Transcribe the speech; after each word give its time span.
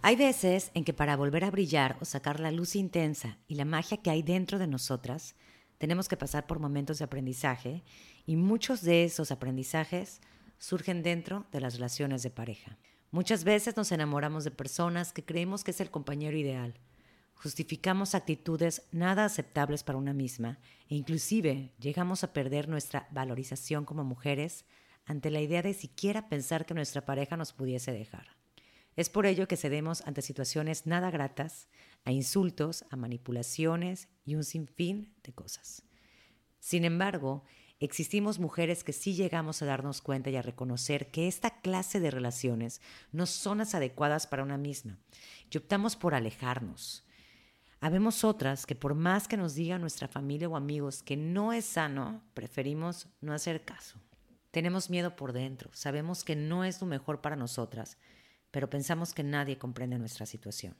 Hay 0.00 0.14
veces 0.14 0.70
en 0.74 0.84
que 0.84 0.92
para 0.92 1.16
volver 1.16 1.44
a 1.44 1.50
brillar 1.50 1.96
o 2.00 2.04
sacar 2.04 2.38
la 2.38 2.52
luz 2.52 2.76
intensa 2.76 3.38
y 3.48 3.56
la 3.56 3.64
magia 3.64 3.96
que 3.96 4.10
hay 4.10 4.22
dentro 4.22 4.58
de 4.58 4.68
nosotras, 4.68 5.34
tenemos 5.76 6.08
que 6.08 6.16
pasar 6.16 6.46
por 6.46 6.60
momentos 6.60 6.98
de 6.98 7.04
aprendizaje 7.04 7.82
y 8.24 8.36
muchos 8.36 8.82
de 8.82 9.04
esos 9.04 9.32
aprendizajes 9.32 10.20
surgen 10.56 11.02
dentro 11.02 11.46
de 11.50 11.60
las 11.60 11.74
relaciones 11.74 12.22
de 12.22 12.30
pareja. 12.30 12.78
Muchas 13.10 13.42
veces 13.42 13.76
nos 13.76 13.90
enamoramos 13.90 14.44
de 14.44 14.52
personas 14.52 15.12
que 15.12 15.24
creemos 15.24 15.64
que 15.64 15.72
es 15.72 15.80
el 15.80 15.90
compañero 15.90 16.36
ideal. 16.36 16.74
Justificamos 17.34 18.14
actitudes 18.14 18.82
nada 18.92 19.24
aceptables 19.24 19.82
para 19.82 19.98
una 19.98 20.12
misma 20.12 20.58
e 20.88 20.94
inclusive 20.94 21.72
llegamos 21.80 22.22
a 22.22 22.32
perder 22.32 22.68
nuestra 22.68 23.08
valorización 23.10 23.84
como 23.84 24.04
mujeres 24.04 24.64
ante 25.06 25.30
la 25.30 25.40
idea 25.40 25.62
de 25.62 25.74
siquiera 25.74 26.28
pensar 26.28 26.66
que 26.66 26.74
nuestra 26.74 27.04
pareja 27.04 27.36
nos 27.36 27.52
pudiese 27.52 27.92
dejar. 27.92 28.37
Es 28.98 29.10
por 29.10 29.26
ello 29.26 29.46
que 29.46 29.56
cedemos 29.56 30.02
ante 30.08 30.22
situaciones 30.22 30.84
nada 30.84 31.12
gratas, 31.12 31.68
a 32.04 32.10
insultos, 32.10 32.84
a 32.90 32.96
manipulaciones 32.96 34.08
y 34.24 34.34
un 34.34 34.42
sinfín 34.42 35.14
de 35.22 35.32
cosas. 35.32 35.84
Sin 36.58 36.84
embargo, 36.84 37.44
existimos 37.78 38.40
mujeres 38.40 38.82
que 38.82 38.92
sí 38.92 39.14
llegamos 39.14 39.62
a 39.62 39.66
darnos 39.66 40.02
cuenta 40.02 40.30
y 40.30 40.36
a 40.36 40.42
reconocer 40.42 41.12
que 41.12 41.28
esta 41.28 41.60
clase 41.60 42.00
de 42.00 42.10
relaciones 42.10 42.80
no 43.12 43.26
son 43.26 43.58
las 43.58 43.76
adecuadas 43.76 44.26
para 44.26 44.42
una 44.42 44.58
misma 44.58 44.98
y 45.48 45.58
optamos 45.58 45.94
por 45.94 46.16
alejarnos. 46.16 47.06
Habemos 47.78 48.24
otras 48.24 48.66
que 48.66 48.74
por 48.74 48.96
más 48.96 49.28
que 49.28 49.36
nos 49.36 49.54
diga 49.54 49.78
nuestra 49.78 50.08
familia 50.08 50.48
o 50.48 50.56
amigos 50.56 51.04
que 51.04 51.16
no 51.16 51.52
es 51.52 51.66
sano, 51.66 52.24
preferimos 52.34 53.06
no 53.20 53.32
hacer 53.32 53.64
caso. 53.64 54.00
Tenemos 54.50 54.90
miedo 54.90 55.14
por 55.14 55.32
dentro, 55.32 55.70
sabemos 55.72 56.24
que 56.24 56.34
no 56.34 56.64
es 56.64 56.80
lo 56.80 56.88
mejor 56.88 57.20
para 57.20 57.36
nosotras, 57.36 57.96
pero 58.50 58.70
pensamos 58.70 59.14
que 59.14 59.22
nadie 59.22 59.58
comprende 59.58 59.98
nuestra 59.98 60.26
situación. 60.26 60.74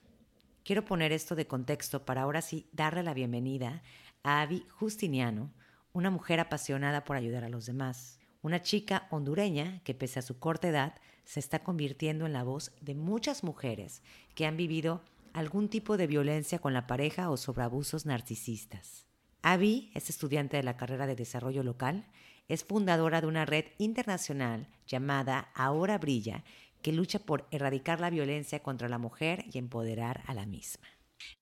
Quiero 0.65 0.85
poner 0.85 1.13
esto 1.13 1.35
de 1.35 1.47
contexto 1.47 2.05
para 2.05 2.23
ahora 2.23 2.43
sí 2.43 2.69
darle 2.73 3.03
la 3.03 3.15
bienvenida 3.15 3.83
a 4.23 4.43
Avi 4.43 4.67
Justiniano, 4.69 5.53
una 5.93 6.11
mujer 6.11 6.41
apasionada 6.41 7.05
por 7.05 7.17
ayudar 7.17 7.45
a 7.45 7.49
los 7.49 7.67
demás, 7.67 8.19
una 8.43 8.63
chica 8.63 9.09
hondureña 9.11 9.81
que 9.85 9.95
pese 9.95 10.19
a 10.19 10.23
su 10.23 10.39
corta 10.39 10.69
edad 10.69 10.95
se 11.25 11.41
está 11.41 11.63
convirtiendo 11.63 12.27
en 12.27 12.33
la 12.33 12.45
voz 12.45 12.73
de 12.81 12.95
muchas 12.95 13.45
mujeres 13.45 14.03
que 14.35 14.47
han 14.47 14.57
vivido 14.57 15.03
algún 15.33 15.69
tipo 15.69 15.97
de 15.97 16.07
violencia 16.07 16.59
con 16.59 16.73
la 16.73 16.87
pareja 16.87 17.31
o 17.31 17.37
sobre 17.37 17.63
abusos 17.63 18.07
narcisistas. 18.07 19.07
Avi 19.43 19.91
es 19.95 20.11
estudiante 20.11 20.57
de 20.57 20.63
la 20.63 20.77
carrera 20.77 21.07
de 21.07 21.17
desarrollo 21.17 21.63
local, 21.63 22.07
es 22.49 22.65
fundadora 22.65 23.21
de 23.21 23.27
una 23.27 23.45
red 23.45 23.67
internacional 23.79 24.69
llamada 24.87 25.51
Ahora 25.55 25.99
Brilla, 25.99 26.45
que 26.83 26.93
lucha 26.93 27.19
por 27.19 27.47
erradicar 27.51 28.01
la 28.01 28.11
violencia 28.11 28.61
contra 28.61 28.89
la 28.89 28.99
mujer 28.99 29.45
y 29.53 29.59
empoderar 29.59 30.23
a 30.27 30.35
la 30.35 30.47
misma. 30.47 30.87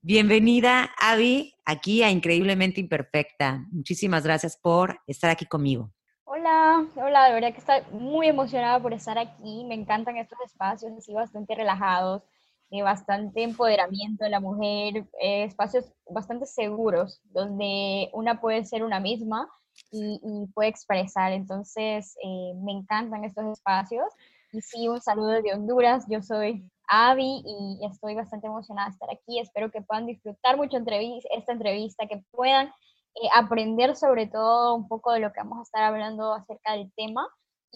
Bienvenida, 0.00 0.90
Avi, 1.00 1.54
aquí 1.64 2.02
a 2.02 2.10
Increíblemente 2.10 2.80
Imperfecta. 2.80 3.66
Muchísimas 3.70 4.24
gracias 4.24 4.56
por 4.56 5.00
estar 5.06 5.30
aquí 5.30 5.46
conmigo. 5.46 5.90
Hola, 6.24 6.86
hola, 6.96 7.28
de 7.28 7.34
verdad 7.34 7.52
que 7.52 7.60
estoy 7.60 7.80
muy 7.92 8.26
emocionada 8.26 8.80
por 8.80 8.92
estar 8.92 9.18
aquí. 9.18 9.64
Me 9.64 9.74
encantan 9.74 10.16
estos 10.16 10.38
espacios 10.44 10.92
así 10.96 11.12
bastante 11.12 11.54
relajados, 11.54 12.22
eh, 12.70 12.82
bastante 12.82 13.42
empoderamiento 13.42 14.24
de 14.24 14.30
la 14.30 14.40
mujer, 14.40 15.06
eh, 15.20 15.44
espacios 15.44 15.84
bastante 16.10 16.46
seguros 16.46 17.20
donde 17.26 18.10
una 18.12 18.40
puede 18.40 18.64
ser 18.64 18.82
una 18.82 18.98
misma 18.98 19.48
y, 19.90 20.20
puede 20.54 20.68
expresar. 20.68 21.32
Entonces, 21.32 22.16
eh, 22.22 22.54
me 22.56 22.72
encantan 22.72 23.24
estos 23.24 23.44
espacios. 23.46 24.06
Y 24.52 24.60
sí, 24.60 24.88
un 24.88 25.00
saludo 25.00 25.42
de 25.42 25.52
Honduras. 25.52 26.04
Yo 26.08 26.22
soy 26.22 26.68
Avi 26.88 27.42
y 27.44 27.86
estoy 27.90 28.14
bastante 28.14 28.46
emocionada 28.46 28.88
de 28.88 28.92
estar 28.92 29.08
aquí. 29.10 29.40
Espero 29.40 29.70
que 29.70 29.82
puedan 29.82 30.06
disfrutar 30.06 30.56
mucho 30.56 30.76
esta 30.76 31.52
entrevista, 31.52 32.06
que 32.06 32.22
puedan 32.30 32.68
eh, 32.68 33.28
aprender 33.34 33.96
sobre 33.96 34.26
todo 34.26 34.74
un 34.74 34.88
poco 34.88 35.12
de 35.12 35.20
lo 35.20 35.32
que 35.32 35.40
vamos 35.40 35.58
a 35.58 35.62
estar 35.62 35.82
hablando 35.82 36.32
acerca 36.34 36.72
del 36.72 36.92
tema. 36.96 37.28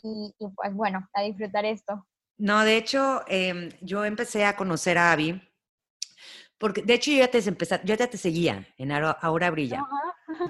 Y, 0.03 0.35
pues 0.55 0.75
bueno, 0.75 1.07
a 1.13 1.23
disfrutar 1.23 1.65
esto. 1.65 2.07
No, 2.39 2.65
de 2.65 2.77
hecho, 2.79 3.23
em, 3.27 3.69
yo 3.83 4.05
empecé 4.05 4.47
a 4.47 4.57
conocer 4.57 4.97
a 4.97 5.13
Avi 5.13 5.43
porque 6.61 6.83
de 6.83 6.93
hecho 6.93 7.11
yo 7.11 7.17
ya 7.17 7.29
te 7.29 7.39
empecé, 7.39 7.81
yo 7.85 7.95
ya 7.95 8.07
te 8.07 8.19
seguía 8.19 8.69
en 8.77 8.93
Ahora 8.93 9.51
Brilla. 9.51 9.83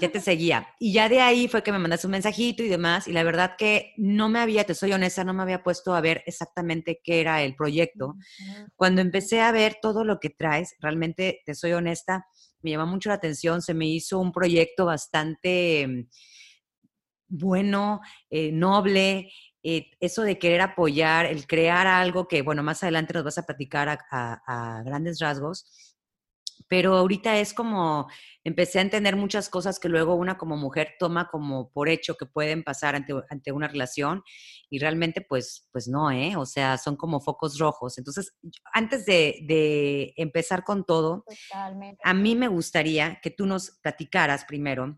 Ya 0.01 0.11
te 0.11 0.19
seguía. 0.19 0.67
Y 0.77 0.91
ya 0.91 1.07
de 1.07 1.21
ahí 1.21 1.47
fue 1.47 1.63
que 1.63 1.71
me 1.71 1.79
mandaste 1.79 2.05
un 2.05 2.11
mensajito 2.11 2.63
y 2.63 2.67
demás. 2.67 3.07
Y 3.07 3.13
la 3.13 3.23
verdad 3.23 3.55
que 3.57 3.93
no 3.95 4.27
me 4.27 4.39
había, 4.39 4.65
te 4.65 4.75
soy 4.75 4.91
honesta, 4.91 5.23
no 5.23 5.33
me 5.33 5.41
había 5.41 5.63
puesto 5.63 5.95
a 5.95 6.01
ver 6.01 6.21
exactamente 6.25 6.99
qué 7.01 7.21
era 7.21 7.41
el 7.41 7.55
proyecto. 7.55 8.15
Cuando 8.75 8.99
empecé 8.99 9.39
a 9.39 9.53
ver 9.53 9.77
todo 9.81 10.03
lo 10.03 10.19
que 10.19 10.29
traes, 10.29 10.75
realmente, 10.81 11.41
te 11.45 11.55
soy 11.55 11.71
honesta, 11.71 12.25
me 12.61 12.71
llamó 12.71 12.87
mucho 12.87 13.07
la 13.07 13.15
atención. 13.15 13.61
Se 13.61 13.73
me 13.73 13.87
hizo 13.87 14.19
un 14.19 14.33
proyecto 14.33 14.85
bastante 14.85 15.87
mm, 15.87 16.09
bueno, 17.29 18.01
eh, 18.29 18.51
noble, 18.51 19.31
eh, 19.63 19.91
eso 20.01 20.23
de 20.23 20.37
querer 20.37 20.59
apoyar, 20.59 21.25
el 21.25 21.47
crear 21.47 21.87
algo 21.87 22.27
que, 22.27 22.41
bueno, 22.41 22.63
más 22.63 22.83
adelante 22.83 23.13
nos 23.13 23.23
vas 23.23 23.37
a 23.37 23.45
platicar 23.45 23.97
a 24.11 24.83
grandes 24.83 25.19
rasgos, 25.19 25.90
pero 26.71 26.95
ahorita 26.95 27.37
es 27.37 27.53
como, 27.53 28.07
empecé 28.45 28.79
a 28.79 28.83
entender 28.83 29.17
muchas 29.17 29.49
cosas 29.49 29.77
que 29.77 29.89
luego 29.89 30.15
una 30.15 30.37
como 30.37 30.55
mujer 30.55 30.93
toma 30.97 31.27
como 31.29 31.69
por 31.69 31.89
hecho 31.89 32.15
que 32.15 32.25
pueden 32.25 32.63
pasar 32.63 32.95
ante, 32.95 33.13
ante 33.29 33.51
una 33.51 33.67
relación 33.67 34.23
y 34.69 34.79
realmente 34.79 35.19
pues, 35.19 35.67
pues 35.73 35.89
no, 35.89 36.11
¿eh? 36.11 36.37
O 36.37 36.45
sea, 36.45 36.77
son 36.77 36.95
como 36.95 37.19
focos 37.19 37.59
rojos. 37.59 37.97
Entonces, 37.97 38.37
antes 38.73 39.05
de, 39.05 39.39
de 39.49 40.13
empezar 40.15 40.63
con 40.63 40.85
todo, 40.85 41.25
a 42.05 42.13
mí 42.13 42.37
me 42.37 42.47
gustaría 42.47 43.19
que 43.21 43.31
tú 43.31 43.45
nos 43.45 43.71
platicaras 43.81 44.45
primero 44.45 44.97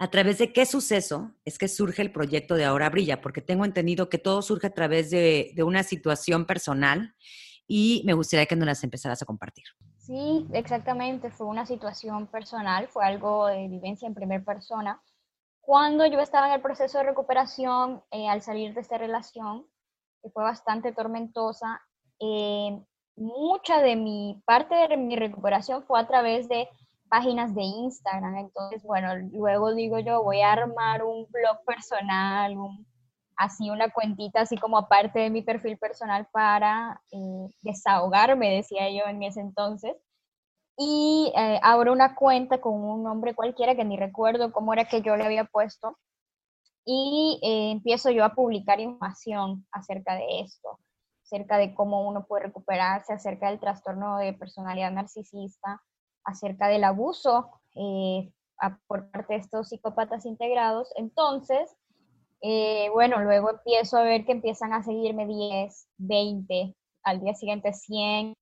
a 0.00 0.10
través 0.10 0.38
de 0.38 0.52
qué 0.52 0.66
suceso 0.66 1.32
es 1.44 1.58
que 1.58 1.68
surge 1.68 2.02
el 2.02 2.10
proyecto 2.10 2.56
de 2.56 2.64
Ahora 2.64 2.90
Brilla, 2.90 3.20
porque 3.20 3.40
tengo 3.40 3.64
entendido 3.64 4.08
que 4.08 4.18
todo 4.18 4.42
surge 4.42 4.66
a 4.66 4.74
través 4.74 5.10
de, 5.10 5.52
de 5.54 5.62
una 5.62 5.84
situación 5.84 6.44
personal 6.44 7.14
y 7.68 8.02
me 8.04 8.14
gustaría 8.14 8.46
que 8.46 8.56
nos 8.56 8.66
las 8.66 8.82
empezaras 8.82 9.22
a 9.22 9.26
compartir. 9.26 9.66
Sí, 10.06 10.46
exactamente, 10.52 11.32
fue 11.32 11.48
una 11.48 11.66
situación 11.66 12.28
personal, 12.28 12.86
fue 12.86 13.04
algo 13.04 13.48
de 13.48 13.66
vivencia 13.66 14.06
en 14.06 14.14
primera 14.14 14.44
persona. 14.44 15.02
Cuando 15.60 16.06
yo 16.06 16.20
estaba 16.20 16.46
en 16.46 16.52
el 16.52 16.62
proceso 16.62 16.98
de 16.98 17.04
recuperación, 17.04 18.04
eh, 18.12 18.28
al 18.28 18.40
salir 18.40 18.72
de 18.72 18.82
esta 18.82 18.98
relación, 18.98 19.66
que 20.22 20.30
fue 20.30 20.44
bastante 20.44 20.92
tormentosa, 20.92 21.82
eh, 22.20 22.80
mucha 23.16 23.80
de 23.80 23.96
mi 23.96 24.40
parte 24.46 24.76
de 24.76 24.96
mi 24.96 25.16
recuperación 25.16 25.82
fue 25.82 25.98
a 25.98 26.06
través 26.06 26.48
de 26.48 26.68
páginas 27.08 27.52
de 27.56 27.62
Instagram. 27.62 28.36
Entonces, 28.36 28.84
bueno, 28.84 29.08
luego 29.32 29.74
digo 29.74 29.98
yo, 29.98 30.22
voy 30.22 30.40
a 30.40 30.52
armar 30.52 31.02
un 31.02 31.26
blog 31.32 31.64
personal, 31.64 32.56
un, 32.56 32.86
así 33.36 33.70
una 33.70 33.90
cuentita, 33.90 34.40
así 34.40 34.56
como 34.56 34.78
aparte 34.78 35.20
de 35.20 35.30
mi 35.30 35.42
perfil 35.42 35.78
personal 35.78 36.26
para 36.32 37.00
eh, 37.12 37.48
desahogarme, 37.62 38.56
decía 38.56 38.90
yo 38.90 39.08
en 39.08 39.22
ese 39.22 39.40
entonces. 39.40 39.94
Y 40.78 41.32
eh, 41.36 41.60
abro 41.62 41.92
una 41.92 42.14
cuenta 42.14 42.60
con 42.60 42.74
un 42.74 43.02
nombre 43.02 43.34
cualquiera 43.34 43.74
que 43.74 43.84
ni 43.84 43.96
recuerdo 43.96 44.52
cómo 44.52 44.72
era 44.72 44.86
que 44.86 45.02
yo 45.02 45.16
le 45.16 45.24
había 45.24 45.44
puesto. 45.44 45.98
Y 46.84 47.40
eh, 47.42 47.72
empiezo 47.72 48.10
yo 48.10 48.24
a 48.24 48.34
publicar 48.34 48.80
información 48.80 49.66
acerca 49.72 50.14
de 50.14 50.40
esto, 50.40 50.78
acerca 51.24 51.58
de 51.58 51.74
cómo 51.74 52.06
uno 52.06 52.26
puede 52.26 52.44
recuperarse, 52.44 53.12
acerca 53.12 53.48
del 53.50 53.60
trastorno 53.60 54.18
de 54.18 54.32
personalidad 54.34 54.92
narcisista, 54.92 55.82
acerca 56.24 56.68
del 56.68 56.84
abuso 56.84 57.50
por 58.86 59.10
parte 59.10 59.34
de 59.34 59.40
estos 59.40 59.68
psicópatas 59.68 60.24
integrados. 60.24 60.90
Entonces, 60.96 61.76
eh, 62.42 62.88
bueno, 62.92 63.22
luego 63.22 63.50
empiezo 63.50 63.96
a 63.98 64.02
ver 64.02 64.24
que 64.24 64.32
empiezan 64.32 64.72
a 64.72 64.82
seguirme 64.82 65.26
10, 65.26 65.88
20, 65.98 66.74
al 67.02 67.20
día 67.20 67.34
siguiente 67.34 67.72
100, 67.72 68.34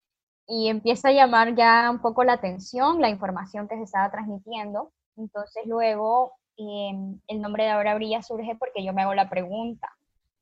y 0.46 0.68
empieza 0.68 1.08
a 1.08 1.12
llamar 1.12 1.54
ya 1.54 1.90
un 1.90 2.00
poco 2.00 2.24
la 2.24 2.34
atención 2.34 3.00
la 3.00 3.08
información 3.08 3.68
que 3.68 3.76
se 3.76 3.84
estaba 3.84 4.10
transmitiendo. 4.10 4.92
Entonces 5.16 5.64
luego 5.66 6.32
em, 6.56 7.20
el 7.28 7.40
nombre 7.40 7.64
de 7.64 7.70
Ahora 7.70 7.94
Brilla 7.94 8.22
surge 8.22 8.56
porque 8.58 8.84
yo 8.84 8.92
me 8.92 9.02
hago 9.02 9.14
la 9.14 9.30
pregunta, 9.30 9.88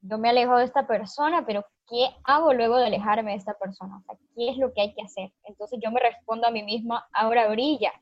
yo 0.00 0.18
me 0.18 0.30
alejo 0.30 0.56
de 0.56 0.64
esta 0.64 0.86
persona, 0.86 1.44
pero 1.46 1.64
¿qué 1.88 2.08
hago 2.24 2.52
luego 2.52 2.76
de 2.78 2.86
alejarme 2.86 3.32
de 3.32 3.36
esta 3.36 3.54
persona? 3.54 3.98
O 3.98 4.02
sea, 4.02 4.16
¿qué 4.34 4.50
es 4.50 4.56
lo 4.56 4.72
que 4.72 4.82
hay 4.82 4.94
que 4.94 5.02
hacer? 5.02 5.32
Entonces 5.44 5.78
yo 5.82 5.90
me 5.90 6.00
respondo 6.00 6.46
a 6.46 6.50
mí 6.50 6.62
misma, 6.62 7.06
ahora 7.12 7.48
brilla. 7.48 7.92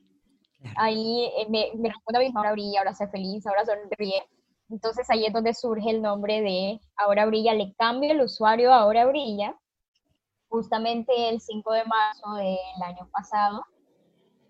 Ahí 0.77 1.31
eh, 1.39 1.47
me, 1.49 1.71
me, 1.77 1.89
respondo 1.89 2.19
a 2.19 2.21
mí 2.21 2.27
misma, 2.27 2.41
ahora 2.41 2.53
brilla, 2.53 2.81
ahora 2.81 2.95
sé 2.95 3.09
feliz, 3.09 3.47
ahora 3.47 3.65
sonríe. 3.65 4.23
Entonces 4.71 5.11
ahí 5.11 5.27
es 5.27 5.33
donde 5.33 5.53
surge 5.53 5.91
el 5.91 6.01
nombre 6.01 6.41
de 6.41 6.81
Ahora 6.97 7.27
Brilla, 7.27 7.55
le 7.55 7.75
cambio 7.75 8.13
el 8.13 8.21
usuario 8.21 8.73
a 8.73 8.81
Ahora 8.81 9.07
Brilla, 9.07 9.57
justamente 10.49 11.29
el 11.29 11.41
5 11.41 11.73
de 11.73 11.85
marzo 11.85 12.35
del 12.35 12.83
año 12.85 13.09
pasado. 13.11 13.65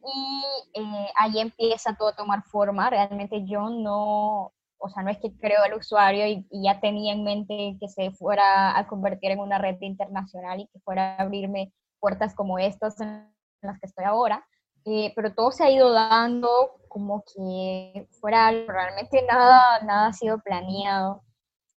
Y 0.05 0.81
eh, 0.81 1.09
ahí 1.17 1.41
empieza 1.41 1.95
todo 1.95 2.09
a 2.09 2.17
tomar 2.17 2.43
forma. 2.45 2.91
Realmente 2.91 3.45
yo 3.47 3.69
no, 3.71 4.53
o 4.79 4.89
sea, 4.89 5.03
no 5.03 5.11
es 5.11 5.19
que 5.19 5.37
creo 5.37 5.65
el 5.65 5.75
usuario 5.75 6.27
y, 6.27 6.47
ya 6.51 6.81
tenía 6.81 7.13
en 7.13 7.25
mente 7.25 7.77
que 7.81 7.89
se 7.89 8.11
fuera 8.13 8.79
a 8.79 8.87
convertir 8.89 9.31
en 9.31 9.41
una 9.41 9.59
red 9.59 9.77
internacional 9.81 10.61
y 10.61 10.67
que 10.69 10.81
fuera 10.81 11.17
a 11.17 11.23
abrirme 11.23 11.73
puertas 11.99 12.35
como 12.35 12.59
estas 12.59 12.99
en 13.01 13.31
las 13.63 13.79
que 13.79 13.87
estoy 13.87 14.05
ahora, 14.05 14.47
eh, 14.85 15.12
pero 15.15 15.35
todo 15.35 15.53
se 15.53 15.65
ha 15.65 15.71
ido 15.71 15.93
dando 15.93 16.49
como 16.88 17.25
que 17.35 18.09
fuera 18.21 18.50
realmente 18.50 19.23
nada, 19.23 19.81
nada 19.82 20.09
ha 20.09 20.12
sido 20.12 20.41
planeado. 20.41 21.23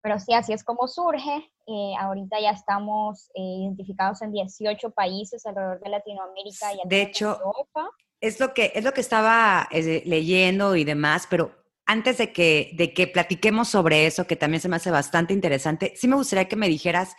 Pero 0.01 0.19
sí, 0.19 0.33
así 0.33 0.53
es 0.53 0.63
como 0.63 0.87
surge. 0.87 1.51
Eh, 1.65 1.93
ahorita 1.97 2.39
ya 2.41 2.51
estamos 2.51 3.29
eh, 3.35 3.41
identificados 3.41 4.21
en 4.21 4.31
18 4.33 4.91
países 4.91 5.45
alrededor 5.45 5.79
de 5.79 5.89
Latinoamérica 5.89 6.73
y 6.73 6.77
de 6.85 7.01
hecho, 7.01 7.39
Europa. 7.39 7.89
Es 8.19 8.39
lo 8.39 8.53
que, 8.53 8.71
es 8.75 8.83
lo 8.83 8.93
que 8.93 9.01
estaba 9.01 9.67
leyendo 9.71 10.75
y 10.75 10.83
demás, 10.83 11.27
pero 11.29 11.63
antes 11.85 12.17
de 12.17 12.31
que, 12.31 12.71
de 12.73 12.93
que 12.93 13.07
platiquemos 13.07 13.67
sobre 13.67 14.05
eso, 14.05 14.25
que 14.25 14.35
también 14.35 14.61
se 14.61 14.69
me 14.69 14.77
hace 14.77 14.91
bastante 14.91 15.33
interesante, 15.33 15.93
sí 15.95 16.07
me 16.07 16.15
gustaría 16.15 16.47
que 16.47 16.55
me 16.55 16.69
dijeras, 16.69 17.15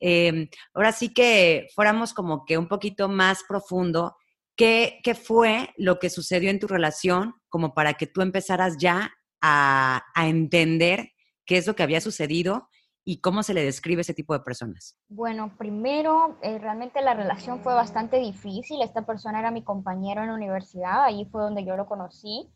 em, 0.00 0.48
ahora 0.74 0.92
sí 0.92 1.12
que 1.12 1.68
fuéramos 1.74 2.12
como 2.12 2.44
que 2.44 2.58
un 2.58 2.68
poquito 2.68 3.08
más 3.08 3.44
profundo, 3.48 4.16
¿qué, 4.56 5.00
¿qué, 5.02 5.14
fue 5.14 5.70
lo 5.76 5.98
que 5.98 6.10
sucedió 6.10 6.50
en 6.50 6.58
tu 6.58 6.66
relación 6.66 7.34
como 7.48 7.74
para 7.74 7.94
que 7.94 8.06
tú 8.06 8.22
empezaras 8.22 8.76
ya 8.78 9.12
a, 9.40 10.02
a 10.14 10.28
entender 10.28 11.10
qué 11.46 11.56
es 11.56 11.66
lo 11.66 11.74
que 11.74 11.82
había 11.82 12.00
sucedido 12.00 12.68
y 13.04 13.20
cómo 13.20 13.42
se 13.42 13.54
le 13.54 13.64
describe 13.64 14.02
ese 14.02 14.14
tipo 14.14 14.34
de 14.34 14.40
personas? 14.40 14.96
Bueno, 15.08 15.56
primero, 15.56 16.38
eh, 16.42 16.58
realmente 16.58 17.02
la 17.02 17.14
relación 17.14 17.60
fue 17.60 17.74
bastante 17.74 18.18
difícil. 18.18 18.82
Esta 18.82 19.04
persona 19.06 19.40
era 19.40 19.50
mi 19.50 19.64
compañero 19.64 20.20
en 20.22 20.28
la 20.28 20.34
universidad, 20.34 21.04
ahí 21.04 21.24
fue 21.26 21.42
donde 21.42 21.64
yo 21.64 21.76
lo 21.76 21.86
conocí. 21.86 22.48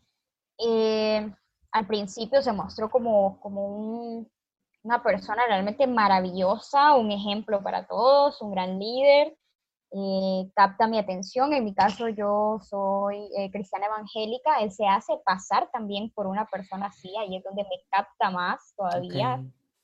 Eh, 0.57 1.29
al 1.71 1.87
principio 1.87 2.41
se 2.41 2.53
mostró 2.53 2.89
como, 2.89 3.39
como 3.41 4.25
una 4.83 5.03
persona 5.03 5.43
realmente 5.47 5.87
maravillosa, 5.87 6.95
un 6.95 7.11
ejemplo 7.11 7.61
para 7.61 7.85
todos, 7.87 8.41
un 8.41 8.51
gran 8.51 8.79
líder, 8.79 9.35
eh, 9.97 10.51
capta 10.53 10.87
mi 10.87 10.99
atención. 10.99 11.53
En 11.53 11.63
mi 11.63 11.73
caso 11.73 12.09
yo 12.09 12.59
soy 12.61 13.29
eh, 13.37 13.49
cristiana 13.49 13.85
evangélica, 13.85 14.59
él 14.59 14.71
se 14.71 14.85
hace 14.85 15.13
pasar 15.25 15.69
también 15.71 16.11
por 16.11 16.27
una 16.27 16.45
persona 16.47 16.87
así, 16.87 17.15
ahí 17.17 17.37
es 17.37 17.43
donde 17.43 17.63
me 17.63 17.77
capta 17.89 18.29
más 18.29 18.73
todavía. 18.75 19.41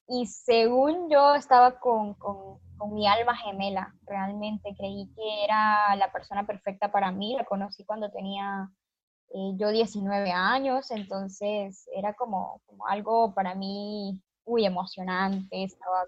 Y 0.09 0.25
según 0.25 1.09
yo 1.09 1.33
estaba 1.35 1.79
con, 1.79 2.15
con, 2.15 2.59
con, 2.77 2.93
mi 2.93 3.07
alma 3.07 3.37
gemela, 3.37 3.95
realmente 4.05 4.75
creí 4.77 5.09
que 5.15 5.43
era 5.45 5.95
la 5.95 6.11
persona 6.11 6.45
perfecta 6.45 6.91
para 6.91 7.11
mí, 7.11 7.37
la 7.37 7.45
conocí 7.45 7.85
cuando 7.85 8.11
tenía 8.11 8.69
eh, 9.29 9.53
yo 9.55 9.69
19 9.69 10.29
años, 10.33 10.91
entonces 10.91 11.87
era 11.95 12.13
como, 12.15 12.61
como, 12.65 12.85
algo 12.87 13.33
para 13.33 13.55
mí 13.55 14.21
muy 14.45 14.65
emocionante, 14.65 15.63
estaba 15.63 16.03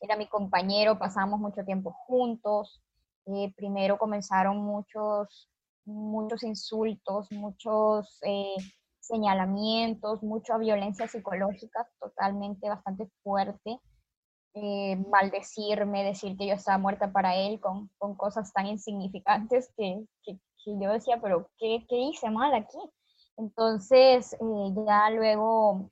era 0.00 0.16
mi 0.16 0.26
compañero, 0.26 0.98
pasamos 0.98 1.38
mucho 1.38 1.64
tiempo 1.64 1.92
juntos, 1.92 2.82
eh, 3.26 3.52
primero 3.56 3.98
comenzaron 3.98 4.58
muchos, 4.58 5.50
muchos 5.84 6.42
insultos, 6.42 7.30
muchos 7.32 8.18
eh, 8.22 8.56
señalamientos, 9.00 10.22
mucha 10.22 10.58
violencia 10.58 11.06
psicológica 11.08 11.88
totalmente 12.00 12.68
bastante 12.68 13.08
fuerte, 13.22 13.78
maldecirme, 15.10 16.02
decir 16.02 16.34
que 16.38 16.46
yo 16.46 16.54
estaba 16.54 16.78
muerta 16.78 17.12
para 17.12 17.36
él 17.36 17.60
con, 17.60 17.90
con 17.98 18.14
cosas 18.14 18.54
tan 18.54 18.66
insignificantes 18.66 19.70
que, 19.76 20.02
que, 20.22 20.40
y 20.66 20.82
yo 20.82 20.92
decía, 20.92 21.20
pero 21.22 21.48
¿qué, 21.58 21.86
qué 21.88 21.96
hice 21.96 22.28
mal 22.28 22.52
aquí? 22.52 22.78
Entonces, 23.36 24.32
eh, 24.34 24.74
ya 24.86 25.10
luego 25.10 25.90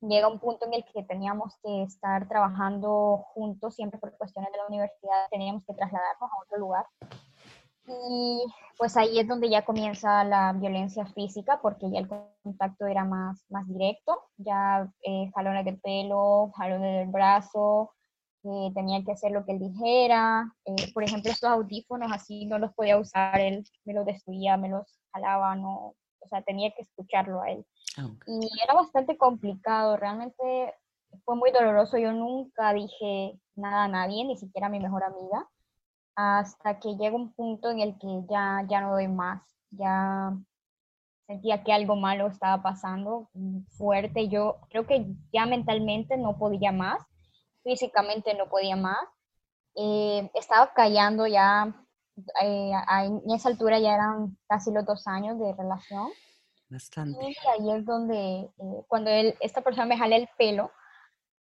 llega 0.00 0.28
un 0.28 0.38
punto 0.38 0.66
en 0.66 0.74
el 0.74 0.84
que 0.84 1.02
teníamos 1.02 1.56
que 1.62 1.82
estar 1.82 2.28
trabajando 2.28 3.24
juntos, 3.34 3.74
siempre 3.74 3.98
por 3.98 4.16
cuestiones 4.16 4.50
de 4.52 4.58
la 4.58 4.66
universidad, 4.66 5.28
teníamos 5.30 5.64
que 5.64 5.74
trasladarnos 5.74 6.30
a 6.30 6.42
otro 6.42 6.58
lugar. 6.58 6.86
Y 7.86 8.44
pues 8.78 8.96
ahí 8.96 9.18
es 9.18 9.26
donde 9.26 9.50
ya 9.50 9.64
comienza 9.64 10.24
la 10.24 10.52
violencia 10.52 11.04
física, 11.06 11.60
porque 11.60 11.90
ya 11.90 12.00
el 12.00 12.08
contacto 12.42 12.86
era 12.86 13.04
más, 13.04 13.44
más 13.50 13.66
directo, 13.68 14.22
ya 14.36 14.88
eh, 15.02 15.30
jalones 15.34 15.64
de 15.64 15.72
pelo, 15.74 16.52
jalones 16.56 17.00
del 17.00 17.08
brazo, 17.08 17.92
eh, 18.44 18.70
tenía 18.74 19.04
que 19.04 19.12
hacer 19.12 19.32
lo 19.32 19.44
que 19.44 19.52
él 19.52 19.58
dijera. 19.58 20.54
Eh, 20.64 20.92
por 20.94 21.04
ejemplo, 21.04 21.30
estos 21.30 21.50
audífonos 21.50 22.10
así 22.12 22.46
no 22.46 22.58
los 22.58 22.72
podía 22.74 22.98
usar, 22.98 23.40
él 23.40 23.64
me 23.84 23.94
los 23.94 24.06
destruía, 24.06 24.56
me 24.56 24.68
los 24.68 24.98
jalaba, 25.12 25.56
no, 25.56 25.94
o 26.20 26.28
sea, 26.28 26.42
tenía 26.42 26.70
que 26.72 26.82
escucharlo 26.82 27.40
a 27.42 27.50
él. 27.50 27.66
Ah, 27.96 28.08
y 28.26 28.48
era 28.62 28.74
bastante 28.74 29.16
complicado, 29.16 29.96
realmente 29.96 30.74
fue 31.24 31.36
muy 31.36 31.50
doloroso. 31.50 31.98
Yo 31.98 32.12
nunca 32.12 32.72
dije 32.72 33.38
nada 33.56 33.84
a 33.84 33.88
nadie, 33.88 34.24
ni 34.24 34.36
siquiera 34.36 34.68
a 34.68 34.70
mi 34.70 34.80
mejor 34.80 35.04
amiga, 35.04 35.48
hasta 36.14 36.78
que 36.78 36.96
llega 36.96 37.16
un 37.16 37.32
punto 37.32 37.70
en 37.70 37.80
el 37.80 37.98
que 37.98 38.22
ya, 38.28 38.64
ya 38.68 38.80
no 38.80 38.92
doy 38.92 39.08
más, 39.08 39.42
ya 39.70 40.36
sentía 41.26 41.62
que 41.62 41.72
algo 41.72 41.96
malo 41.96 42.26
estaba 42.26 42.62
pasando 42.62 43.28
mm, 43.34 43.62
fuerte. 43.70 44.28
Yo 44.28 44.58
creo 44.68 44.86
que 44.86 45.06
ya 45.32 45.46
mentalmente 45.46 46.16
no 46.16 46.38
podía 46.38 46.72
más 46.72 47.00
físicamente 47.62 48.34
no 48.34 48.48
podía 48.48 48.76
más. 48.76 48.98
Eh, 49.76 50.30
estaba 50.34 50.72
callando 50.72 51.26
ya, 51.26 51.74
eh, 52.42 52.72
en 53.04 53.30
esa 53.30 53.48
altura 53.48 53.78
ya 53.78 53.94
eran 53.94 54.36
casi 54.48 54.72
los 54.72 54.84
dos 54.84 55.06
años 55.06 55.38
de 55.38 55.52
relación. 55.54 56.08
Bastante. 56.68 57.18
Y 57.20 57.36
ahí 57.48 57.78
es 57.78 57.84
donde, 57.84 58.40
eh, 58.42 58.84
cuando 58.88 59.10
él, 59.10 59.34
esta 59.40 59.60
persona 59.60 59.86
me 59.86 59.98
jale 59.98 60.16
el 60.16 60.28
pelo, 60.38 60.70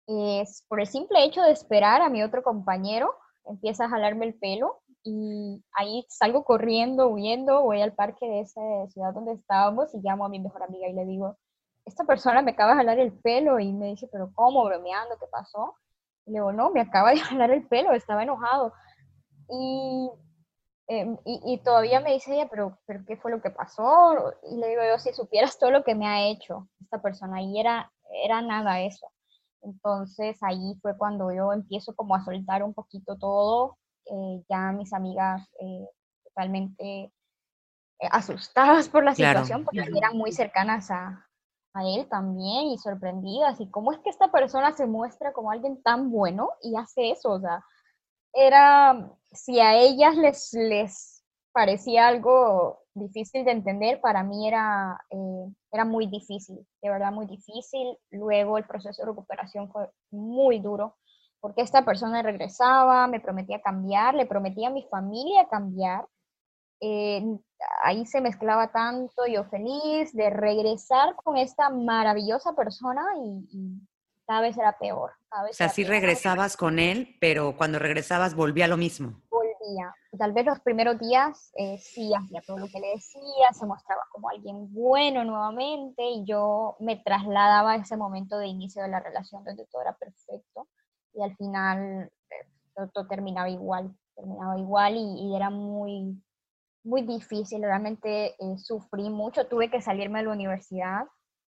es 0.06 0.64
por 0.68 0.80
el 0.80 0.86
simple 0.86 1.24
hecho 1.24 1.42
de 1.42 1.50
esperar 1.50 2.00
a 2.00 2.08
mi 2.08 2.22
otro 2.22 2.42
compañero, 2.42 3.12
empieza 3.44 3.84
a 3.84 3.88
jalarme 3.88 4.26
el 4.26 4.34
pelo 4.34 4.82
y 5.02 5.64
ahí 5.72 6.04
salgo 6.08 6.44
corriendo, 6.44 7.08
huyendo, 7.08 7.62
voy 7.62 7.82
al 7.82 7.92
parque 7.92 8.26
de 8.26 8.40
esa 8.40 8.60
ciudad 8.88 9.12
donde 9.14 9.32
estábamos 9.32 9.92
y 9.94 9.98
llamo 9.98 10.24
a 10.24 10.28
mi 10.28 10.38
mejor 10.38 10.62
amiga 10.62 10.88
y 10.88 10.92
le 10.92 11.04
digo, 11.04 11.36
esta 11.84 12.04
persona 12.04 12.42
me 12.42 12.52
acaba 12.52 12.72
de 12.72 12.78
jalar 12.78 12.98
el 12.98 13.12
pelo 13.12 13.58
y 13.58 13.72
me 13.72 13.86
dice, 13.86 14.08
pero 14.10 14.30
¿cómo? 14.34 14.64
Bromeando, 14.64 15.16
¿qué 15.18 15.26
pasó? 15.30 15.74
le 16.26 16.32
digo, 16.32 16.52
no, 16.52 16.70
me 16.70 16.80
acaba 16.80 17.10
de 17.10 17.20
jalar 17.20 17.50
el 17.50 17.66
pelo, 17.66 17.92
estaba 17.92 18.22
enojado. 18.22 18.72
Em, 20.88 21.16
y, 21.24 21.40
y, 21.44 21.58
todavía 21.58 22.00
me 22.00 22.12
dice 22.12 22.32
ella, 22.32 22.48
pero, 22.48 22.78
pero 22.86 23.04
¿qué 23.06 23.16
fue 23.16 23.32
lo 23.32 23.42
que 23.42 23.50
pasó? 23.50 24.34
Y 24.48 24.56
le 24.56 24.68
digo 24.68 24.82
yo, 24.88 24.98
si 24.98 25.12
supieras 25.12 25.58
todo 25.58 25.72
lo 25.72 25.82
que 25.82 25.96
me 25.96 26.06
ha 26.06 26.28
hecho 26.28 26.68
esta 26.80 27.02
persona, 27.02 27.42
y 27.42 27.58
era, 27.58 27.92
era 28.24 28.40
nada 28.40 28.80
eso. 28.80 29.10
Entonces 29.62 30.40
ahí 30.42 30.78
fue 30.80 30.96
cuando 30.96 31.32
yo 31.32 31.52
empiezo 31.52 31.94
como 31.96 32.14
a 32.14 32.24
soltar 32.24 32.62
un 32.62 32.72
poquito 32.72 33.16
todo, 33.16 33.78
eh, 34.04 34.44
ya 34.48 34.70
mis 34.70 34.92
amigas 34.92 35.42
eh, 35.60 35.88
totalmente 36.22 36.84
eh, 37.04 37.12
asustadas 38.12 38.88
por 38.88 39.02
la 39.02 39.14
situación, 39.14 39.64
porque 39.64 39.80
eran 39.80 40.16
muy 40.16 40.30
cercanas 40.30 40.92
a, 40.92 41.26
a 41.74 41.84
él 41.84 42.08
también 42.08 42.66
y 42.66 42.78
sorprendidas. 42.78 43.60
¿Y 43.60 43.68
cómo 43.70 43.90
es 43.90 43.98
que 43.98 44.10
esta 44.10 44.30
persona 44.30 44.72
se 44.72 44.86
muestra 44.86 45.32
como 45.32 45.50
alguien 45.50 45.82
tan 45.82 46.12
bueno 46.12 46.50
y 46.62 46.76
hace 46.76 47.10
eso? 47.10 47.32
O 47.32 47.40
sea, 47.40 47.64
era, 48.32 49.10
si 49.36 49.60
a 49.60 49.76
ellas 49.76 50.16
les, 50.16 50.52
les 50.52 51.24
parecía 51.52 52.08
algo 52.08 52.80
difícil 52.94 53.44
de 53.44 53.52
entender, 53.52 54.00
para 54.00 54.22
mí 54.22 54.48
era, 54.48 54.98
eh, 55.10 55.52
era 55.72 55.84
muy 55.84 56.06
difícil, 56.06 56.66
de 56.82 56.90
verdad 56.90 57.12
muy 57.12 57.26
difícil. 57.26 57.96
Luego 58.10 58.58
el 58.58 58.64
proceso 58.64 59.02
de 59.02 59.08
recuperación 59.08 59.70
fue 59.70 59.88
muy 60.10 60.58
duro, 60.60 60.96
porque 61.40 61.62
esta 61.62 61.84
persona 61.84 62.22
regresaba, 62.22 63.06
me 63.06 63.20
prometía 63.20 63.60
cambiar, 63.62 64.14
le 64.14 64.26
prometía 64.26 64.68
a 64.68 64.72
mi 64.72 64.86
familia 64.90 65.48
cambiar. 65.48 66.06
Eh, 66.80 67.24
ahí 67.82 68.04
se 68.04 68.20
mezclaba 68.20 68.70
tanto 68.70 69.26
yo 69.26 69.44
feliz 69.44 70.12
de 70.12 70.28
regresar 70.28 71.14
con 71.16 71.38
esta 71.38 71.70
maravillosa 71.70 72.54
persona 72.54 73.02
y, 73.24 73.80
cada 74.26 74.40
vez 74.40 74.58
era 74.58 74.76
peor. 74.78 75.12
o 75.30 75.52
sea, 75.52 75.68
sí 75.68 75.84
regresabas 75.84 76.56
con 76.56 76.78
él, 76.78 77.16
pero 77.20 77.56
cuando 77.56 77.78
regresabas 77.78 78.34
volvía 78.34 78.66
lo 78.66 78.76
mismo. 78.76 79.22
Volvía. 79.30 79.94
tal 80.18 80.32
vez 80.32 80.46
los 80.46 80.60
primeros 80.60 80.98
días 80.98 81.52
eh, 81.56 81.78
sí 81.78 82.12
hacía 82.14 82.40
todo 82.46 82.58
lo 82.58 82.66
que 82.66 82.80
le 82.80 82.88
decía, 82.88 83.52
se 83.52 83.66
mostraba 83.66 84.02
como 84.10 84.28
alguien 84.28 84.72
bueno 84.72 85.24
nuevamente 85.24 86.02
y 86.02 86.24
yo 86.24 86.76
me 86.80 86.96
trasladaba 86.96 87.72
a 87.72 87.76
ese 87.76 87.96
momento 87.96 88.38
de 88.38 88.46
inicio 88.46 88.82
de 88.82 88.88
la 88.88 89.00
relación 89.00 89.44
donde 89.44 89.66
todo 89.66 89.82
era 89.82 89.96
perfecto 89.96 90.68
y 91.14 91.22
al 91.22 91.34
final 91.36 92.10
eh, 92.30 92.88
todo, 92.92 93.06
terminaba 93.06 93.48
igual, 93.48 93.94
terminaba 94.14 94.58
igual 94.58 94.96
y, 94.96 95.34
era 95.34 95.50
muy, 95.50 96.20
muy 96.84 97.02
difícil, 97.02 97.62
realmente 97.62 98.34
eh, 98.38 98.58
sufrí 98.58 99.08
mucho, 99.10 99.46
tuve 99.46 99.70
que 99.70 99.80
salirme 99.80 100.20
de 100.20 100.26
la 100.26 100.32
universidad, 100.32 101.06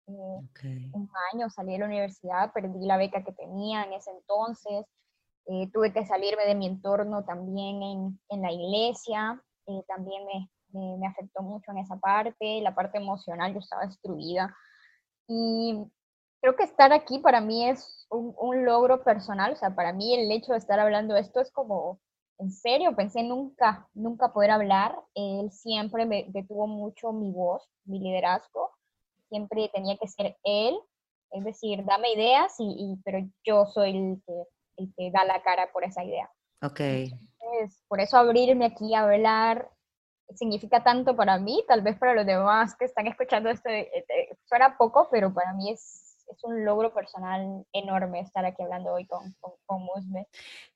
un 0.06 1.10
año 1.32 1.50
salí 1.50 1.72
de 1.72 1.78
la 1.78 1.86
universidad, 1.86 2.52
perdí 2.52 2.86
la 2.86 2.96
beca 2.96 3.24
que 3.24 3.32
tenía 3.32 3.84
en 3.84 3.92
ese 3.92 4.10
entonces, 4.10 4.86
eh, 5.46 5.70
tuve 5.72 5.92
que 5.92 6.04
salirme 6.04 6.44
de 6.44 6.54
mi 6.54 6.66
entorno 6.66 7.24
también 7.24 7.82
en, 7.82 8.20
en 8.30 8.42
la 8.42 8.52
iglesia, 8.52 9.40
eh, 9.66 9.82
también 9.86 10.24
me, 10.26 10.98
me, 10.98 11.06
afectó 11.06 11.42
mucho 11.42 11.70
en 11.70 11.78
esa 11.78 11.96
parte, 11.96 12.60
la 12.62 12.74
parte 12.74 12.98
emocional, 12.98 13.52
yo 13.52 13.60
estaba 13.60 13.86
destruida. 13.86 14.54
Y 15.28 15.84
creo 16.40 16.56
que 16.56 16.64
estar 16.64 16.92
aquí 16.92 17.18
para 17.18 17.40
mí 17.40 17.68
es 17.68 18.06
un, 18.10 18.34
un, 18.38 18.64
logro 18.64 19.02
personal, 19.04 19.52
o 19.52 19.56
sea, 19.56 19.74
para 19.74 19.92
mí 19.92 20.14
el 20.14 20.30
hecho 20.32 20.52
de 20.52 20.58
estar 20.58 20.80
hablando 20.80 21.14
de 21.14 21.20
esto 21.20 21.40
es 21.40 21.50
como, 21.52 22.00
en 22.38 22.50
serio, 22.50 22.94
pensé 22.96 23.22
nunca, 23.22 23.88
nunca 23.94 24.32
poder 24.32 24.50
hablar, 24.50 24.98
él 25.14 25.50
siempre 25.52 26.06
me 26.06 26.26
detuvo 26.28 26.66
mucho 26.66 27.12
mi 27.12 27.30
voz, 27.30 27.68
mi 27.84 28.00
liderazgo, 28.00 28.75
siempre 29.28 29.70
tenía 29.72 29.96
que 29.96 30.08
ser 30.08 30.36
él, 30.44 30.78
es 31.32 31.44
decir, 31.44 31.84
dame 31.84 32.12
ideas, 32.12 32.54
y, 32.58 32.64
y 32.64 32.96
pero 33.04 33.18
yo 33.44 33.66
soy 33.66 33.96
el 33.96 34.22
que 34.26 34.44
el 34.76 34.92
que 34.96 35.10
da 35.10 35.24
la 35.24 35.42
cara 35.42 35.70
por 35.72 35.84
esa 35.84 36.04
idea. 36.04 36.30
Ok. 36.62 36.80
por 37.88 38.00
eso 38.00 38.16
abrirme 38.16 38.66
aquí 38.66 38.94
a 38.94 39.02
hablar 39.02 39.70
significa 40.34 40.82
tanto 40.82 41.14
para 41.14 41.38
mí, 41.38 41.62
tal 41.68 41.82
vez 41.82 41.96
para 41.98 42.14
los 42.14 42.26
demás 42.26 42.74
que 42.76 42.86
están 42.86 43.06
escuchando 43.06 43.48
esto 43.48 43.68
eh, 43.68 43.88
eh, 43.94 44.36
suena 44.44 44.76
poco, 44.76 45.08
pero 45.10 45.32
para 45.32 45.52
mí 45.52 45.70
es, 45.70 46.24
es, 46.28 46.42
un 46.42 46.64
logro 46.64 46.92
personal 46.92 47.64
enorme 47.72 48.20
estar 48.20 48.44
aquí 48.44 48.62
hablando 48.62 48.92
hoy 48.92 49.06
con, 49.06 49.32
con, 49.40 49.52
con 49.66 49.82
Musme. 49.82 50.26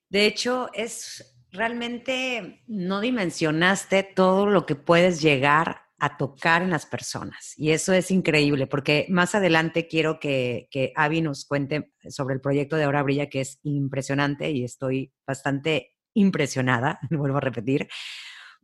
De 0.08 0.26
hecho, 0.26 0.68
es 0.72 1.36
realmente 1.50 2.62
no 2.68 3.00
dimensionaste 3.00 4.04
todo 4.04 4.46
lo 4.46 4.66
que 4.66 4.76
puedes 4.76 5.20
llegar 5.20 5.82
a 6.00 6.16
tocar 6.16 6.62
en 6.62 6.70
las 6.70 6.86
personas. 6.86 7.54
Y 7.56 7.70
eso 7.70 7.92
es 7.92 8.10
increíble, 8.10 8.66
porque 8.66 9.06
más 9.10 9.34
adelante 9.34 9.86
quiero 9.86 10.18
que, 10.18 10.66
que 10.70 10.92
Avi 10.96 11.20
nos 11.20 11.44
cuente 11.44 11.92
sobre 12.08 12.34
el 12.34 12.40
proyecto 12.40 12.76
de 12.76 12.84
Ahora 12.84 13.02
Brilla, 13.02 13.28
que 13.28 13.42
es 13.42 13.60
impresionante 13.62 14.50
y 14.50 14.64
estoy 14.64 15.12
bastante 15.26 15.94
impresionada, 16.14 16.98
vuelvo 17.10 17.36
a 17.36 17.42
repetir, 17.42 17.88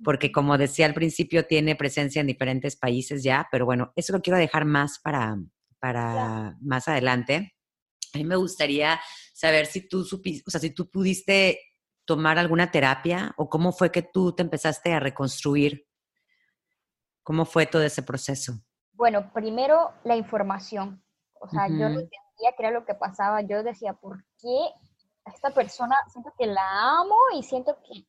porque 0.03 0.33
como 0.33 0.59
decía 0.59 0.87
al 0.87 0.95
principio, 0.95 1.47
tiene 1.47 1.77
presencia 1.77 2.21
en 2.21 2.27
diferentes 2.27 2.77
países 2.77 3.23
ya, 3.23 3.47
pero 3.51 3.67
bueno, 3.67 3.93
eso 3.97 4.13
lo 4.13 4.23
quiero 4.23 4.39
dejar 4.39 4.65
más 4.65 4.99
para, 4.99 5.37
para 5.79 6.57
más 6.61 6.89
adelante. 6.89 7.55
A 8.15 8.19
mí 8.19 8.25
me 8.25 8.37
gustaría 8.37 9.01
saber 9.33 9.67
si 9.67 9.89
tú 9.89 10.05
supiste, 10.05 10.43
o 10.47 10.51
sea, 10.51 10.61
si 10.61 10.71
tú 10.71 10.91
pudiste 10.91 11.61
tomar 12.07 12.39
alguna 12.39 12.71
terapia 12.71 13.35
o 13.37 13.49
cómo 13.49 13.73
fue 13.73 13.91
que 13.91 14.03
tú 14.03 14.35
te 14.35 14.43
empezaste 14.43 14.93
a 14.93 15.01
reconstruir 15.01 15.87
¿Cómo 17.27 17.45
fue 17.45 17.67
todo 17.67 17.83
ese 17.83 18.05
proceso? 18.05 18.53
Bueno, 18.93 19.33
primero 19.33 19.91
la 20.05 20.15
información. 20.15 21.03
O 21.41 21.49
sea, 21.49 21.67
yo 21.67 21.89
no 21.89 21.99
entendía 21.99 22.55
qué 22.57 22.63
era 22.63 22.71
lo 22.71 22.87
que 22.87 22.95
pasaba. 22.95 23.41
Yo 23.41 23.65
decía, 23.65 23.95
¿por 23.95 24.25
qué 24.39 24.57
esta 25.25 25.51
persona 25.51 25.97
siento 26.09 26.33
que 26.39 26.47
la 26.47 27.01
amo 27.01 27.17
y 27.37 27.43
siento 27.43 27.77
que 27.83 28.07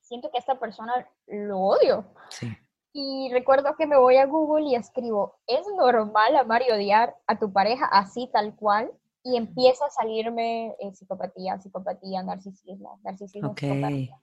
siento 0.00 0.32
que 0.32 0.38
esta 0.38 0.58
persona 0.58 0.92
lo 1.28 1.60
odio? 1.60 2.06
Sí. 2.28 2.58
Y 2.92 3.30
recuerdo 3.32 3.76
que 3.76 3.86
me 3.86 3.96
voy 3.96 4.16
a 4.16 4.26
Google 4.26 4.68
y 4.68 4.74
escribo, 4.74 5.38
¿es 5.46 5.64
normal 5.76 6.34
amar 6.34 6.62
y 6.68 6.72
odiar 6.72 7.14
a 7.28 7.38
tu 7.38 7.52
pareja 7.52 7.86
así 7.86 8.28
tal 8.32 8.56
cual? 8.56 8.90
Y 9.22 9.36
empieza 9.36 9.86
a 9.86 9.90
salirme 9.90 10.74
eh, 10.80 10.92
psicopatía, 10.92 11.60
psicopatía, 11.60 12.24
narcisismo, 12.24 12.98
narcisismo, 13.04 13.54
psicopatía. 13.56 14.20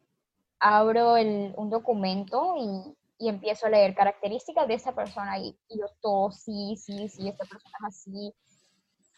Abro 0.60 1.16
el, 1.16 1.54
un 1.56 1.70
documento 1.70 2.56
y 2.58 2.94
y 3.24 3.30
empiezo 3.30 3.68
a 3.68 3.70
leer 3.70 3.96
características 3.96 4.68
de 4.68 4.74
esa 4.74 4.94
persona 4.94 5.40
y, 5.40 5.58
y 5.70 5.80
yo 5.80 5.86
todo, 6.02 6.30
sí, 6.32 6.76
sí, 6.76 7.08
sí, 7.08 7.30
esta 7.30 7.46
persona 7.46 7.78
es 7.80 7.86
así. 7.88 8.34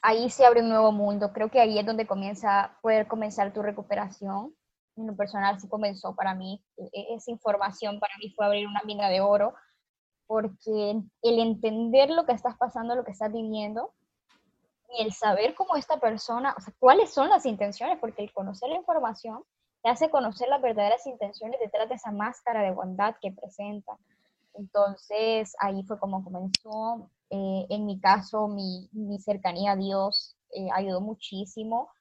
Ahí 0.03 0.29
se 0.29 0.45
abre 0.45 0.61
un 0.61 0.69
nuevo 0.69 0.91
mundo. 0.91 1.33
Creo 1.33 1.49
que 1.49 1.59
ahí 1.59 1.79
es 1.79 1.85
donde 1.87 2.05
comienza, 2.05 2.77
poder 2.83 3.07
comenzar 3.07 3.51
tu 3.51 3.63
recuperación. 3.63 4.55
En 4.95 5.07
lo 5.07 5.15
personal 5.15 5.59
sí 5.59 5.67
comenzó 5.67 6.15
para 6.15 6.35
mí. 6.35 6.63
E, 6.77 7.15
esa 7.15 7.31
información 7.31 7.99
para 7.99 8.13
mí 8.19 8.31
fue 8.35 8.45
abrir 8.45 8.67
una 8.67 8.83
mina 8.83 9.09
de 9.09 9.21
oro, 9.21 9.55
porque 10.27 11.01
el 11.23 11.39
entender 11.39 12.11
lo 12.11 12.27
que 12.27 12.33
estás 12.33 12.55
pasando, 12.57 12.93
lo 12.93 13.05
que 13.05 13.11
estás 13.11 13.33
viviendo, 13.33 13.91
y 14.95 15.01
el 15.01 15.13
saber 15.13 15.55
cómo 15.55 15.77
esta 15.77 15.99
persona, 15.99 16.53
o 16.55 16.61
sea, 16.61 16.75
cuáles 16.77 17.09
son 17.09 17.29
las 17.29 17.47
intenciones, 17.47 17.97
porque 17.99 18.21
el 18.21 18.31
conocer 18.33 18.69
la 18.69 18.75
información 18.75 19.43
te 19.85 19.91
hace 19.91 20.09
conocer 20.09 20.49
las 20.49 20.63
verdaderas 20.63 21.05
intenciones 21.05 21.59
detrás 21.59 21.87
de 21.87 21.93
esa 21.93 22.11
máscara 22.11 22.63
de 22.63 22.71
bondad 22.71 23.13
que 23.21 23.31
presenta. 23.31 23.95
Entonces 24.55 25.55
ahí 25.59 25.83
fue 25.83 25.99
como 25.99 26.23
comenzó. 26.23 27.11
Eh, 27.29 27.67
en 27.69 27.85
mi 27.85 27.99
caso, 27.99 28.47
mi, 28.47 28.89
mi 28.93 29.19
cercanía 29.19 29.73
a 29.73 29.75
Dios 29.75 30.37
eh, 30.55 30.69
ayudó 30.73 31.01
muchísimo, 31.01 31.91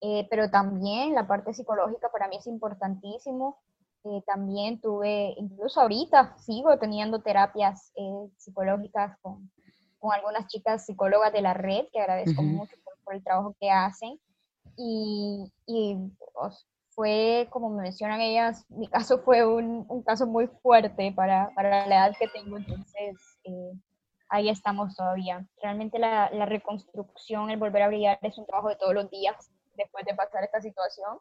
eh, 0.00 0.28
pero 0.30 0.50
también 0.50 1.14
la 1.14 1.26
parte 1.26 1.52
psicológica 1.52 2.10
para 2.12 2.28
mí 2.28 2.36
es 2.36 2.46
importantísimo. 2.46 3.58
también 4.24 4.80
tuve, 4.80 5.34
incluso 5.36 5.80
ahorita 5.80 6.36
sigo 6.38 6.78
teniendo 6.78 7.22
terapias 7.22 7.92
psicológicas 8.36 9.18
con, 9.20 9.50
con, 9.98 10.12
algunas 10.12 10.46
chicas 10.46 10.86
psicólogas 10.86 11.32
de 11.32 11.42
la 11.42 11.54
red, 11.54 11.86
que 11.92 12.00
agradezco 12.00 12.42
mucho 12.42 12.76
por, 13.04 13.14
el 13.14 13.24
trabajo 13.24 13.56
que 13.58 13.68
hacen. 13.68 14.20
Y, 14.76 15.52
y 15.66 15.96
fue, 16.94 17.48
como 17.50 17.70
me 17.70 17.82
mencionan 17.82 18.20
ellas, 18.20 18.64
mi 18.68 18.88
caso 18.88 19.18
fue 19.20 19.46
un, 19.46 19.86
un 19.88 20.02
caso 20.02 20.26
muy 20.26 20.46
fuerte 20.46 21.12
para, 21.12 21.52
para, 21.54 21.86
la 21.86 22.06
edad 22.06 22.16
que 22.18 22.28
tengo, 22.28 22.56
entonces 22.56 23.16
eh, 23.44 23.72
ahí 24.28 24.48
estamos 24.48 24.94
todavía. 24.94 25.46
Realmente 25.62 25.98
la, 25.98 26.30
la, 26.32 26.46
reconstrucción, 26.46 27.50
el 27.50 27.58
volver 27.58 27.82
a 27.82 27.88
brillar 27.88 28.18
es 28.22 28.38
un 28.38 28.46
trabajo 28.46 28.68
de 28.68 28.76
todos 28.76 28.94
los 28.94 29.10
días 29.10 29.50
después 29.76 30.04
de 30.04 30.14
pasar 30.14 30.44
esta 30.44 30.60
situación 30.60 31.18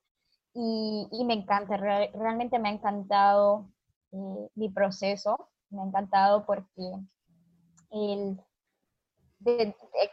y, 0.54 1.08
y 1.12 1.26
me 1.26 1.34
encanta, 1.34 1.78
realmente 1.78 2.60
me 2.60 2.70
ha 2.70 2.74
encantado 2.74 3.70
eh, 4.12 4.50
mi 4.56 4.70
proceso, 4.70 5.50
me 5.70 5.82
ha 5.82 5.86
encantado 5.86 6.46
porque 6.46 6.92
el, 7.92 8.40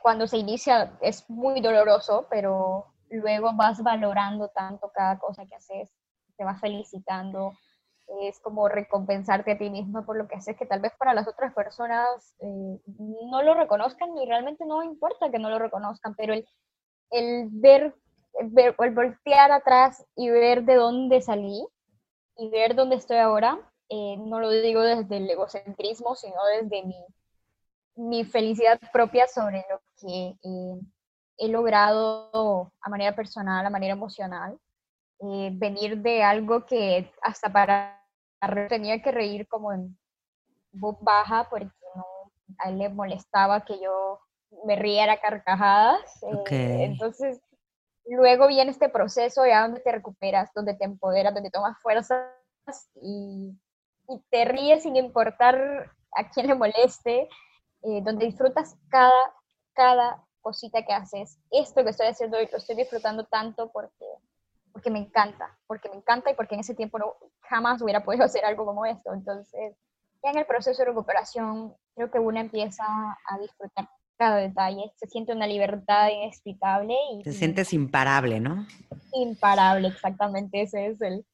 cuando 0.03 0.27
se 0.27 0.38
inicia 0.38 0.97
es 1.00 1.29
muy 1.29 1.61
doloroso, 1.61 2.27
pero 2.31 2.87
luego 3.11 3.53
vas 3.55 3.83
valorando 3.83 4.49
tanto 4.49 4.91
cada 4.95 5.19
cosa 5.19 5.47
que 5.47 5.55
haces, 5.55 5.91
te 6.37 6.45
vas 6.45 6.61
felicitando, 6.61 7.53
es 8.23 8.41
como 8.41 8.69
recompensarte 8.69 9.53
a 9.53 9.59
ti 9.59 9.71
mismo 9.71 10.05
por 10.05 10.17
lo 10.17 10.29
que 10.29 10.37
haces, 10.37 10.57
que 10.57 10.67
tal 10.67 10.81
vez 10.81 10.93
para 10.99 11.15
las 11.15 11.29
otras 11.29 11.55
personas 11.55 12.35
eh, 12.41 12.81
no 12.97 13.43
lo 13.43 13.55
reconozcan 13.55 14.17
y 14.17 14.27
realmente 14.27 14.65
no 14.65 14.83
importa 14.83 15.31
que 15.31 15.38
no 15.38 15.50
lo 15.50 15.59
reconozcan, 15.59 16.15
pero 16.15 16.33
el, 16.33 16.47
el 17.11 17.49
ver, 17.50 17.95
el 18.41 18.95
voltear 18.95 19.53
atrás 19.53 20.07
y 20.17 20.31
ver 20.31 20.65
de 20.65 20.77
dónde 20.77 21.21
salí 21.21 21.67
y 22.37 22.49
ver 22.50 22.75
dónde 22.75 22.97
estoy 22.97 23.19
ahora, 23.19 23.59
eh, 23.91 24.17
no 24.19 24.41
lo 24.41 24.50
digo 24.50 24.81
desde 24.83 25.17
el 25.17 25.29
egocentrismo, 25.29 26.15
sino 26.15 26.37
desde 26.61 26.85
mi, 26.85 27.05
mi 27.97 28.25
felicidad 28.25 28.81
propia 28.93 29.27
sobre 29.27 29.65
lo 29.71 29.81
que... 30.00 30.35
Eh, 30.43 30.81
he 31.38 31.49
logrado 31.49 32.73
a 32.80 32.90
manera 32.90 33.14
personal, 33.14 33.64
a 33.64 33.71
manera 33.71 33.95
emocional, 33.95 34.59
eh, 35.21 35.50
venir 35.52 35.99
de 35.99 36.23
algo 36.23 36.66
que 36.66 37.11
hasta 37.23 37.50
para 37.52 37.99
tenía 38.68 39.02
que 39.02 39.11
reír 39.11 39.49
como 39.49 39.73
en 39.73 39.99
voz 40.73 40.97
baja 41.00 41.49
porque 41.50 41.73
a 42.59 42.71
él 42.71 42.78
le 42.78 42.88
molestaba 42.88 43.64
que 43.64 43.80
yo 43.80 44.21
me 44.64 44.76
riera 44.76 45.21
carcajadas. 45.21 46.23
Eh, 46.50 46.85
entonces, 46.85 47.40
luego 48.07 48.47
viene 48.47 48.71
este 48.71 48.88
proceso 48.88 49.47
ya 49.47 49.62
donde 49.62 49.80
te 49.80 49.92
recuperas, 49.92 50.50
donde 50.54 50.75
te 50.75 50.85
empoderas, 50.85 51.35
donde 51.35 51.50
tomas 51.50 51.76
fuerzas 51.83 52.23
y, 53.02 53.52
y 54.09 54.21
te 54.30 54.45
ríes 54.45 54.83
sin 54.83 54.97
importar 54.97 55.90
a 56.16 56.30
quién 56.30 56.47
le 56.47 56.54
moleste, 56.54 57.28
eh, 57.83 58.00
donde 58.02 58.26
disfrutas 58.26 58.76
cada, 58.88 59.35
cada 59.75 60.25
cosita 60.49 60.83
que 60.83 60.95
haces, 60.95 61.38
esto 61.50 61.85
que 61.85 61.90
estoy 61.90 62.07
haciendo 62.07 62.38
hoy 62.38 62.49
lo 62.50 62.57
estoy 62.57 62.75
disfrutando 62.75 63.25
tanto 63.25 63.71
porque, 63.71 64.07
porque 64.73 64.90
me 64.90 64.99
encanta, 64.99 65.59
porque 65.67 65.90
me 65.90 65.97
encanta 65.97 66.31
y 66.31 66.35
porque 66.35 66.55
en 66.55 66.62
ese 66.62 66.75
tiempo 66.75 66.99
no, 66.99 67.17
jamás 67.43 67.83
hubiera 67.83 68.02
podido 68.02 68.25
hacer 68.25 68.47
algo 68.47 68.64
como 68.64 68.87
esto. 68.87 69.12
Entonces, 69.12 69.76
ya 70.23 70.31
en 70.31 70.38
el 70.38 70.47
proceso 70.47 70.78
de 70.81 70.87
recuperación, 70.87 71.75
creo 71.95 72.11
que 72.11 72.19
uno 72.19 72.40
empieza 72.40 72.83
a 72.85 73.38
disfrutar 73.38 73.90
cada 74.17 74.37
detalle, 74.37 74.90
se 74.97 75.07
siente 75.07 75.33
una 75.33 75.47
libertad 75.47 76.09
inexplicable. 76.09 76.95
Y, 77.12 77.23
Te 77.23 77.33
sientes 77.33 77.75
imparable, 77.75 78.40
¿no? 78.40 78.67
Imparable, 79.12 79.88
exactamente, 79.88 80.62
ese 80.62 80.87
es 80.87 81.00
el, 81.02 81.26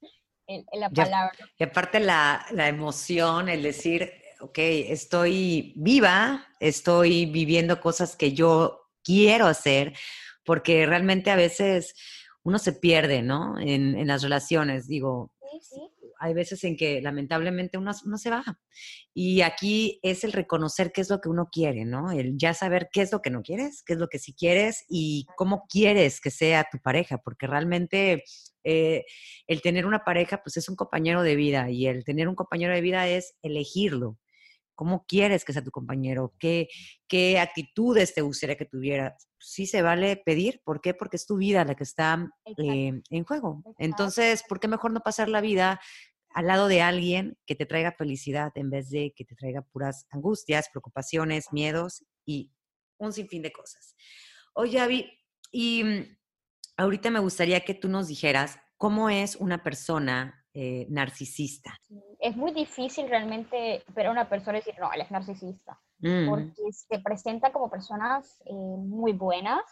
en, 0.48 0.64
la 0.72 0.90
palabra. 0.90 1.32
Y, 1.56 1.62
aparte 1.62 2.00
la, 2.00 2.44
la 2.50 2.66
emoción, 2.66 3.48
el 3.48 3.62
decir, 3.62 4.12
ok, 4.40 4.58
estoy 4.58 5.72
viva, 5.76 6.46
estoy 6.58 7.26
viviendo 7.26 7.80
cosas 7.80 8.16
que 8.16 8.32
yo 8.34 8.83
quiero 9.04 9.46
hacer, 9.46 9.92
porque 10.44 10.86
realmente 10.86 11.30
a 11.30 11.36
veces 11.36 11.94
uno 12.42 12.58
se 12.58 12.72
pierde, 12.72 13.22
¿no? 13.22 13.58
En, 13.58 13.96
en 13.96 14.06
las 14.08 14.22
relaciones, 14.22 14.88
digo, 14.88 15.32
sí, 15.52 15.58
sí 15.60 15.94
hay 16.24 16.34
veces 16.34 16.64
en 16.64 16.76
que 16.76 17.00
lamentablemente 17.00 17.78
uno, 17.78 17.92
se 17.92 18.30
baja. 18.30 18.58
Y 19.12 19.42
aquí 19.42 20.00
es 20.02 20.24
el 20.24 20.32
reconocer 20.32 20.90
qué 20.92 21.02
es 21.02 21.10
lo 21.10 21.20
que 21.20 21.28
uno 21.28 21.48
quiere, 21.52 21.84
¿no? 21.84 22.10
El 22.12 22.36
ya 22.38 22.54
saber 22.54 22.88
qué 22.92 23.02
es 23.02 23.12
lo 23.12 23.20
que 23.20 23.30
no 23.30 23.42
quieres, 23.42 23.82
qué 23.82 23.92
es 23.92 23.98
lo 23.98 24.08
que 24.08 24.18
sí 24.18 24.32
quieres 24.32 24.84
y 24.88 25.26
cómo 25.36 25.66
quieres 25.68 26.20
que 26.20 26.30
sea 26.30 26.66
tu 26.70 26.78
pareja, 26.78 27.18
porque 27.18 27.46
realmente 27.46 28.24
eh, 28.64 29.04
el 29.46 29.60
tener 29.60 29.86
una 29.86 30.04
pareja, 30.04 30.42
pues 30.42 30.56
es 30.56 30.68
un 30.68 30.76
compañero 30.76 31.22
de 31.22 31.36
vida 31.36 31.70
y 31.70 31.86
el 31.86 32.04
tener 32.04 32.28
un 32.28 32.34
compañero 32.34 32.74
de 32.74 32.80
vida 32.80 33.06
es 33.08 33.34
elegirlo. 33.42 34.18
¿Cómo 34.74 35.04
quieres 35.06 35.44
que 35.44 35.52
sea 35.52 35.62
tu 35.62 35.70
compañero? 35.70 36.34
¿Qué, 36.38 36.68
qué 37.08 37.38
actitudes 37.38 38.14
te 38.14 38.22
gustaría 38.22 38.56
que 38.56 38.64
tuviera? 38.64 39.16
Sí 39.38 39.66
se 39.66 39.82
vale 39.82 40.16
pedir. 40.16 40.60
¿Por 40.64 40.80
qué? 40.80 40.94
Porque 40.94 41.16
es 41.16 41.26
tu 41.26 41.36
vida 41.36 41.64
la 41.64 41.74
que 41.74 41.84
está 41.84 42.28
eh, 42.58 43.02
en 43.10 43.24
juego. 43.24 43.62
Entonces, 43.78 44.42
¿por 44.48 44.60
qué 44.60 44.68
mejor 44.68 44.92
no 44.92 45.00
pasar 45.00 45.28
la 45.28 45.40
vida 45.40 45.80
al 46.30 46.46
lado 46.46 46.68
de 46.68 46.82
alguien 46.82 47.38
que 47.46 47.54
te 47.54 47.66
traiga 47.66 47.92
felicidad 47.92 48.52
en 48.56 48.70
vez 48.70 48.90
de 48.90 49.12
que 49.16 49.24
te 49.24 49.36
traiga 49.36 49.62
puras 49.62 50.06
angustias, 50.10 50.68
preocupaciones, 50.70 51.52
miedos 51.52 52.04
y 52.26 52.52
un 52.98 53.12
sinfín 53.12 53.42
de 53.42 53.52
cosas? 53.52 53.94
Oye, 54.54 54.80
Avi, 54.80 55.10
y 55.50 55.84
mm, 55.84 56.16
ahorita 56.76 57.10
me 57.10 57.20
gustaría 57.20 57.64
que 57.64 57.74
tú 57.74 57.88
nos 57.88 58.08
dijeras 58.08 58.58
cómo 58.76 59.08
es 59.10 59.36
una 59.36 59.62
persona 59.62 60.43
eh, 60.54 60.86
narcisista. 60.88 61.76
Es 62.20 62.36
muy 62.36 62.52
difícil 62.52 63.08
realmente 63.08 63.82
ver 63.88 64.06
a 64.06 64.10
una 64.12 64.28
persona 64.28 64.58
y 64.58 64.60
decir, 64.60 64.74
no, 64.78 64.92
él 64.92 65.00
es 65.00 65.10
narcisista, 65.10 65.80
mm. 65.98 66.28
porque 66.28 66.72
se 66.72 67.00
presenta 67.00 67.52
como 67.52 67.68
personas 67.68 68.40
eh, 68.46 68.52
muy 68.52 69.12
buenas, 69.12 69.64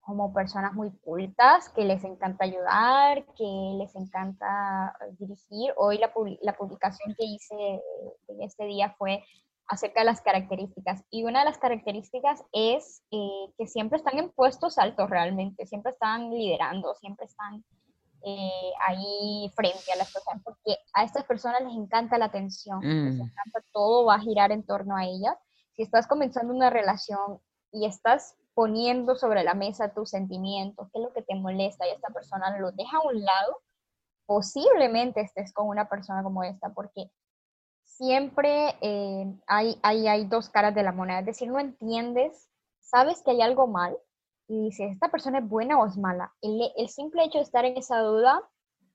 como 0.00 0.32
personas 0.32 0.72
muy 0.72 0.90
cultas, 0.98 1.68
que 1.68 1.84
les 1.84 2.02
encanta 2.04 2.44
ayudar, 2.44 3.24
que 3.36 3.76
les 3.78 3.94
encanta 3.96 4.96
dirigir. 5.18 5.72
Hoy 5.76 5.98
la, 5.98 6.10
la 6.42 6.56
publicación 6.56 7.14
que 7.18 7.24
hice 7.24 7.82
en 8.28 8.42
este 8.42 8.64
día 8.64 8.94
fue 8.98 9.22
acerca 9.68 10.00
de 10.00 10.06
las 10.06 10.20
características. 10.20 11.04
Y 11.10 11.24
una 11.24 11.40
de 11.40 11.46
las 11.46 11.58
características 11.58 12.44
es 12.52 13.02
eh, 13.10 13.52
que 13.58 13.66
siempre 13.66 13.98
están 13.98 14.18
en 14.18 14.30
puestos 14.30 14.78
altos 14.78 15.08
realmente, 15.08 15.66
siempre 15.66 15.92
están 15.92 16.30
liderando, 16.30 16.94
siempre 16.94 17.26
están 17.26 17.64
eh, 18.26 18.72
ahí 18.86 19.52
frente 19.54 19.92
a 19.92 19.96
las 19.96 20.12
personas, 20.12 20.42
porque 20.42 20.78
a 20.94 21.04
estas 21.04 21.24
personas 21.24 21.60
les 21.62 21.74
encanta 21.74 22.16
la 22.16 22.26
atención, 22.26 22.80
les 22.80 23.16
mm. 23.16 23.20
encanta 23.20 23.64
todo, 23.72 24.06
va 24.06 24.14
a 24.14 24.20
girar 24.20 24.50
en 24.50 24.64
torno 24.64 24.96
a 24.96 25.04
ellas. 25.04 25.36
Si 25.72 25.82
estás 25.82 26.06
comenzando 26.06 26.54
una 26.54 26.70
relación 26.70 27.40
y 27.70 27.86
estás 27.86 28.36
poniendo 28.54 29.16
sobre 29.16 29.44
la 29.44 29.54
mesa 29.54 29.92
tus 29.92 30.10
sentimientos, 30.10 30.88
qué 30.92 31.00
es 31.00 31.04
lo 31.04 31.12
que 31.12 31.22
te 31.22 31.34
molesta 31.34 31.86
y 31.86 31.90
esta 31.90 32.08
persona 32.14 32.58
lo 32.58 32.72
deja 32.72 32.96
a 32.96 33.06
un 33.06 33.22
lado, 33.22 33.60
posiblemente 34.26 35.20
estés 35.20 35.52
con 35.52 35.68
una 35.68 35.88
persona 35.88 36.22
como 36.22 36.44
esta, 36.44 36.72
porque 36.72 37.10
siempre 37.82 38.74
eh, 38.80 39.26
hay, 39.46 39.78
hay, 39.82 40.08
hay 40.08 40.24
dos 40.24 40.48
caras 40.48 40.74
de 40.74 40.82
la 40.82 40.92
moneda, 40.92 41.20
es 41.20 41.26
decir, 41.26 41.48
no 41.48 41.60
entiendes, 41.60 42.48
sabes 42.80 43.22
que 43.22 43.32
hay 43.32 43.42
algo 43.42 43.66
mal 43.66 43.96
y 44.48 44.64
dices, 44.66 44.92
¿esta 44.92 45.10
persona 45.10 45.38
es 45.38 45.48
buena 45.48 45.78
o 45.78 45.86
es 45.86 45.96
mala? 45.96 46.32
El, 46.42 46.60
el 46.76 46.88
simple 46.88 47.24
hecho 47.24 47.38
de 47.38 47.44
estar 47.44 47.64
en 47.64 47.76
esa 47.76 47.98
duda, 48.00 48.42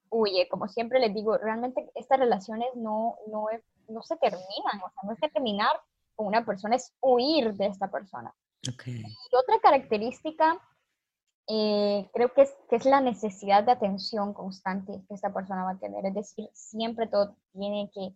huye, 0.10 0.48
como 0.50 0.68
siempre 0.68 1.00
les 1.00 1.14
digo, 1.14 1.38
realmente 1.38 1.90
estas 1.96 2.20
relaciones 2.20 2.70
no, 2.76 3.16
no, 3.28 3.46
no 3.88 4.02
se 4.04 4.16
terminan, 4.18 4.82
o 4.84 4.90
sea, 4.92 5.04
no 5.04 5.14
es 5.14 5.20
que 5.20 5.30
terminar 5.30 5.72
con 6.16 6.28
una 6.28 6.46
persona, 6.46 6.76
es 6.76 6.94
huir 7.02 7.54
de 7.54 7.68
esta 7.68 7.90
persona. 7.90 8.34
Y 8.62 9.36
otra 9.36 9.60
característica 9.62 10.60
eh, 11.48 12.08
creo 12.14 12.32
que 12.34 12.44
es, 12.44 12.56
que 12.70 12.76
es 12.76 12.86
la 12.86 13.02
necesidad 13.02 13.64
de 13.64 13.72
atención 13.72 14.34
constante 14.34 15.02
que 15.08 15.14
esta 15.16 15.34
persona 15.34 15.64
va 15.64 15.72
a 15.72 15.80
tener. 15.80 16.06
Es 16.06 16.14
decir, 16.14 16.50
siempre 16.54 17.08
todo 17.08 17.36
tiene 17.54 17.90
que, 17.94 18.14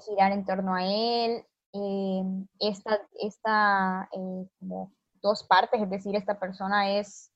girar 0.00 0.32
en 0.32 0.44
torno 0.44 0.74
a 0.74 0.84
él. 0.84 1.44
Eh, 1.72 2.22
esta, 2.58 3.00
esta 3.20 4.08
eh, 4.12 4.48
como 4.58 4.92
dos 5.24 5.42
partes, 5.42 5.80
es 5.82 5.90
decir, 5.90 6.14
esta 6.14 6.38
persona 6.38 6.98
es, 6.98 7.32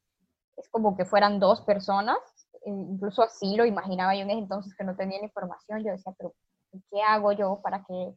es 0.56 0.68
como 0.70 0.96
que 0.96 1.04
fueran 1.04 1.40
dos 1.40 1.62
personas. 1.62 2.18
incluso 2.64 3.22
así 3.22 3.56
lo 3.56 3.64
imaginaba 3.64 4.14
yo 4.14 4.22
en 4.22 4.30
ese 4.30 4.40
entonces 4.40 4.74
que 4.76 4.84
no 4.84 4.94
tenía 4.94 5.18
la 5.18 5.24
información. 5.24 5.82
Yo 5.82 5.90
decía, 5.90 6.12
pero 6.16 6.34
¿qué 6.90 7.02
hago 7.02 7.32
yo 7.32 7.60
para 7.62 7.82
que 7.82 8.14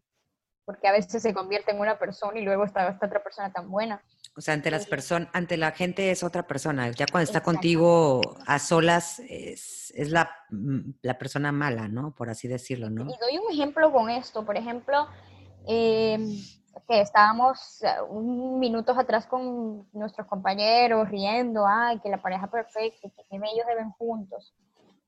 porque 0.66 0.88
a 0.88 0.92
veces 0.92 1.22
se 1.22 1.34
convierte 1.34 1.72
en 1.72 1.80
una 1.80 1.98
persona 1.98 2.40
y 2.40 2.44
luego 2.44 2.64
está 2.64 2.88
esta 2.88 3.08
otra 3.08 3.24
persona 3.24 3.52
tan 3.52 3.70
buena. 3.70 4.02
O 4.38 4.42
sea, 4.42 4.54
ante 4.54 4.72
las 4.72 4.86
personas, 4.86 5.30
ante 5.34 5.58
la 5.58 5.72
gente 5.72 6.12
es 6.12 6.24
otra 6.24 6.48
persona. 6.48 6.90
Ya 6.92 7.06
cuando 7.12 7.26
está 7.26 7.42
contigo 7.42 8.22
a 8.46 8.60
solas 8.60 9.20
es, 9.28 9.92
es 9.96 10.10
la, 10.12 10.32
mm, 10.50 10.92
la, 11.02 11.18
persona 11.18 11.52
mala, 11.52 11.88
¿no? 11.88 12.14
Por 12.16 12.30
así 12.30 12.48
decirlo, 12.48 12.90
¿no? 12.90 13.04
Y 13.04 13.18
doy 13.20 13.38
un 13.38 13.52
ejemplo 13.52 13.92
con 13.92 14.10
esto. 14.10 14.46
Por 14.46 14.56
ejemplo, 14.56 15.08
em, 15.68 16.38
que 16.88 17.02
estábamos 17.02 17.82
eh, 17.84 17.88
minutos 18.12 18.98
atrás 18.98 19.26
con 19.28 19.88
nuestros 19.94 20.28
compañeros 20.28 21.10
riendo, 21.10 21.66
ay, 21.68 22.00
que 22.00 22.10
la 22.10 22.22
pareja 22.22 22.48
perfecta, 22.48 23.10
que 23.10 23.26
ellos 23.32 23.68
deben 23.68 23.92
juntos. 23.92 24.54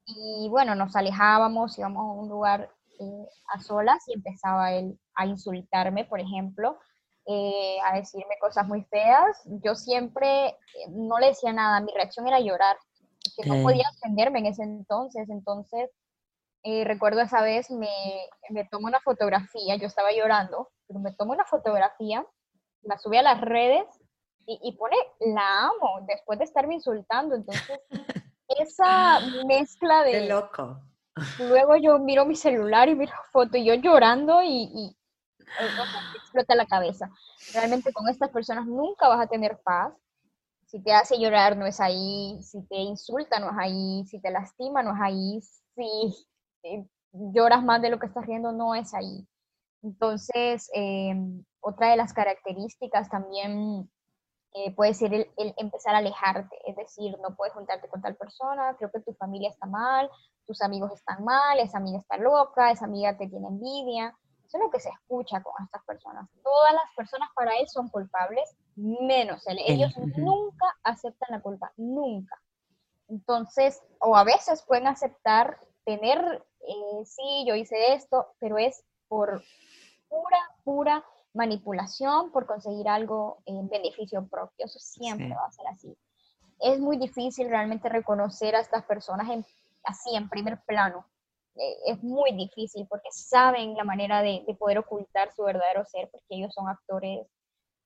Y 0.06 0.48
bueno, 0.50 0.76
nos 0.76 0.96
alejábamos, 0.96 1.78
íbamos 1.78 2.02
a 2.02 2.22
un 2.22 2.30
lugar 2.30 2.70
eh, 3.00 3.28
a 3.54 3.60
solas 3.60 4.04
y 4.08 4.14
empezaba 4.14 4.74
él 4.74 5.00
a 5.16 5.26
insultarme, 5.26 6.06
por 6.06 6.20
ejemplo, 6.20 6.78
eh, 7.26 7.78
a 7.86 7.96
decirme 7.96 8.38
cosas 8.40 8.68
muy 8.68 8.84
feas. 8.84 9.42
Yo 9.64 9.76
siempre 9.76 10.48
eh, 10.48 10.56
no 10.90 11.20
le 11.20 11.28
decía 11.28 11.54
nada, 11.54 11.80
mi 11.80 11.92
reacción 11.94 12.28
era 12.28 12.40
llorar, 12.40 12.78
que 13.38 13.50
no 13.50 13.64
podía 13.64 13.90
defenderme 13.94 14.40
en 14.40 14.46
ese 14.48 14.64
entonces. 14.64 15.30
Entonces, 15.30 15.90
recuerdo 16.64 17.22
esa 17.22 17.42
vez, 17.42 17.72
me, 17.72 17.90
me 18.50 18.66
tomo 18.66 18.88
una 18.88 19.00
fotografía, 19.00 19.76
yo 19.76 19.88
estaba 19.88 20.12
llorando, 20.12 20.70
pero 20.88 21.00
me 21.00 21.14
tomo 21.14 21.34
una 21.34 21.46
fotografía, 21.46 22.26
la 22.82 22.98
subí 22.98 23.18
a 23.18 23.24
las 23.24 23.42
redes 23.42 23.86
y, 24.46 24.60
y 24.62 24.78
pone, 24.78 24.96
la 25.20 25.68
amo, 25.68 26.06
después 26.08 26.40
de 26.40 26.46
estarme 26.46 26.76
insultando. 26.76 27.36
Entonces, 27.36 27.80
esa 28.48 29.20
mezcla 29.46 30.04
de... 30.04 30.12
Qué 30.12 30.28
loco 30.28 30.82
Luego 31.40 31.76
yo 31.78 32.00
miro 32.00 32.26
mi 32.26 32.36
celular 32.36 32.90
y 32.90 32.96
miro 32.96 33.14
foto 33.32 33.58
y 33.58 33.66
yo 33.66 33.76
llorando 33.76 34.42
y, 34.42 34.64
y 34.74 34.98
explota 36.16 36.56
la 36.56 36.66
cabeza. 36.66 37.12
Realmente 37.54 37.94
con 37.94 38.10
estas 38.10 38.30
personas 38.30 38.66
nunca 38.66 39.08
vas 39.08 39.22
a 39.22 39.28
tener 39.28 39.60
paz. 39.64 39.94
Si 40.66 40.82
te 40.82 40.92
hace 40.92 41.20
llorar 41.20 41.56
no 41.56 41.68
es 41.68 41.80
ahí, 41.80 42.40
si 42.42 42.66
te 42.68 42.78
insulta 42.78 43.40
no 43.40 43.52
es 43.52 43.58
ahí, 43.60 44.06
si 44.08 44.20
te 44.20 44.32
lastima 44.32 44.82
no 44.82 44.96
es 44.96 45.02
ahí, 45.02 45.42
si 45.76 46.88
lloras 47.12 47.64
más 47.64 47.80
de 47.82 47.92
lo 47.92 48.00
que 48.00 48.08
estás 48.08 48.26
riendo 48.26 48.52
no 48.52 48.74
es 48.74 48.92
ahí. 48.96 49.28
Entonces, 49.84 50.70
em, 50.74 51.44
otra 51.60 51.90
de 51.90 51.98
las 51.98 52.14
características 52.14 53.10
también 53.10 53.90
eh, 54.54 54.74
puede 54.76 54.94
ser 54.94 55.14
el, 55.14 55.30
el, 55.38 55.54
empezar 55.58 55.96
a 55.96 55.98
alejarte, 55.98 56.56
es 56.66 56.76
decir, 56.76 57.18
no 57.22 57.36
puedes 57.36 57.54
juntarte 57.54 57.90
con 57.90 58.02
tal 58.02 58.16
persona, 58.16 58.76
creo 58.78 58.92
que 58.92 59.02
tu 59.02 59.14
familia 59.14 59.50
está 59.50 59.66
mal, 59.66 60.10
tus 60.46 60.62
amigos 60.62 60.92
están 60.94 61.24
mal, 61.24 61.60
esa 61.60 61.78
amiga 61.78 62.00
está 62.00 62.18
loca, 62.18 62.72
esa 62.72 62.86
amiga 62.86 63.18
te 63.18 63.28
tiene 63.28 63.48
envidia. 63.48 64.16
Eso 64.46 64.58
es 64.58 64.64
lo 64.64 64.70
que 64.70 64.80
se 64.80 64.90
escucha 64.90 65.42
con 65.42 65.54
estas 65.64 65.84
personas. 65.86 66.30
Todas 66.44 66.74
las 66.74 66.84
personas 66.96 67.30
para 67.34 67.56
él 67.58 67.68
son 67.68 67.90
culpables, 67.90 68.56
menos 68.76 69.46
él. 69.48 69.58
Ellos 69.66 69.98
nunca 70.16 70.68
aceptan 70.84 71.30
la 71.32 71.42
culpa, 71.42 71.74
nunca. 71.78 72.40
Entonces, 73.08 73.82
o 74.00 74.16
a 74.16 74.24
veces 74.24 74.64
pueden 74.64 74.88
aceptar 74.88 75.60
tener, 75.86 76.46
eh, 76.68 77.06
sí, 77.06 77.46
yo 77.48 77.56
hice 77.56 77.94
esto, 77.94 78.28
pero 78.40 78.58
es 78.58 78.84
por 79.08 79.42
pura, 80.14 80.38
pura 80.64 81.06
manipulación, 81.34 82.32
por 82.32 82.46
conseguir 82.46 82.88
algo 82.88 83.40
en 83.46 83.68
beneficio 83.68 84.28
propio. 84.28 84.66
Eso 84.66 84.80
siempre 84.80 85.30
va 85.30 85.46
a 85.48 85.52
ser 85.52 85.68
así. 85.68 85.98
Es 86.60 86.80
muy 86.80 86.98
difícil 86.98 87.50
realmente 87.50 87.90
reconocer 87.90 88.56
a 88.56 88.60
estas 88.60 88.84
personas 88.86 89.30
en 89.30 89.44
así 89.84 90.16
en 90.16 90.30
primer 90.30 90.62
plano. 90.66 91.06
Eh, 91.56 91.78
es 91.88 92.04
muy 92.04 92.32
difícil 92.34 92.88
porque 92.88 93.10
saben 93.12 93.76
la 93.76 93.84
manera 93.84 94.22
de, 94.22 94.44
poder 94.60 94.80
ocultar 94.80 95.34
su 95.34 95.44
verdadero 95.44 95.86
ser, 95.86 96.10
porque 96.12 96.26
ellos 96.30 96.54
son 96.54 96.68
actores, 96.68 97.28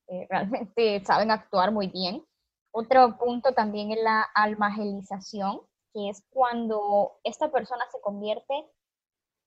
eh, 0.08 0.28
realmente 0.30 1.04
saben 1.06 1.32
actuar 1.32 1.72
muy 1.72 1.88
bien. 1.88 2.26
Otro 2.72 3.18
punto 3.18 3.54
también 3.54 3.92
es 3.92 4.00
la 4.02 4.22
almagelización, 4.36 5.62
que 5.94 6.10
es 6.10 6.24
cuando 6.30 7.20
esta 7.24 7.50
persona 7.50 7.84
se 7.92 8.00
convierte 8.02 8.54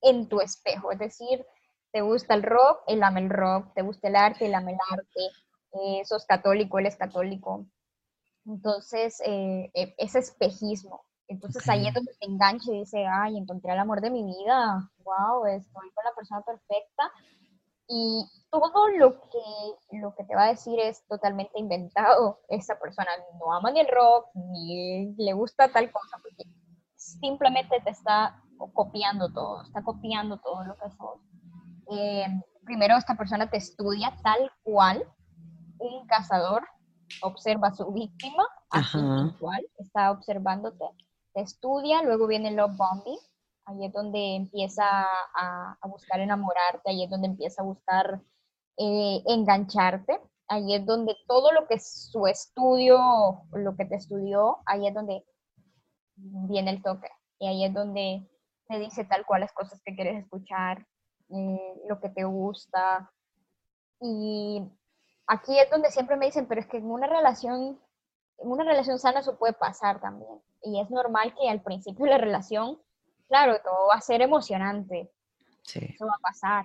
en 0.03 0.29
tu 0.29 0.41
espejo, 0.41 0.91
es 0.91 0.99
decir, 0.99 1.47
te 1.93 2.01
gusta 2.03 2.35
el 2.35 2.43
rock, 2.43 2.83
él 2.87 3.03
ama 3.03 3.21
el 3.21 3.31
rock, 3.31 3.73
te 3.75 3.83
gusta 3.83 4.09
el 4.09 4.17
arte, 4.17 4.47
él 4.47 4.55
ama 4.55 4.71
el 4.71 4.79
arte, 4.91 5.21
eh, 5.73 6.05
sos 6.05 6.25
católico, 6.27 6.79
él 6.79 6.87
es 6.87 6.97
católico. 6.97 7.67
Entonces, 8.47 9.21
ese 9.25 10.19
espejismo 10.19 11.05
Entonces 11.29 11.69
ahí 11.69 11.87
es 11.87 11.95
donde 11.95 12.13
te 12.19 12.27
engancha 12.27 12.73
y 12.73 12.81
dice, 12.81 13.07
ay, 13.07 13.37
encontré 13.37 13.73
el 13.73 13.79
amor 13.79 14.01
de 14.01 14.11
mi 14.11 14.25
vida, 14.25 14.91
wow, 15.05 15.47
estoy 15.47 15.91
con 15.93 16.05
la 16.05 16.15
persona 16.15 16.43
perfecta. 16.43 17.13
Y 17.93 18.25
todo 18.51 18.89
lo 18.89 19.21
que, 19.21 19.99
lo 19.99 20.15
que 20.15 20.25
te 20.25 20.35
va 20.37 20.45
a 20.45 20.49
decir 20.49 20.79
es 20.79 21.05
totalmente 21.09 21.59
inventado. 21.59 22.41
Esa 22.49 22.79
persona 22.79 23.11
no 23.39 23.53
ama 23.53 23.73
ni 23.73 23.81
el 23.81 23.89
rock, 23.89 24.29
ni 24.35 25.13
le 25.17 25.33
gusta 25.33 25.73
tal 25.73 25.91
cosa, 25.91 26.19
porque 26.23 26.45
simplemente 26.95 27.81
te 27.81 27.91
está 27.91 28.43
copiando 28.75 29.33
todo, 29.33 29.63
está 29.63 29.83
copiando 29.83 30.39
todo 30.39 30.65
lo 30.65 30.75
que 30.75 30.91
sos. 30.91 31.21
Eh, 31.91 32.27
primero 32.65 32.97
esta 32.97 33.17
persona 33.17 33.51
te 33.51 33.57
estudia 33.57 34.17
tal 34.23 34.51
cual 34.63 35.05
un 35.79 36.07
cazador 36.07 36.67
observa 37.23 37.69
a 37.69 37.75
su 37.75 37.91
víctima, 37.93 38.47
así 38.71 38.99
igual, 38.99 39.67
está 39.79 40.13
observándote, 40.13 40.85
te 41.35 41.41
estudia, 41.41 42.03
luego 42.03 42.27
viene 42.27 42.51
el 42.51 42.57
love 42.57 42.77
bombing, 42.77 43.19
ahí 43.65 43.87
es 43.87 43.93
donde 43.93 44.37
empieza 44.37 44.85
a, 44.85 45.77
buscar 45.89 46.21
enamorarte, 46.21 46.91
ahí 46.91 47.05
es 47.05 47.11
donde 47.11 47.29
empieza 47.29 47.63
a 47.63 47.65
buscar 47.65 48.21
eh, 48.77 49.23
engancharte, 49.27 50.21
ahí 50.49 50.75
es 50.75 50.87
donde 50.87 51.17
todo 51.27 51.53
lo 51.53 51.67
que 51.67 51.75
es 51.75 52.11
su 52.11 52.27
estudio, 52.27 53.43
lo 53.53 53.77
que 53.77 53.85
te 53.85 53.97
estudió, 53.97 54.59
ahí 54.67 54.87
es 54.87 54.95
donde 54.95 55.25
viene 56.17 56.71
el 56.71 56.83
toque, 56.83 57.09
y 57.39 57.49
ahí 57.49 57.65
es 57.65 57.75
donde 57.75 58.29
te 58.69 58.79
dice 58.79 59.05
tal 59.05 59.27
cual 59.27 59.41
las 59.41 59.53
cosas 59.53 59.81
que 59.85 59.95
quieres 59.95 60.23
escuchar, 60.23 60.87
eh, 61.33 61.83
lo 61.89 62.01
que 62.01 62.11
te 62.11 62.25
gusta, 62.25 63.11
y 64.01 64.63
aquí 65.27 65.59
es 65.59 65.71
donde 65.71 65.91
siempre 65.91 66.17
me 66.17 66.27
dicen, 66.27 66.47
pero 66.47 66.61
es 66.61 66.67
que 66.67 66.79
en 66.79 66.91
una 66.91 67.07
relación, 67.07 67.79
en 68.39 68.51
una 68.51 68.65
relación 68.65 68.99
sana 68.99 69.21
eso 69.21 69.39
puede 69.39 69.53
pasar 69.53 70.01
también. 70.01 70.41
Y 70.63 70.81
es 70.81 70.91
normal 70.91 71.35
que 71.39 71.49
al 71.49 71.63
principio 71.63 72.07
de 72.07 72.13
la 72.13 72.19
relación, 72.19 72.81
claro, 73.29 73.61
todo 73.63 73.89
va 73.89 73.97
a 73.97 74.01
ser 74.01 74.23
emocionante. 74.23 75.13
Sí. 75.63 75.81
Eso 75.95 76.07
va 76.07 76.15
a 76.15 76.23
pasar. 76.23 76.65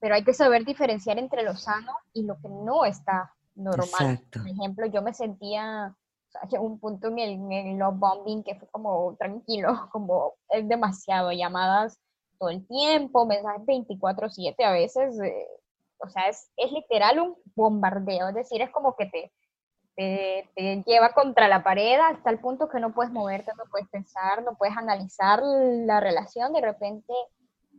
Pero 0.00 0.14
hay 0.14 0.24
que 0.24 0.34
saber 0.34 0.64
diferenciar 0.64 1.18
entre 1.18 1.42
lo 1.42 1.56
sano 1.56 1.92
y 2.12 2.22
lo 2.22 2.40
que 2.40 2.48
no 2.48 2.84
está 2.84 3.34
normal. 3.56 4.20
Por 4.32 4.48
ejemplo, 4.48 4.86
yo 4.86 5.02
me 5.02 5.12
sentía, 5.12 5.96
o 6.44 6.48
sea, 6.48 6.60
un 6.60 6.78
punto 6.78 7.08
en 7.08 7.18
el, 7.18 7.52
en 7.52 7.78
love 7.80 7.98
bombing 7.98 8.44
que 8.44 8.54
fue 8.54 8.68
como 8.68 9.16
tranquilo, 9.16 9.88
como 9.92 10.34
es 10.50 10.68
demasiado, 10.68 11.32
llamadas 11.32 11.98
todo 12.38 12.50
el 12.50 12.66
tiempo, 12.66 13.26
mensajes 13.26 13.66
24/7 13.66 14.64
a 14.64 14.72
veces, 14.72 15.20
eh, 15.20 15.46
o 15.98 16.08
sea, 16.08 16.28
es, 16.28 16.50
es 16.56 16.70
literal 16.72 17.20
un 17.20 17.36
bombardeo, 17.54 18.28
es 18.28 18.34
decir, 18.34 18.62
es 18.62 18.70
como 18.70 18.96
que 18.96 19.06
te, 19.06 19.32
te, 20.54 20.82
lleva 20.86 21.12
contra 21.12 21.48
la 21.48 21.64
pared 21.64 21.98
hasta 21.98 22.30
el 22.30 22.38
punto 22.38 22.68
que 22.68 22.78
no 22.78 22.94
puedes 22.94 23.12
moverte, 23.12 23.50
no 23.56 23.64
puedes 23.70 23.88
pensar, 23.88 24.42
no 24.44 24.56
puedes 24.56 24.76
analizar 24.76 25.42
la 25.42 25.98
relación, 25.98 26.52
de 26.52 26.60
repente 26.60 27.12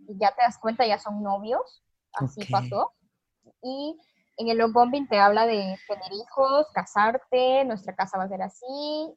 ya 0.09 0.35
te 0.35 0.41
das 0.41 0.57
cuenta, 0.57 0.85
ya 0.85 0.99
son 0.99 1.23
novios, 1.23 1.83
así 2.13 2.43
pasó. 2.51 2.91
Y 3.61 3.97
en 4.37 4.49
el 4.49 4.57
love 4.57 4.73
bombing 4.73 5.07
te 5.07 5.19
habla 5.19 5.45
de 5.45 5.77
tener 5.87 6.11
hijos, 6.11 6.67
casarte, 6.73 7.63
nuestra 7.65 7.95
casa 7.95 8.17
va 8.17 8.25
a 8.25 8.29
ser 8.29 8.41
así, 8.41 9.13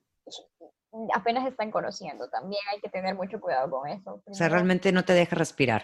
apenas 1.14 1.46
están 1.46 1.70
conociendo, 1.70 2.28
también 2.28 2.62
hay 2.72 2.80
que 2.80 2.88
tener 2.88 3.14
mucho 3.14 3.40
cuidado 3.40 3.70
con 3.70 3.88
eso. 3.88 4.22
o 4.24 4.34
sea, 4.34 4.48
realmente 4.48 4.92
no 4.92 5.04
te 5.04 5.14
deja 5.14 5.36
respirar. 5.36 5.82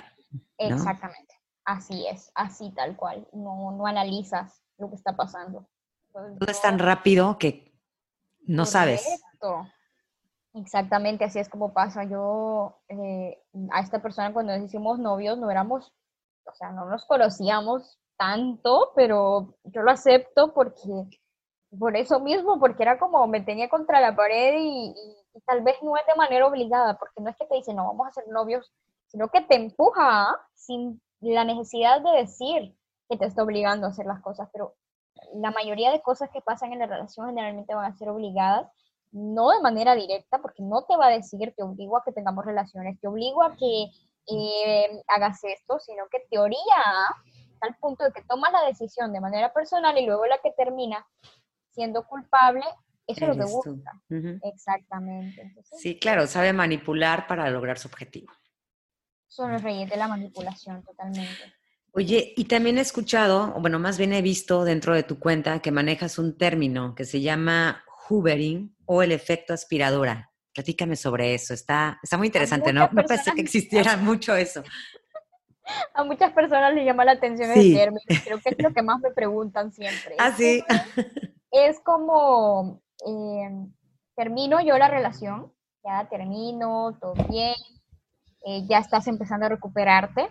Exactamente. 0.59 1.35
Así 1.65 2.07
es, 2.07 2.31
así 2.35 2.73
tal 2.75 2.97
cual. 2.97 3.27
No, 3.33 3.73
no 3.73 3.87
analizas 3.87 4.63
lo 4.79 4.89
que 4.89 4.97
está 4.97 5.17
pasando. 5.17 5.69
Todo 6.13 6.51
es 6.51 6.61
tan 6.61 6.79
rápido 6.79 7.39
que 7.39 7.75
no 8.47 8.65
sabes. 8.65 9.07
Exactamente, 10.55 11.25
así 11.25 11.39
es 11.39 11.49
como 11.49 11.73
pasa. 11.73 12.05
Yo 12.05 12.81
eh, 12.89 13.39
a 13.71 13.81
esta 13.81 14.01
persona 14.03 14.33
cuando 14.33 14.57
nos 14.57 14.65
hicimos 14.65 14.99
novios 14.99 15.39
no 15.39 15.51
éramos, 15.51 15.93
o 16.45 16.55
sea, 16.55 16.71
no 16.73 16.87
nos 16.87 17.05
conocíamos 17.05 18.01
tanto, 18.17 18.93
pero 18.97 19.55
yo 19.65 19.83
lo 19.83 19.91
acepto 19.91 20.53
porque, 20.53 21.09
por 21.77 21.97
eso 21.97 22.21
mismo, 22.21 22.59
porque 22.59 22.83
era 22.83 22.99
como 22.99 23.27
me 23.27 23.41
tenía 23.41 23.69
contra 23.69 24.01
la 24.01 24.15
pared 24.17 24.57
y, 24.59 24.95
tal 25.47 25.63
vez 25.63 25.77
no 25.83 25.97
es 25.97 26.05
de 26.07 26.17
manera 26.17 26.47
obligada, 26.47 26.99
porque 26.99 27.21
no 27.21 27.31
es 27.31 27.37
que 27.37 27.47
te 27.47 27.55
dice, 27.55 27.73
no, 27.73 27.85
vamos 27.85 28.09
a 28.09 28.13
ser 28.13 28.29
novios, 28.29 28.73
sino 29.07 29.29
que 29.29 29.41
te 29.43 29.55
empuja 29.55 30.37
sin 30.55 31.01
la 31.21 31.45
necesidad 31.45 32.01
de 32.01 32.11
decir 32.11 32.75
que 33.09 33.17
te 33.17 33.27
está 33.27 33.43
obligando 33.43 33.87
a 33.87 33.91
hacer 33.91 34.07
las 34.07 34.21
cosas, 34.21 34.49
pero 34.53 34.75
la 35.35 35.51
mayoría 35.51 35.91
de 35.93 36.03
cosas 36.03 36.31
que 36.31 36.41
pasan 36.41 36.73
en 36.73 36.81
la 36.81 36.87
relación 36.87 37.27
generalmente 37.27 37.75
van 37.75 37.93
a 37.93 37.97
ser 37.97 38.09
obligadas, 38.09 38.69
no 39.13 39.51
de 39.51 39.61
manera 39.61 39.95
directa, 39.95 40.39
porque 40.41 40.63
no 40.63 40.85
te 40.85 40.97
va 40.97 41.07
a 41.07 41.11
decir 41.11 41.55
te 41.57 41.63
obligo 41.63 41.97
a 41.97 42.05
que 42.05 42.13
tengamos 42.13 42.45
relaciones, 42.45 43.01
te 43.01 43.09
obligo 43.09 43.43
a 43.43 43.57
que 43.57 43.91
eh, 44.27 45.03
hagas 45.09 45.43
esto, 45.45 45.79
sino 45.79 46.07
que 46.11 46.27
teoría 46.31 46.59
al 47.61 47.75
punto 47.77 48.05
de 48.05 48.13
que 48.13 48.23
tomas 48.25 48.53
la 48.53 48.65
decisión 48.67 49.13
de 49.13 49.21
manera 49.21 49.53
personal 49.53 49.97
y 49.99 50.07
luego 50.07 50.27
la 50.27 50.39
que 50.39 50.53
termina 50.53 51.07
siendo 51.79 52.05
culpable, 52.07 52.65
eso 53.07 53.25
es 53.25 53.37
lo 53.37 53.45
que 53.45 53.51
busca. 53.51 54.03
Exactamente. 54.43 55.55
sí, 55.79 55.99
claro, 55.99 56.27
sabe 56.27 56.53
manipular 56.53 57.29
para 57.29 57.49
lograr 57.51 57.79
su 57.79 57.87
objetivo 57.87 58.33
son 59.29 59.53
los 59.53 59.63
reyes 59.63 59.89
de 59.89 59.97
la 59.97 60.09
manipulación 60.09 60.83
totalmente. 60.83 61.55
Oye, 61.93 62.35
y 62.37 62.45
también 62.45 62.79
he 62.79 62.81
escuchado, 62.81 63.55
o 63.55 63.61
bueno, 63.61 63.79
más 63.79 63.99
bien 63.99 64.13
he 64.13 64.23
visto 64.23 64.65
dentro 64.65 64.95
de 64.95 65.05
tu 65.05 65.19
cuenta 65.19 65.61
que 65.61 65.71
manejas 65.71 66.19
un 66.19 66.37
término 66.37 66.95
que 66.95 67.05
se 67.05 67.21
llama 67.21 67.85
hoovering 68.09 68.75
o 68.87 69.03
el 69.03 69.13
efecto 69.13 69.55
aspiradora. 69.55 70.31
Platícame 70.53 70.97
sobre 70.97 71.35
eso, 71.35 71.55
está, 71.55 72.01
está 72.03 72.17
muy 72.17 72.27
interesante, 72.27 72.73
¿no? 72.73 72.89
Me 72.93 73.05
parece 73.05 73.33
que 73.33 73.41
existiera 73.41 73.97
mucho 73.97 74.35
eso. 74.35 74.63
A 75.95 76.05
muchas 76.05 76.33
personas 76.33 76.75
les 76.75 76.85
llama 76.85 77.05
la 77.05 77.13
atención 77.13 77.51
el 77.51 77.75
término, 77.75 78.01
creo 78.25 78.39
que 78.41 78.51
es 78.51 78.63
lo 78.63 78.73
que 78.73 78.83
más 78.83 79.01
me 79.01 79.11
preguntan 79.11 79.73
siempre. 79.73 80.17
Ah, 80.19 80.33
sí. 80.33 80.65
Es 81.51 81.81
como, 81.81 82.81
eh, 83.07 83.67
termino 84.15 84.61
yo 84.61 84.79
la 84.79 84.89
relación, 84.89 85.53
ya 85.85 86.09
termino, 86.09 86.97
todo 87.01 87.15
bien, 87.29 87.55
eh, 88.45 88.67
ya 88.69 88.79
estás 88.79 89.07
empezando 89.09 89.47
a 89.47 89.51
recuperarte, 89.51 90.29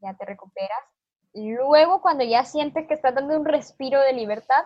ya 0.00 0.14
te 0.14 0.24
recuperas. 0.24 0.78
Luego, 1.34 2.00
cuando 2.00 2.22
ya 2.24 2.44
sientes 2.44 2.86
que 2.86 2.94
estás 2.94 3.14
dando 3.14 3.36
un 3.36 3.44
respiro 3.44 4.00
de 4.00 4.12
libertad, 4.12 4.64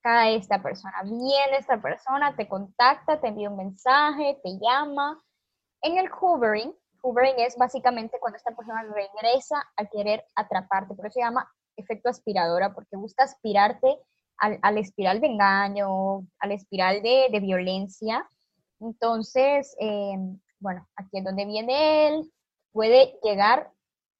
cae 0.00 0.36
esta 0.36 0.62
persona. 0.62 1.02
Viene 1.02 1.58
esta 1.58 1.82
persona, 1.82 2.34
te 2.36 2.48
contacta, 2.48 3.20
te 3.20 3.28
envía 3.28 3.50
un 3.50 3.56
mensaje, 3.56 4.38
te 4.42 4.50
llama. 4.60 5.22
En 5.82 5.98
el 5.98 6.08
hoovering, 6.08 6.72
hoovering 7.06 7.38
es 7.38 7.56
básicamente 7.56 8.18
cuando 8.18 8.36
esta 8.36 8.54
persona 8.54 8.82
regresa 8.82 9.64
a 9.76 9.84
querer 9.86 10.24
atraparte, 10.34 10.94
por 10.94 11.06
eso 11.06 11.14
se 11.14 11.20
llama 11.20 11.50
efecto 11.76 12.08
aspiradora, 12.08 12.74
porque 12.74 12.96
busca 12.96 13.24
aspirarte 13.24 13.98
al, 14.38 14.58
al 14.62 14.78
espiral 14.78 15.20
de 15.20 15.28
engaño, 15.28 16.26
al 16.38 16.52
espiral 16.52 17.02
de, 17.02 17.28
de 17.30 17.40
violencia. 17.40 18.28
Entonces, 18.80 19.76
eh, 19.78 20.16
bueno, 20.58 20.86
aquí 20.96 21.18
es 21.18 21.24
donde 21.24 21.44
viene 21.44 22.08
él, 22.08 22.32
puede 22.72 23.18
llegar 23.22 23.70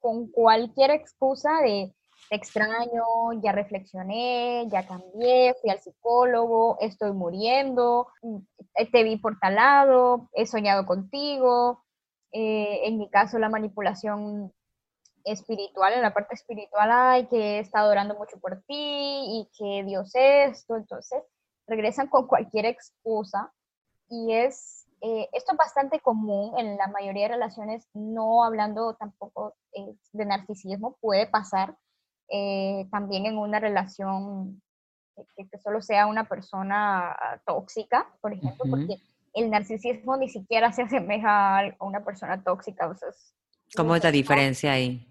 con 0.00 0.30
cualquier 0.30 0.90
excusa 0.90 1.50
de 1.62 1.92
te 2.28 2.36
extraño, 2.36 3.04
ya 3.42 3.52
reflexioné, 3.52 4.66
ya 4.68 4.86
cambié, 4.86 5.54
fui 5.60 5.70
al 5.70 5.80
psicólogo, 5.80 6.76
estoy 6.80 7.12
muriendo, 7.12 8.08
te 8.90 9.02
vi 9.04 9.16
por 9.16 9.38
tal 9.38 9.54
lado, 9.54 10.28
he 10.32 10.46
soñado 10.46 10.86
contigo. 10.86 11.84
Eh, 12.32 12.80
en 12.84 12.98
mi 12.98 13.08
caso, 13.08 13.38
la 13.38 13.48
manipulación 13.48 14.52
espiritual, 15.24 15.94
en 15.94 16.02
la 16.02 16.14
parte 16.14 16.34
espiritual, 16.34 16.90
hay 16.90 17.26
que 17.26 17.58
está 17.58 17.80
adorando 17.80 18.14
mucho 18.14 18.38
por 18.38 18.62
ti 18.62 18.74
y 18.74 19.48
que 19.58 19.84
Dios 19.84 20.14
es 20.14 20.58
esto, 20.58 20.76
entonces 20.76 21.22
regresan 21.66 22.08
con 22.08 22.26
cualquier 22.26 22.66
excusa 22.66 23.52
y 24.08 24.32
es 24.32 24.86
eh, 25.02 25.28
esto 25.32 25.52
es 25.52 25.58
bastante 25.58 26.00
común 26.00 26.58
en 26.58 26.76
la 26.76 26.88
mayoría 26.88 27.24
de 27.24 27.34
relaciones, 27.34 27.86
no 27.92 28.44
hablando 28.44 28.94
tampoco 28.94 29.54
eh, 29.72 29.94
de 30.12 30.24
narcisismo, 30.24 30.96
puede 31.00 31.26
pasar 31.26 31.76
eh, 32.28 32.88
también 32.90 33.26
en 33.26 33.36
una 33.36 33.60
relación 33.60 34.62
que, 35.36 35.58
solo 35.62 35.82
sea 35.82 36.06
una 36.06 36.24
persona 36.24 37.16
tóxica, 37.46 38.06
por 38.20 38.32
ejemplo, 38.32 38.64
porque 38.68 38.98
el 39.36 39.50
narcisismo 39.50 40.16
ni 40.16 40.28
siquiera 40.28 40.72
se 40.72 40.82
asemeja 40.82 41.58
a 41.58 41.74
una 41.80 42.04
persona 42.04 42.42
tóxica. 42.42 42.88
O 42.88 42.94
sea, 42.94 43.08
¿Cómo 43.76 43.94
es 43.94 44.02
la 44.02 44.10
diferencia 44.10 44.72
ahí? 44.72 45.06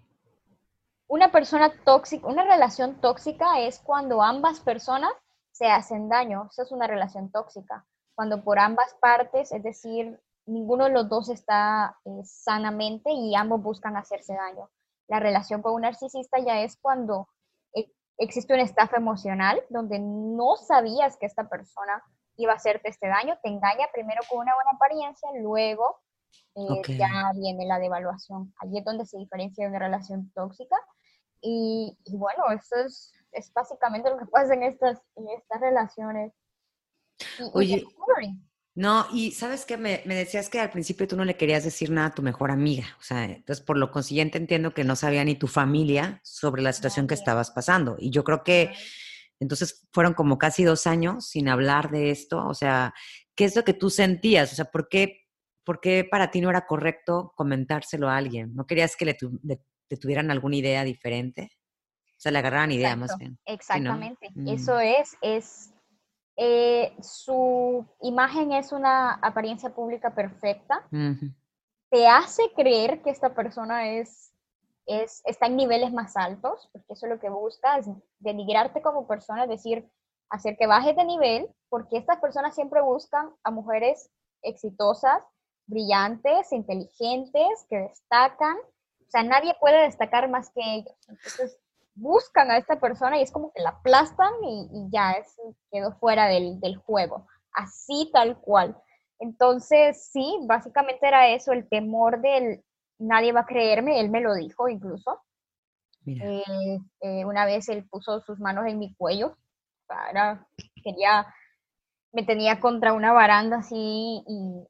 Una 1.08 1.30
persona 1.30 1.72
tóxica, 1.84 2.26
una 2.26 2.44
relación 2.44 3.00
tóxica 3.00 3.60
es 3.60 3.78
cuando 3.78 4.22
ambas 4.22 4.60
personas 4.60 5.12
se 5.52 5.66
hacen 5.66 6.08
daño, 6.08 6.48
eso 6.50 6.62
es 6.62 6.72
una 6.72 6.86
relación 6.86 7.30
tóxica 7.30 7.86
cuando 8.16 8.42
por 8.42 8.58
ambas 8.58 8.94
partes, 8.94 9.52
es 9.52 9.62
decir, 9.62 10.18
ninguno 10.46 10.84
de 10.84 10.90
los 10.90 11.08
dos 11.08 11.28
está 11.28 11.96
eh, 12.04 12.24
sanamente 12.24 13.12
y 13.12 13.34
ambos 13.34 13.62
buscan 13.62 13.96
hacerse 13.96 14.34
daño. 14.34 14.70
La 15.06 15.20
relación 15.20 15.60
con 15.60 15.74
un 15.74 15.82
narcisista 15.82 16.38
ya 16.38 16.62
es 16.62 16.78
cuando 16.80 17.28
e, 17.74 17.92
existe 18.16 18.54
una 18.54 18.62
estafa 18.62 18.96
emocional 18.96 19.60
donde 19.68 19.98
no 20.00 20.56
sabías 20.56 21.18
que 21.18 21.26
esta 21.26 21.48
persona 21.48 22.02
iba 22.36 22.52
a 22.52 22.56
hacerte 22.56 22.88
este 22.88 23.08
daño, 23.08 23.38
te 23.42 23.48
engaña 23.48 23.86
primero 23.92 24.22
con 24.28 24.40
una 24.40 24.54
buena 24.54 24.70
apariencia, 24.72 25.28
luego 25.40 26.00
eh, 26.54 26.96
ya 26.96 27.32
viene 27.34 27.66
la 27.66 27.78
devaluación. 27.78 28.54
Allí 28.58 28.78
es 28.78 28.84
donde 28.84 29.06
se 29.06 29.18
diferencia 29.18 29.64
de 29.64 29.70
una 29.70 29.78
relación 29.78 30.30
tóxica. 30.34 30.76
Y, 31.40 31.96
bueno, 32.08 32.44
eso 32.50 32.76
es, 32.84 33.12
es, 33.32 33.52
básicamente 33.52 34.10
lo 34.10 34.18
que 34.18 34.26
pasa 34.26 34.54
en 34.54 34.62
estas, 34.62 35.00
en 35.16 35.28
estas 35.28 35.60
relaciones. 35.60 36.32
Oye, 37.52 37.84
no, 38.76 39.06
y 39.10 39.32
sabes 39.32 39.64
que 39.64 39.78
me, 39.78 40.02
me, 40.04 40.14
decías 40.14 40.50
que 40.50 40.60
al 40.60 40.70
principio 40.70 41.08
tú 41.08 41.16
no 41.16 41.24
le 41.24 41.36
querías 41.36 41.64
decir 41.64 41.90
nada 41.90 42.08
a 42.08 42.14
tu 42.14 42.20
mejor 42.20 42.50
amiga, 42.50 42.84
o 43.00 43.02
sea, 43.02 43.24
entonces 43.24 43.64
por 43.64 43.78
lo 43.78 43.90
consiguiente 43.90 44.36
entiendo 44.36 44.74
que 44.74 44.84
no 44.84 44.96
sabía 44.96 45.24
ni 45.24 45.34
tu 45.34 45.46
familia 45.46 46.20
sobre 46.22 46.60
la 46.60 46.74
situación 46.74 47.06
que 47.06 47.14
estabas 47.14 47.50
pasando. 47.50 47.96
Y 47.98 48.10
yo 48.10 48.22
creo 48.22 48.44
que 48.44 48.74
entonces 49.40 49.86
fueron 49.92 50.14
como 50.14 50.38
casi 50.38 50.64
dos 50.64 50.86
años 50.86 51.26
sin 51.26 51.48
hablar 51.48 51.90
de 51.90 52.10
esto, 52.10 52.46
o 52.46 52.54
sea, 52.54 52.94
¿qué 53.34 53.44
es 53.44 53.56
lo 53.56 53.64
que 53.64 53.74
tú 53.74 53.90
sentías? 53.90 54.52
O 54.52 54.56
sea, 54.56 54.66
¿por 54.66 54.88
qué, 54.88 55.26
por 55.64 55.80
qué 55.80 56.06
para 56.08 56.30
ti 56.30 56.40
no 56.40 56.50
era 56.50 56.66
correcto 56.66 57.32
comentárselo 57.36 58.08
a 58.08 58.16
alguien? 58.16 58.54
¿No 58.54 58.66
querías 58.66 58.96
que 58.96 59.04
le, 59.04 59.16
tuvieran 60.00 60.30
alguna 60.30 60.56
idea 60.56 60.84
diferente? 60.84 61.50
O 62.10 62.18
sea, 62.18 62.32
le 62.32 62.38
agarraran 62.38 62.72
idea 62.72 62.96
más 62.96 63.16
bien. 63.18 63.38
Exactamente, 63.44 64.30
mm. 64.34 64.48
eso 64.48 64.80
es, 64.80 65.16
es 65.20 65.74
eh, 66.36 66.94
su 67.00 67.86
imagen 68.02 68.52
es 68.52 68.72
una 68.72 69.12
apariencia 69.14 69.74
pública 69.74 70.14
perfecta, 70.14 70.86
te 71.90 72.06
hace 72.06 72.42
creer 72.54 73.00
que 73.02 73.10
esta 73.10 73.34
persona 73.34 73.88
es, 73.88 74.32
es, 74.86 75.22
está 75.24 75.46
en 75.46 75.56
niveles 75.56 75.92
más 75.92 76.16
altos, 76.16 76.68
porque 76.72 76.92
eso 76.92 77.06
es 77.06 77.12
lo 77.12 77.20
que 77.20 77.28
busca, 77.28 77.78
es 77.78 77.86
denigrarte 78.18 78.80
como 78.82 79.06
persona, 79.06 79.44
es 79.44 79.50
decir, 79.50 79.88
hacer 80.30 80.56
que 80.56 80.66
bajes 80.66 80.96
de 80.96 81.04
nivel, 81.04 81.48
porque 81.68 81.98
estas 81.98 82.18
personas 82.18 82.54
siempre 82.54 82.80
buscan 82.80 83.30
a 83.44 83.50
mujeres 83.50 84.10
exitosas, 84.42 85.22
brillantes, 85.66 86.52
inteligentes, 86.52 87.66
que 87.68 87.78
destacan. 87.78 88.56
O 88.56 89.10
sea, 89.10 89.22
nadie 89.22 89.54
puede 89.60 89.82
destacar 89.82 90.28
más 90.28 90.50
que 90.50 90.60
ellos. 90.62 90.96
Entonces, 91.08 91.58
buscan 91.96 92.50
a 92.50 92.58
esta 92.58 92.78
persona 92.78 93.18
y 93.18 93.22
es 93.22 93.32
como 93.32 93.52
que 93.52 93.62
la 93.62 93.70
aplastan 93.70 94.32
y, 94.44 94.88
ya 94.90 95.12
es, 95.12 95.34
quedó 95.70 95.92
fuera 95.92 96.26
del, 96.26 96.76
juego, 96.84 97.26
así 97.52 98.10
tal 98.12 98.38
cual. 98.40 98.76
Entonces, 99.18 100.08
sí, 100.12 100.38
básicamente 100.42 101.06
era 101.08 101.28
eso, 101.28 101.52
el 101.52 101.68
temor 101.68 102.20
del 102.20 102.62
nadie 102.98 103.32
va 103.32 103.40
a 103.40 103.46
creerme, 103.46 104.00
él 104.00 104.10
me 104.10 104.20
lo 104.20 104.34
dijo 104.34 104.68
incluso. 104.68 105.20
Eh, 106.06 106.78
eh, 107.00 107.24
una 107.24 107.44
vez 107.44 107.68
él 107.68 107.84
puso 107.88 108.20
sus 108.20 108.38
manos 108.38 108.66
en 108.66 108.78
mi 108.78 108.94
cuello, 108.94 109.36
para, 109.86 110.46
quería, 110.82 111.26
me 112.12 112.22
tenía 112.22 112.60
contra 112.60 112.92
una 112.92 113.12
baranda 113.12 113.58
así 113.58 114.22
y, 114.26 114.66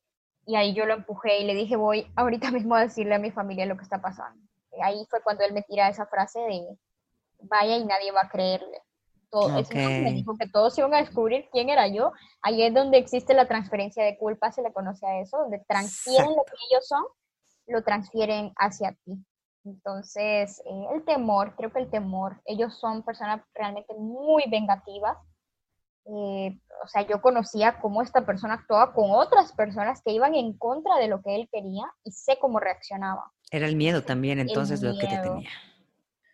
y 0.47 0.57
ahí 0.57 0.73
yo 0.73 0.87
lo 0.87 0.95
empujé 0.95 1.41
y 1.41 1.45
le 1.45 1.55
dije, 1.55 1.77
voy 1.77 2.11
ahorita 2.17 2.51
mismo 2.53 2.75
a 2.75 2.81
decirle 2.81 3.15
a 3.15 3.19
mi 3.19 3.31
familia 3.31 3.67
lo 3.67 3.77
que 3.77 3.83
está 3.83 4.01
pasando. 4.01 4.41
Ahí 4.83 5.07
fue 5.11 5.23
cuando 5.23 5.45
él 5.45 5.53
me 5.53 5.63
tira 5.63 5.89
esa 5.89 6.07
frase 6.07 6.39
de, 6.41 6.79
vaya 7.41 7.77
y 7.77 7.85
nadie 7.85 8.13
va 8.13 8.23
a 8.23 8.29
creerle. 8.29 8.83
Todo, 9.31 9.49
me 9.49 10.13
dijo 10.13 10.37
que 10.39 10.49
todos 10.49 10.79
iban 10.79 10.95
a 10.95 10.99
descubrir 10.99 11.49
quién 11.51 11.69
era 11.69 11.89
yo. 11.89 12.13
Ahí 12.43 12.63
es 12.63 12.73
donde 12.73 12.99
existe 12.99 13.35
la 13.35 13.49
transferencia 13.49 14.05
de 14.05 14.17
culpa, 14.17 14.53
se 14.53 14.63
le 14.63 14.73
conoce 14.73 15.05
a 15.07 15.21
eso, 15.21 15.39
donde 15.39 15.59
transfieren 15.67 16.29
lo 16.29 16.45
que 16.45 16.55
ellos 16.71 16.87
son, 16.87 17.05
lo 17.67 17.83
transfieren 17.83 18.53
hacia 18.57 18.93
ti. 19.05 19.25
Entonces, 19.65 20.63
eh, 20.65 20.87
el 20.95 21.05
temor, 21.05 21.55
creo 21.57 21.73
que 21.73 21.81
el 21.81 21.91
temor, 21.91 22.41
ellos 22.45 22.79
son 22.79 23.03
personas 23.03 23.43
realmente 23.55 23.95
muy 23.95 24.45
vengativas. 24.49 25.17
Eh, 26.07 26.57
o 26.85 26.87
sea, 26.87 27.03
yo 27.03 27.21
conocía 27.21 27.81
cómo 27.81 28.01
esta 28.01 28.25
persona 28.25 28.55
actuaba 28.55 28.93
con 28.93 29.11
otras 29.11 29.53
personas 29.53 30.01
que 30.05 30.13
iban 30.13 30.37
en 30.37 30.57
contra 30.57 30.97
de 30.99 31.09
lo 31.09 31.21
que 31.21 31.35
él 31.35 31.49
quería 31.51 31.85
y 32.05 32.13
sé 32.13 32.39
cómo 32.41 32.61
reaccionaba. 32.61 33.33
Era 33.51 33.67
el 33.67 33.75
miedo 33.75 34.05
también, 34.05 34.39
entonces, 34.39 34.83
lo 34.83 34.97
que 34.99 35.09
te 35.09 35.19
tenía. 35.19 35.51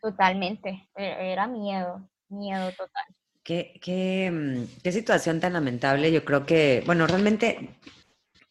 Totalmente, 0.02 0.90
e-, 0.94 1.32
era 1.32 1.46
miedo, 1.46 2.06
miedo 2.28 2.70
total. 2.72 3.04
Qué, 3.42 3.80
qué, 3.82 4.30
mm, 4.30 4.82
qué 4.82 4.92
situación 4.92 5.40
tan 5.40 5.54
lamentable. 5.54 6.12
Yo 6.12 6.24
creo 6.24 6.44
que, 6.44 6.82
bueno, 6.84 7.06
realmente, 7.06 7.76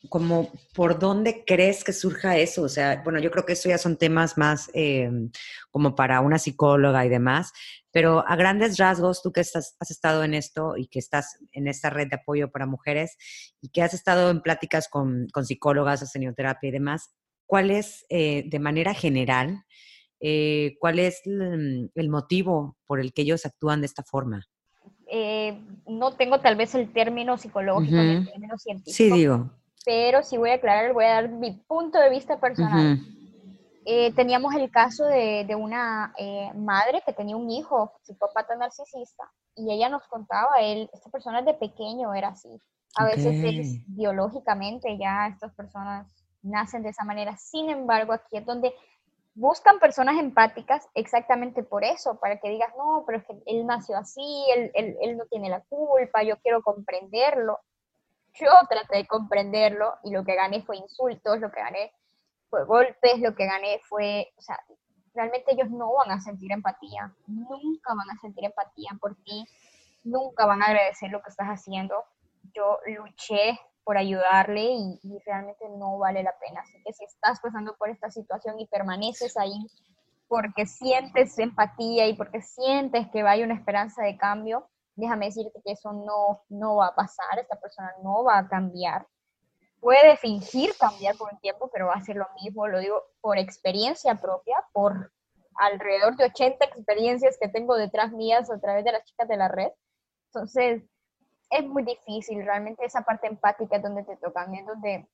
como 0.10 0.52
por 0.74 1.00
dónde 1.00 1.44
crees 1.46 1.84
que 1.84 1.94
surja 1.94 2.38
eso. 2.38 2.64
O 2.64 2.70
sea, 2.70 3.02
bueno, 3.04 3.20
yo 3.20 3.32
creo 3.32 3.46
que 3.46 3.54
eso 3.54 3.70
ya 3.70 3.78
son 3.78 3.98
temas 3.98 4.38
más 4.38 4.70
em, 4.74 5.32
como 5.70 5.96
para 5.96 6.22
una 6.22 6.40
psicóloga 6.40 7.06
y 7.06 7.10
demás, 7.10 7.52
pero 7.92 8.24
a 8.28 8.36
grandes 8.36 8.78
rasgos, 8.78 9.22
tú 9.22 9.32
que 9.32 9.42
estás, 9.42 9.76
has 9.80 9.92
estado 9.92 10.24
en 10.24 10.34
esto 10.34 10.78
y 10.78 10.88
que 10.88 11.00
estás 11.00 11.40
en 11.52 11.68
esta 11.68 11.90
red 11.90 12.08
de 12.08 12.16
apoyo 12.16 12.52
para 12.52 12.66
mujeres 12.66 13.18
y 13.62 13.70
que 13.70 13.82
has 13.82 13.94
estado 13.94 14.30
en 14.30 14.42
pláticas 14.42 14.88
con, 14.90 15.28
con 15.34 15.46
psicólogas, 15.46 16.12
terapia 16.36 16.68
y 16.68 16.72
demás, 16.72 17.14
¿cuál 17.46 17.72
es 17.72 18.06
eh, 18.10 18.44
de 18.48 18.60
manera 18.60 18.94
general 18.94 19.66
eh, 20.22 20.76
¿cuál 20.80 21.00
es 21.00 21.24
el 21.26 22.10
motivo 22.10 22.78
por 22.86 23.00
el 23.00 23.12
que 23.12 23.24
ellos 23.24 23.46
actúan 23.46 23.82
de 23.82 23.88
esta 23.88 24.04
forma? 24.04 24.46
Eh, 25.08 25.60
no 25.88 26.16
tengo 26.16 26.40
tal 26.40 26.56
vez 26.56 26.76
el 26.76 26.94
término 26.94 27.38
psicológico, 27.38 27.98
el 27.98 28.26
término 28.30 28.58
científico. 28.58 28.96
Sí, 28.96 29.12
digo. 29.12 29.52
Pero 29.84 30.24
sí 30.24 30.38
voy 30.38 30.52
a 30.52 30.56
aclarar, 30.56 30.94
voy 30.94 31.06
a 31.06 31.14
dar 31.14 31.30
mi 31.30 31.52
punto 31.68 32.00
de 32.00 32.10
vista 32.10 32.40
personal. 32.40 33.00
Eh, 33.86 34.14
teníamos 34.14 34.54
el 34.54 34.70
caso 34.70 35.06
de, 35.06 35.44
de 35.48 35.56
una 35.56 36.14
madre 36.56 37.02
que 37.06 37.14
tenía 37.14 37.36
un 37.36 37.50
hijo 37.50 37.92
psicópata 38.04 38.56
narcisista 38.56 39.32
y 39.56 39.72
ella 39.72 39.90
nos 39.90 40.08
contaba, 40.08 40.60
él, 40.62 40.90
esta 40.94 41.10
persona 41.10 41.42
de 41.42 41.54
pequeño 41.54 42.14
era 42.14 42.30
así. 42.30 42.50
A 42.96 43.06
veces 43.06 43.36
es 43.44 43.78
biológicamente 43.88 44.98
ya 44.98 45.28
estas 45.28 45.54
personas 45.56 46.14
nacen 46.42 46.84
de 46.84 46.90
esa 46.90 47.06
manera. 47.06 47.38
Sin 47.38 47.70
embargo, 47.70 48.14
aquí 48.14 48.38
es 48.38 48.46
donde 48.46 48.74
buscan 49.34 49.80
personas 49.80 50.18
empáticas 50.18 50.88
exactamente 50.94 51.64
por 51.64 51.86
eso, 51.86 52.20
para 52.20 52.38
que 52.40 52.50
digas, 52.50 52.74
no, 52.78 53.04
pero 53.06 53.20
es 53.20 53.26
que 53.26 53.42
él 53.46 53.66
nació 53.66 53.98
así, 53.98 54.46
él, 54.54 54.72
él, 54.74 55.18
no 55.18 55.26
tiene 55.26 55.50
la 55.50 55.62
culpa, 55.62 56.24
yo 56.24 56.38
quiero 56.42 56.62
comprenderlo. 56.62 57.60
Yo 58.34 58.50
traté 58.70 58.98
de 58.98 59.08
comprenderlo 59.08 59.96
y 60.04 60.12
lo 60.12 60.24
que 60.24 60.36
gané 60.36 60.62
fue 60.64 60.78
insultos, 60.78 61.40
lo 61.40 61.52
que 61.52 61.60
gané 61.60 61.92
fue 62.50 62.66
golpes, 62.66 63.20
lo 63.20 63.36
que 63.36 63.46
gané 63.46 63.80
fue, 63.88 64.32
o 64.38 64.42
sea, 64.42 64.60
realmente 65.14 65.54
ellos 65.54 65.70
no 65.70 65.94
van 65.94 66.12
a 66.12 66.22
sentir 66.22 66.52
empatía, 66.52 67.14
nunca 67.28 67.94
van 67.94 68.10
a 68.10 68.20
sentir 68.22 68.46
empatía 68.46 68.92
por 69.00 69.16
ti, 69.24 69.46
nunca 70.04 70.46
van 70.46 70.62
a 70.62 70.68
agradecer 70.68 71.10
lo 71.12 71.22
que 71.22 71.30
estás 71.30 71.48
haciendo. 71.48 72.04
Yo 72.54 72.80
luché 72.86 73.60
por 73.84 73.98
ayudarle 73.98 74.64
y, 74.64 75.20
realmente 75.26 75.68
no 75.70 75.98
vale 75.98 76.24
la 76.24 76.38
pena. 76.40 76.62
Así 76.62 76.82
que 76.84 76.94
si 76.94 77.04
estás 77.06 77.40
pasando 77.40 77.76
por 77.78 77.90
esta 77.90 78.12
situación 78.12 78.60
y 78.60 78.68
permaneces 78.68 79.38
ahí 79.38 79.68
porque 80.28 80.66
sientes 80.66 81.38
empatía 81.40 82.08
y 82.08 82.14
porque 82.14 82.42
sientes 82.42 83.08
que 83.12 83.22
hay 83.22 83.44
una 83.44 83.56
esperanza 83.56 84.04
de 84.04 84.18
cambio, 84.18 84.70
déjame 85.02 85.26
decirte 85.26 85.62
que 85.66 85.74
eso 85.74 85.92
no, 85.92 86.44
no 86.50 86.78
va 86.78 86.88
a 86.88 86.96
pasar, 86.96 87.40
esta 87.40 87.60
persona 87.60 87.92
no 88.04 88.24
va 88.24 88.38
a 88.38 88.48
cambiar. 88.48 89.08
Puede 89.80 90.16
fingir 90.16 90.78
cambiar 90.78 91.18
por 91.18 91.34
un 91.34 91.40
tiempo, 91.40 91.70
pero 91.74 91.88
va 91.88 91.94
a 91.94 92.04
ser 92.04 92.16
lo 92.16 92.28
mismo, 92.42 92.68
lo 92.68 92.80
digo 92.80 93.04
por 93.20 93.38
experiencia 93.40 94.16
propia, 94.16 94.64
por 94.72 95.12
alrededor 95.56 96.16
de 96.16 96.26
80 96.26 96.66
experiencias 96.66 97.38
que 97.42 97.50
tengo 97.50 97.76
detrás 97.76 98.12
mías 98.12 98.50
a 98.52 98.60
través 98.60 98.86
de 98.86 98.92
las 98.92 99.04
chicas 99.06 99.28
de 99.28 99.38
la 99.38 99.48
red. 99.48 99.72
Entonces, 100.28 100.84
es 101.50 101.66
muy 101.66 101.84
difícil, 101.84 102.46
realmente 102.46 102.86
esa 102.86 103.02
parte 103.02 103.28
empática 103.28 103.78
es 103.78 103.84
donde 103.84 104.04
te 104.04 104.18
tocan, 104.18 104.54
es 104.54 104.66
donde 104.66 105.10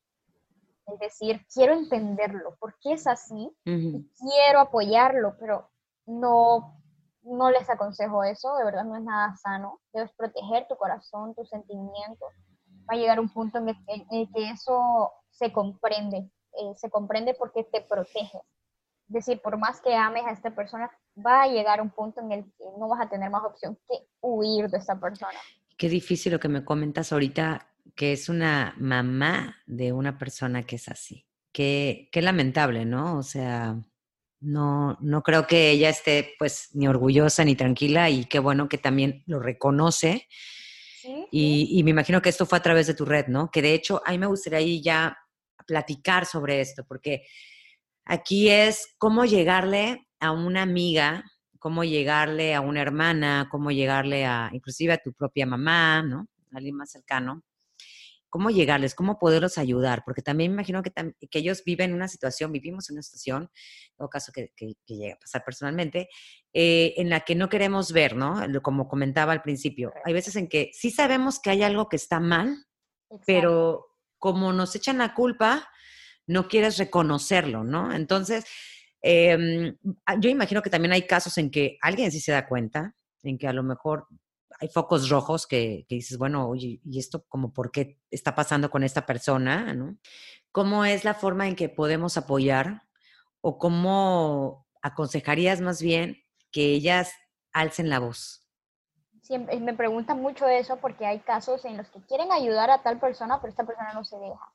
es 0.87 0.99
decir, 0.99 1.45
quiero 1.53 1.73
entenderlo, 1.73 2.55
por 2.59 2.77
qué 2.79 2.93
es 2.93 3.07
así, 3.07 3.51
quiero 3.63 4.59
apoyarlo, 4.59 5.35
pero 5.37 5.69
no, 6.05 6.81
no 7.29 7.51
les 7.51 7.69
aconsejo 7.69 8.23
eso, 8.23 8.55
de 8.55 8.65
verdad 8.65 8.85
no 8.85 8.95
es 8.95 9.03
nada 9.03 9.35
sano, 9.35 9.79
debes 9.93 10.11
proteger 10.13 10.67
tu 10.67 10.75
corazón, 10.75 11.35
tus 11.35 11.49
sentimientos, 11.49 12.33
va 12.89 12.95
a 12.95 12.97
llegar 12.97 13.19
un 13.19 13.29
punto 13.29 13.57
en 13.59 13.69
el, 13.69 14.29
que 14.33 14.49
eso 14.49 15.11
se 15.29 15.51
comprende, 15.51 16.17
eh, 16.17 16.73
se 16.75 16.89
comprende 16.89 17.35
porque 17.37 17.63
te 17.63 17.81
protege. 17.81 18.39
Es 19.07 19.13
decir, 19.13 19.41
por 19.41 19.57
más 19.57 19.81
que 19.81 19.95
ames 19.95 20.25
a 20.25 20.31
esta 20.31 20.53
persona, 20.53 20.89
va 21.17 21.43
a 21.43 21.47
llegar 21.47 21.81
un 21.81 21.89
punto 21.89 22.21
en 22.21 22.31
el 22.31 22.43
que 22.43 22.65
no 22.77 22.89
vas 22.89 23.01
a 23.01 23.09
tener 23.09 23.29
más 23.29 23.43
opción 23.43 23.77
que 23.87 24.07
huir 24.21 24.69
de 24.69 24.77
esta 24.77 24.99
persona. 24.99 25.39
Qué 25.77 25.89
difícil 25.89 26.33
lo 26.33 26.39
que 26.39 26.49
me 26.49 26.65
comentas 26.65 27.13
ahorita, 27.13 27.67
que 27.95 28.11
es 28.11 28.29
una 28.29 28.73
mamá 28.77 29.55
de 29.65 29.93
una 29.93 30.17
persona 30.17 30.63
que 30.63 30.75
es 30.75 30.89
así. 30.89 31.25
Qué, 31.53 32.09
qué 32.11 32.21
lamentable, 32.21 32.85
¿no? 32.85 33.17
O 33.17 33.23
sea, 33.23 33.77
no, 34.39 34.97
no 35.01 35.23
creo 35.23 35.47
que 35.47 35.71
ella 35.71 35.89
esté 35.89 36.35
pues 36.37 36.69
ni 36.73 36.87
orgullosa 36.87 37.43
ni 37.43 37.55
tranquila 37.55 38.09
y 38.09 38.25
qué 38.25 38.39
bueno 38.39 38.69
que 38.69 38.77
también 38.77 39.23
lo 39.25 39.39
reconoce. 39.39 40.27
Y, 41.31 41.69
y, 41.71 41.83
me 41.83 41.91
imagino 41.91 42.21
que 42.21 42.27
esto 42.27 42.45
fue 42.45 42.57
a 42.57 42.61
través 42.61 42.87
de 42.87 42.93
tu 42.93 43.05
red, 43.05 43.27
¿no? 43.27 43.49
Que 43.49 43.61
de 43.61 43.73
hecho, 43.73 44.01
a 44.05 44.11
mí 44.11 44.17
me 44.17 44.27
gustaría 44.27 44.81
ya 44.81 45.17
platicar 45.65 46.25
sobre 46.25 46.59
esto, 46.59 46.83
porque 46.85 47.23
aquí 48.03 48.49
es 48.49 48.93
cómo 48.97 49.23
llegarle 49.23 50.05
a 50.19 50.31
una 50.31 50.63
amiga 50.63 51.23
cómo 51.59 51.83
llegarle 51.83 52.55
a 52.55 52.61
una 52.61 52.81
hermana, 52.81 53.47
cómo 53.51 53.71
llegarle 53.71 54.25
a, 54.25 54.49
inclusive 54.53 54.93
a 54.93 54.97
tu 54.97 55.13
propia 55.13 55.45
mamá, 55.45 56.01
¿no? 56.01 56.27
alguien 56.53 56.75
más 56.75 56.91
cercano, 56.91 57.43
cómo 58.29 58.49
llegarles, 58.49 58.95
cómo 58.95 59.19
poderlos 59.19 59.57
ayudar, 59.57 60.03
porque 60.05 60.21
también 60.21 60.51
me 60.51 60.55
imagino 60.55 60.83
que, 60.83 60.91
que 60.91 61.39
ellos 61.39 61.63
viven 61.65 61.93
una 61.93 62.07
situación, 62.07 62.51
vivimos 62.51 62.89
una 62.89 63.01
situación, 63.01 63.49
en 63.97 64.07
caso 64.07 64.31
que, 64.31 64.51
que, 64.55 64.75
llega 64.85 65.15
a 65.15 65.19
pasar 65.19 65.43
personalmente, 65.43 66.09
eh, 66.53 66.93
en 66.97 67.09
la 67.09 67.21
que 67.21 67.35
no 67.35 67.49
queremos 67.49 67.91
ver, 67.91 68.15
¿no? 68.15 68.41
Como 68.61 68.87
comentaba 68.87 69.31
al 69.31 69.41
principio, 69.41 69.93
hay 70.03 70.13
veces 70.13 70.35
en 70.35 70.47
que 70.49 70.71
sí 70.73 70.91
sabemos 70.91 71.39
que 71.39 71.49
hay 71.49 71.63
algo 71.63 71.89
que 71.89 71.95
está 71.95 72.19
mal, 72.19 72.65
pero 73.25 73.85
como 74.17 74.51
nos 74.53 74.75
echan 74.75 74.97
la 74.97 75.13
culpa, 75.13 75.69
no 76.27 76.47
quieres 76.47 76.77
reconocerlo, 76.77 77.63
¿no? 77.63 77.93
Entonces, 77.93 78.45
em, 79.01 79.77
yo 80.19 80.29
imagino 80.29 80.61
que 80.61 80.69
también 80.69 80.91
hay 80.91 81.03
casos 81.03 81.37
en 81.37 81.49
que 81.49 81.77
alguien 81.81 82.11
sí 82.11 82.19
se 82.19 82.33
da 82.33 82.47
cuenta, 82.47 82.95
en 83.23 83.37
que 83.37 83.47
a 83.47 83.53
lo 83.53 83.63
mejor 83.63 84.07
hay 84.59 84.69
focos 84.69 85.09
rojos 85.09 85.47
que, 85.47 85.85
dices, 85.89 86.17
bueno, 86.17 86.47
oye, 86.47 86.79
¿y 86.83 86.99
esto 86.99 87.25
como 87.27 87.53
por 87.53 87.71
qué 87.71 87.99
está 88.11 88.35
pasando 88.35 88.69
con 88.69 88.83
esta 88.83 89.05
persona? 89.05 89.73
¿no? 89.73 89.97
¿Cómo 90.51 90.85
es 90.85 91.03
la 91.03 91.13
forma 91.13 91.47
en 91.47 91.55
que 91.55 91.69
podemos 91.69 92.17
apoyar 92.17 92.83
o 93.41 93.57
cómo 93.57 94.67
aconsejarías 94.81 95.61
más 95.61 95.81
bien 95.81 96.17
que 96.51 96.73
ellas 96.73 97.11
alcen 97.51 97.89
la 97.89 97.99
voz? 97.99 98.47
Siempre, 99.21 99.59
me 99.59 99.73
preguntan 99.73 100.21
mucho 100.21 100.47
eso 100.47 100.77
porque 100.77 101.05
hay 101.05 101.19
casos 101.19 101.65
en 101.65 101.77
los 101.77 101.89
que 101.89 102.01
quieren 102.05 102.31
ayudar 102.31 102.71
a 102.71 102.81
tal 102.81 102.99
persona, 102.99 103.41
pero 103.41 103.51
esta 103.51 103.65
persona 103.65 103.93
no 103.93 104.05
se 104.05 104.17
deja. 104.17 104.53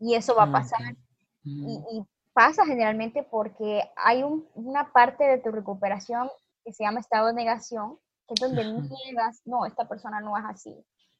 Y 0.00 0.14
eso 0.14 0.34
va 0.34 0.44
a 0.44 0.48
ah, 0.48 0.52
pasar. 0.52 0.96
Mm. 1.42 1.68
y, 1.92 2.06
pasa 2.32 2.66
generalmente 2.66 3.22
porque 3.22 3.88
hay 3.94 4.24
una 4.54 4.92
parte 4.92 5.22
de 5.22 5.38
tu 5.38 5.52
recuperación 5.52 6.28
que 6.64 6.72
se 6.72 6.82
llama 6.82 6.98
estado 6.98 7.28
de 7.28 7.34
negación, 7.34 7.98
que 8.26 8.34
es 8.34 8.40
donde 8.40 8.64
niegas, 8.64 9.42
no, 9.44 9.66
esta 9.66 9.88
persona 9.88 10.20
no 10.20 10.36
es 10.36 10.44
así, 10.46 10.74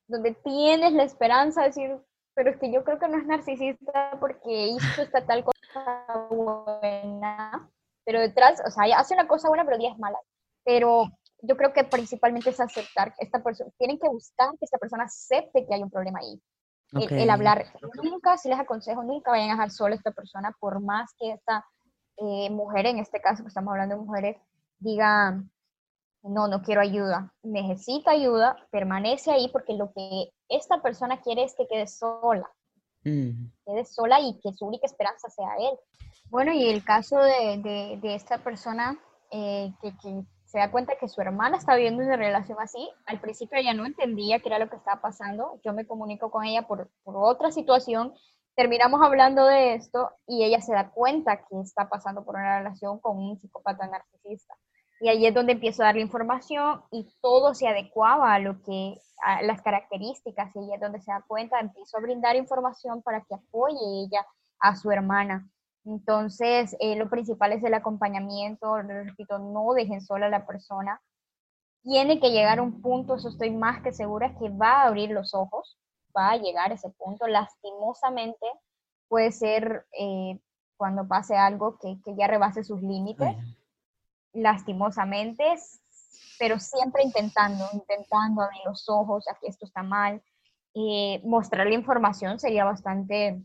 donde 0.07 0.35
tienes 0.35 0.93
la 0.93 1.05
esperanza 1.05 1.63
de 1.63 1.67
decir, 1.69 2.01
pero 2.35 2.51
es 2.51 2.59
que 2.59 2.73
yo 2.73 2.85
creo 2.85 2.99
que 2.99 3.09
no 3.09 3.19
es 3.19 3.27
narcisista 3.27 4.17
porque 4.21 4.69
hizo 4.69 5.03
esta 5.03 5.25
tal 5.25 5.45
cosa 5.45 6.27
buena, 6.31 7.71
pero 8.05 8.21
detrás, 8.21 8.61
o 8.67 8.71
sea, 8.71 8.99
hace 8.99 9.15
una 9.15 9.27
cosa 9.27 9.49
buena, 9.49 9.65
pero 9.65 9.79
10 9.79 9.99
malas. 9.99 10.21
Pero 10.65 11.11
yo 11.43 11.57
creo 11.57 11.73
que 11.73 11.85
principalmente 11.85 12.51
es 12.51 12.61
aceptar 12.61 13.15
que 13.15 13.25
esta 13.25 13.43
persona, 13.43 13.71
tienen 13.79 13.99
que 13.99 14.09
buscar 14.09 14.51
que 14.59 14.65
esta 14.65 14.79
persona 14.79 15.05
acepte 15.05 15.67
que 15.67 15.75
hay 15.75 15.83
un 15.83 15.91
problema 15.91 16.21
ahí. 16.21 16.41
El, 16.93 17.29
hablar, 17.29 17.67
nunca, 18.03 18.37
si 18.37 18.49
les 18.49 18.59
aconsejo, 18.59 19.03
nunca 19.03 19.33
vayan 19.33 19.51
a 19.51 19.53
dejar 19.55 19.71
sola 19.71 19.95
a 19.95 19.99
esta 19.99 20.13
persona, 20.13 20.55
por 20.61 20.81
más 20.81 21.13
que 21.19 21.33
esta 21.33 21.67
eh, 22.19 22.51
mujer, 22.51 22.87
en 22.87 22.99
este 22.99 23.21
caso 23.21 23.43
que 23.43 23.49
estamos 23.49 23.73
hablando 23.73 23.97
de 23.97 24.03
mujeres, 24.03 24.37
diga, 24.79 25.43
no, 26.25 26.49
no 26.49 26.63
quiero 26.63 26.81
ayuda, 26.81 27.33
necesita 27.43 28.13
ayuda, 28.13 28.57
permanece 28.71 29.31
ahí 29.31 29.49
porque 29.53 29.75
lo 29.75 29.93
que 29.93 30.31
esta 30.49 30.81
persona 30.81 31.21
quiere 31.21 31.45
es 31.45 31.55
que 31.55 31.67
quede 31.69 31.87
sola, 31.87 32.51
mm. 33.05 33.47
quede 33.67 33.85
sola 33.85 34.21
y 34.21 34.41
que 34.41 34.53
su 34.53 34.67
única 34.67 34.87
esperanza 34.87 35.29
sea 35.29 35.49
él. 35.59 35.79
Bueno, 36.31 36.53
y 36.53 36.69
el 36.69 36.83
caso 36.83 37.19
de, 37.19 37.99
de, 38.01 38.15
esta 38.15 38.39
persona 38.39 38.99
eh, 39.31 39.73
que, 39.81 39.93
que, 39.99 40.25
se 40.47 40.59
da 40.59 40.71
cuenta 40.71 40.97
que 40.99 41.09
su 41.09 41.21
hermana 41.21 41.57
está 41.57 41.75
viviendo 41.75 42.03
una 42.03 42.17
relación 42.17 42.59
así, 42.61 42.89
al 43.07 43.21
principio 43.21 43.59
ella 43.59 43.75
no 43.75 43.87
entendía 43.87 44.39
qué 44.39 44.49
era 44.49 44.61
lo 44.61 44.71
que 44.71 44.77
estaba 44.77 45.01
pasando, 45.01 45.61
yo 45.65 45.73
me 45.73 45.87
comunico 45.87 46.31
con 46.31 46.45
ella 46.45 46.63
por, 46.63 46.89
por 47.03 47.17
otra 47.17 47.51
situación, 47.51 48.15
terminamos 48.55 49.01
hablando 49.03 49.47
de 49.47 49.75
esto 49.75 50.11
y 50.29 50.45
ella 50.45 50.61
se 50.61 50.73
da 50.73 50.91
cuenta 50.91 51.45
que 51.45 51.61
está 51.61 51.89
pasando 51.89 52.25
por 52.25 52.37
una 52.37 52.59
relación 52.59 53.01
con 53.01 53.19
un 53.19 53.41
psicópata 53.41 53.89
narcisista. 53.89 54.55
Y 55.01 55.09
ahí 55.09 55.27
es 55.27 55.35
donde 55.35 55.53
empiezo 55.53 55.83
a 55.83 55.87
darle 55.87 56.03
información 56.03 56.83
y 56.91 57.07
todo 57.21 57.55
se 57.55 57.67
adecuaba 57.67 58.33
a 58.33 58.39
lo 58.39 58.63
que, 58.63 58.97
a 59.23 59.43
las 59.43 59.61
características, 59.63 60.55
y 60.55 60.59
ahí 60.61 60.75
es 60.75 60.81
donde 60.81 61.01
se 61.01 61.11
da 61.11 61.25
cuenta, 61.27 61.61
empiezo 61.61 61.97
a 61.97 62.01
brindar 62.01 62.37
información 62.37 63.03
para 63.03 63.21
que 63.23 63.35
apoye 63.35 63.79
ella 64.05 64.25
a 64.61 64.77
su 64.77 64.91
hermana. 64.91 65.49
Entonces, 65.85 66.77
eh, 66.81 66.97
lo 66.97 67.11
principal 67.11 67.53
es 67.53 67.63
el 67.63 67.75
acompañamiento, 67.75 68.77
repito, 68.77 69.39
no 69.39 69.75
dejen 69.75 70.01
sola 70.01 70.27
a 70.27 70.31
la 70.31 70.47
persona. 70.47 71.01
Tiene 71.83 72.19
que 72.19 72.31
llegar 72.31 72.59
a 72.59 72.63
un 72.63 72.81
punto, 72.81 73.17
eso 73.17 73.29
estoy 73.29 73.51
más 73.51 73.83
que 73.83 73.93
segura, 73.93 74.35
que 74.39 74.49
va 74.49 74.83
a 74.83 74.87
abrir 74.87 75.11
los 75.11 75.35
ojos, 75.35 75.79
va 76.17 76.31
a 76.31 76.37
llegar 76.39 76.71
a 76.71 76.75
ese 76.75 76.89
punto. 76.91 77.27
Lastimosamente, 77.27 78.47
puede 79.09 79.33
ser 79.33 79.87
eh, 79.99 80.41
cuando 80.79 81.07
pase 81.07 81.37
algo 81.37 81.77
que, 81.79 82.01
que, 82.03 82.17
ya 82.17 82.27
rebase 82.27 82.65
sus 82.65 82.81
límites 82.81 83.37
lastimosamente, 84.35 85.45
pero 86.39 86.59
siempre 86.59 87.03
intentando, 87.03 87.65
intentando 87.73 88.43
abrir 88.43 88.61
los 88.67 88.89
ojos 88.89 89.27
a 89.29 89.39
que 89.39 89.49
esto 89.49 89.65
está 89.65 89.83
mal. 89.83 90.23
Eh, 90.75 91.21
mostrar 91.25 91.67
la 91.67 91.75
información 91.75 92.39
sería 92.39 92.65
bastante, 92.65 93.41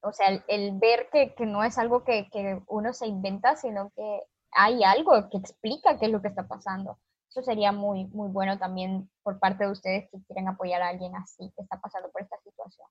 o 0.00 0.12
sea, 0.12 0.42
el, 0.48 0.78
ver 0.78 1.08
que, 1.12 1.34
que, 1.34 1.44
no 1.44 1.62
es 1.62 1.76
algo 1.78 2.02
que, 2.02 2.28
que, 2.30 2.60
uno 2.66 2.92
se 2.94 3.06
inventa, 3.06 3.56
sino 3.56 3.92
que 3.94 4.22
hay 4.52 4.82
algo 4.82 5.28
que 5.28 5.36
explica 5.36 5.98
qué 5.98 6.06
es 6.06 6.12
lo 6.12 6.22
que 6.22 6.28
está 6.28 6.48
pasando. 6.48 6.98
Eso 7.28 7.42
sería 7.42 7.72
muy, 7.72 8.06
muy 8.06 8.30
bueno 8.30 8.58
también 8.58 9.10
por 9.22 9.38
parte 9.38 9.64
de 9.64 9.70
ustedes 9.70 10.08
que 10.10 10.18
quieren 10.26 10.48
apoyar 10.48 10.80
a 10.80 10.88
alguien 10.88 11.14
así, 11.14 11.52
que 11.54 11.62
está 11.62 11.78
pasando 11.78 12.10
por 12.10 12.22
esta 12.22 12.38
situación. 12.42 12.88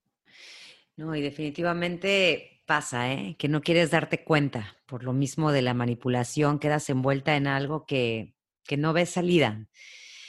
No, 0.98 1.16
y 1.16 1.22
definitivamente 1.22 2.55
pasa, 2.66 3.12
¿eh? 3.12 3.36
Que 3.38 3.48
no 3.48 3.62
quieres 3.62 3.92
darte 3.92 4.24
cuenta. 4.24 4.78
Por 4.86 5.04
lo 5.04 5.14
mismo 5.14 5.52
de 5.52 5.62
la 5.62 5.74
manipulación, 5.74 6.60
quedas 6.60 6.90
envuelta 6.90 7.36
en 7.36 7.48
algo 7.48 7.86
que, 7.86 8.36
que 8.64 8.78
no 8.78 8.94
ves 8.94 9.12
salida. 9.12 9.68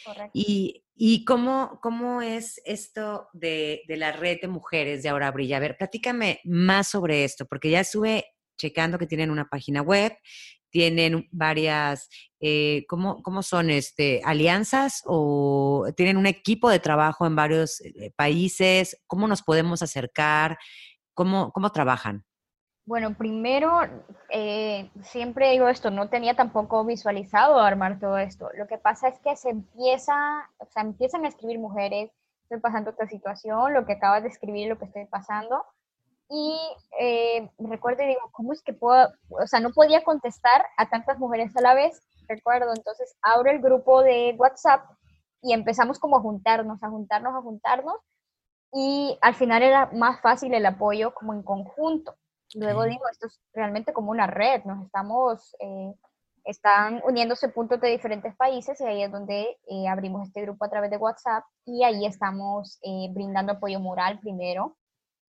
Correcto. 0.05 0.31
Y, 0.35 0.85
y 0.95 1.25
cómo, 1.25 1.79
cómo 1.83 2.23
es 2.23 2.61
esto 2.65 3.29
de, 3.33 3.83
de, 3.89 3.97
la 3.97 4.13
red 4.13 4.39
de 4.41 4.49
mujeres 4.49 5.03
de 5.03 5.09
Ahora 5.09 5.31
Brilla. 5.31 5.57
A 5.57 5.61
ver, 5.61 5.77
platícame 5.77 6.41
más 6.45 6.89
sobre 6.89 7.25
esto, 7.25 7.47
porque 7.47 7.71
ya 7.71 7.81
estuve 7.81 8.25
checando 8.57 8.99
que 8.99 9.07
tienen 9.07 9.31
una 9.31 9.49
página 9.49 9.83
web, 9.83 10.17
tienen 10.71 11.27
varias, 11.31 12.11
eh, 12.39 12.85
¿cómo, 12.87 13.23
¿cómo, 13.23 13.43
son? 13.43 13.71
Este, 13.71 14.21
¿Alianzas 14.25 15.03
o 15.07 15.87
tienen 15.97 16.19
un 16.19 16.27
equipo 16.27 16.69
de 16.69 16.81
trabajo 16.81 17.27
en 17.27 17.35
varios 17.35 17.81
eh, 17.81 18.13
países? 18.15 19.01
¿Cómo 19.07 19.27
nos 19.27 19.43
podemos 19.43 19.81
acercar? 19.81 20.59
¿Cómo, 21.15 21.51
cómo 21.53 21.73
trabajan? 21.73 22.26
Bueno, 22.87 23.15
primero, 23.15 23.81
eh, 24.31 24.91
siempre 25.03 25.51
digo 25.51 25.69
esto, 25.69 25.91
no 25.91 26.09
tenía 26.09 26.35
tampoco 26.35 26.85
visualizado 26.85 27.59
armar 27.59 27.99
todo 27.99 28.17
esto. 28.17 28.49
Lo 28.57 28.69
que 28.69 28.79
pasa 28.79 29.09
es 29.09 29.19
que 29.19 29.37
se 29.37 29.51
empieza, 29.51 30.15
o 30.59 30.67
sea, 30.67 30.83
empiezan 30.83 31.25
a 31.25 31.29
escribir 31.29 31.59
mujeres, 31.59 32.13
estoy 32.43 32.61
pasando 32.61 32.91
esta 32.91 33.09
situación, 33.09 33.75
lo 33.75 33.85
que 33.87 33.95
acabas 33.95 34.23
de 34.23 34.29
escribir, 34.29 34.69
lo 34.69 34.79
que 34.79 34.85
estoy 34.85 35.05
pasando, 35.07 35.65
y 36.29 36.59
eh, 37.01 37.51
recuerdo 37.59 38.05
y 38.05 38.09
digo, 38.09 38.31
¿cómo 38.33 38.53
es 38.53 38.63
que 38.63 38.73
puedo? 38.73 39.09
O 39.31 39.47
sea, 39.47 39.61
no 39.61 39.73
podía 39.73 40.05
contestar 40.05 40.65
a 40.77 40.89
tantas 40.89 41.19
mujeres 41.19 41.57
a 41.57 41.63
la 41.63 41.75
vez, 41.75 42.01
recuerdo. 42.29 42.73
Entonces 42.75 43.17
abro 43.23 43.51
el 43.51 43.61
grupo 43.61 44.03
de 44.03 44.35
WhatsApp 44.39 44.85
y 45.43 45.53
empezamos 45.53 45.99
como 45.99 46.19
a 46.19 46.21
juntarnos, 46.21 46.83
a 46.83 46.91
juntarnos, 46.91 47.35
a 47.35 47.43
juntarnos. 47.43 47.97
Y 48.73 49.19
al 49.23 49.35
final 49.35 49.63
era 49.63 49.91
más 49.93 50.21
fácil 50.21 50.55
el 50.55 50.67
apoyo 50.67 51.15
como 51.15 51.33
en 51.35 51.43
conjunto. 51.43 52.15
Luego 52.57 52.85
digo, 52.85 53.09
esto 53.11 53.27
es 53.27 53.41
realmente 53.53 53.93
como 53.93 54.11
una 54.11 54.27
red, 54.27 54.65
nos 54.65 54.85
estamos, 54.87 55.55
eh, 55.61 55.95
están 56.45 57.03
uniéndose 57.05 57.49
puntos 57.49 57.81
de 57.81 57.89
diferentes 57.89 58.35
países 58.37 58.81
y 58.81 58.85
ahí 58.85 59.03
es 59.03 59.13
donde 59.13 59.59
eh, 59.69 59.89
abrimos 59.89 60.27
este 60.27 60.43
grupo 60.43 60.65
a 60.65 60.71
través 60.71 60.91
de 60.91 60.97
WhatsApp 60.97 61.45
y 61.65 61.85
ahí 61.85 62.07
estamos 62.07 62.79
eh, 62.83 63.09
brindando 63.11 63.53
apoyo 63.53 63.79
moral 63.79 64.19
primero, 64.21 64.77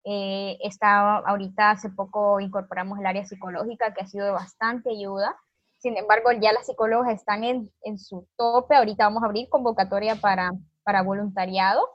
eh, 0.05 0.57
está, 0.61 1.17
ahorita 1.17 1.71
hace 1.71 1.89
poco 1.89 2.39
incorporamos 2.39 2.99
el 2.99 3.05
área 3.05 3.25
psicológica, 3.25 3.93
que 3.93 4.01
ha 4.03 4.07
sido 4.07 4.25
de 4.25 4.31
bastante 4.31 4.89
ayuda. 4.91 5.35
Sin 5.77 5.97
embargo, 5.97 6.31
ya 6.31 6.51
las 6.53 6.65
psicólogas 6.65 7.13
están 7.13 7.43
en, 7.43 7.71
en 7.83 7.99
su 7.99 8.27
tope. 8.37 8.75
Ahorita 8.75 9.05
vamos 9.05 9.23
a 9.23 9.27
abrir 9.27 9.49
convocatoria 9.49 10.15
para, 10.15 10.51
para 10.83 11.03
voluntariado. 11.03 11.87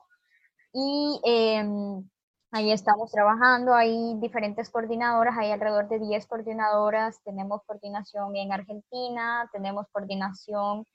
Y 0.73 1.21
em, 1.25 2.09
ahí 2.55 2.73
estamos 2.73 3.11
trabajando. 3.11 3.75
Hay 3.75 4.15
diferentes 4.21 4.71
coordinadoras, 4.71 5.37
hay 5.37 5.51
alrededor 5.51 5.89
de 5.89 5.99
10 5.99 6.27
coordinadoras. 6.27 7.21
Tenemos 7.25 7.63
coordinación 7.67 8.37
en 8.37 8.53
Argentina, 8.53 9.49
tenemos 9.53 9.87
coordinación 9.93 10.87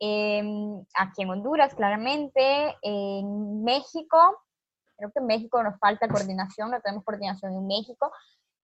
aquí 0.00 1.22
en 1.22 1.30
Honduras, 1.30 1.74
claramente, 1.74 2.74
en 2.80 3.62
México, 3.64 4.16
Creo 5.00 5.12
que 5.12 5.20
en 5.20 5.26
México 5.26 5.62
nos 5.62 5.78
falta 5.78 6.06
coordinación, 6.08 6.70
no 6.70 6.80
tenemos 6.82 7.04
coordinación 7.04 7.54
en 7.54 7.66
México. 7.66 8.12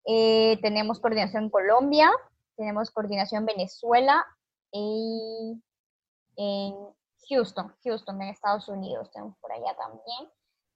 Eh, 0.06 0.58
tenemos 0.62 0.98
coordinación 0.98 1.44
en 1.44 1.50
Colombia, 1.50 2.10
tenemos 2.56 2.90
coordinación 2.90 3.42
en 3.42 3.46
Venezuela 3.46 4.24
y 4.72 5.62
en 6.36 6.74
Houston, 7.28 7.74
Houston 7.84 8.22
en 8.22 8.28
Estados 8.28 8.66
Unidos, 8.68 9.10
tenemos 9.12 9.36
por 9.40 9.52
allá 9.52 9.76
también. 9.76 10.30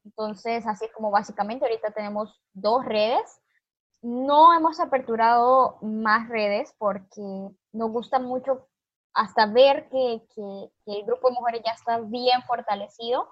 Entonces, 0.06 0.64
así 0.68 0.84
es 0.84 0.92
como 0.92 1.10
básicamente 1.10 1.64
ahorita 1.64 1.90
tenemos 1.90 2.40
dos 2.52 2.84
redes. 2.84 3.42
No 4.02 4.54
hemos 4.54 4.78
aperturado 4.78 5.78
más 5.82 6.28
redes 6.28 6.72
porque 6.78 7.50
nos 7.72 7.90
gusta 7.90 8.20
mucho 8.20 8.68
hasta 9.14 9.46
ver 9.46 9.88
que, 9.88 10.22
que, 10.32 10.70
el 10.98 11.04
grupo 11.06 11.28
de 11.28 11.34
mujeres 11.34 11.62
ya 11.64 11.72
está 11.72 11.98
bien 11.98 12.40
fortalecido 12.46 13.28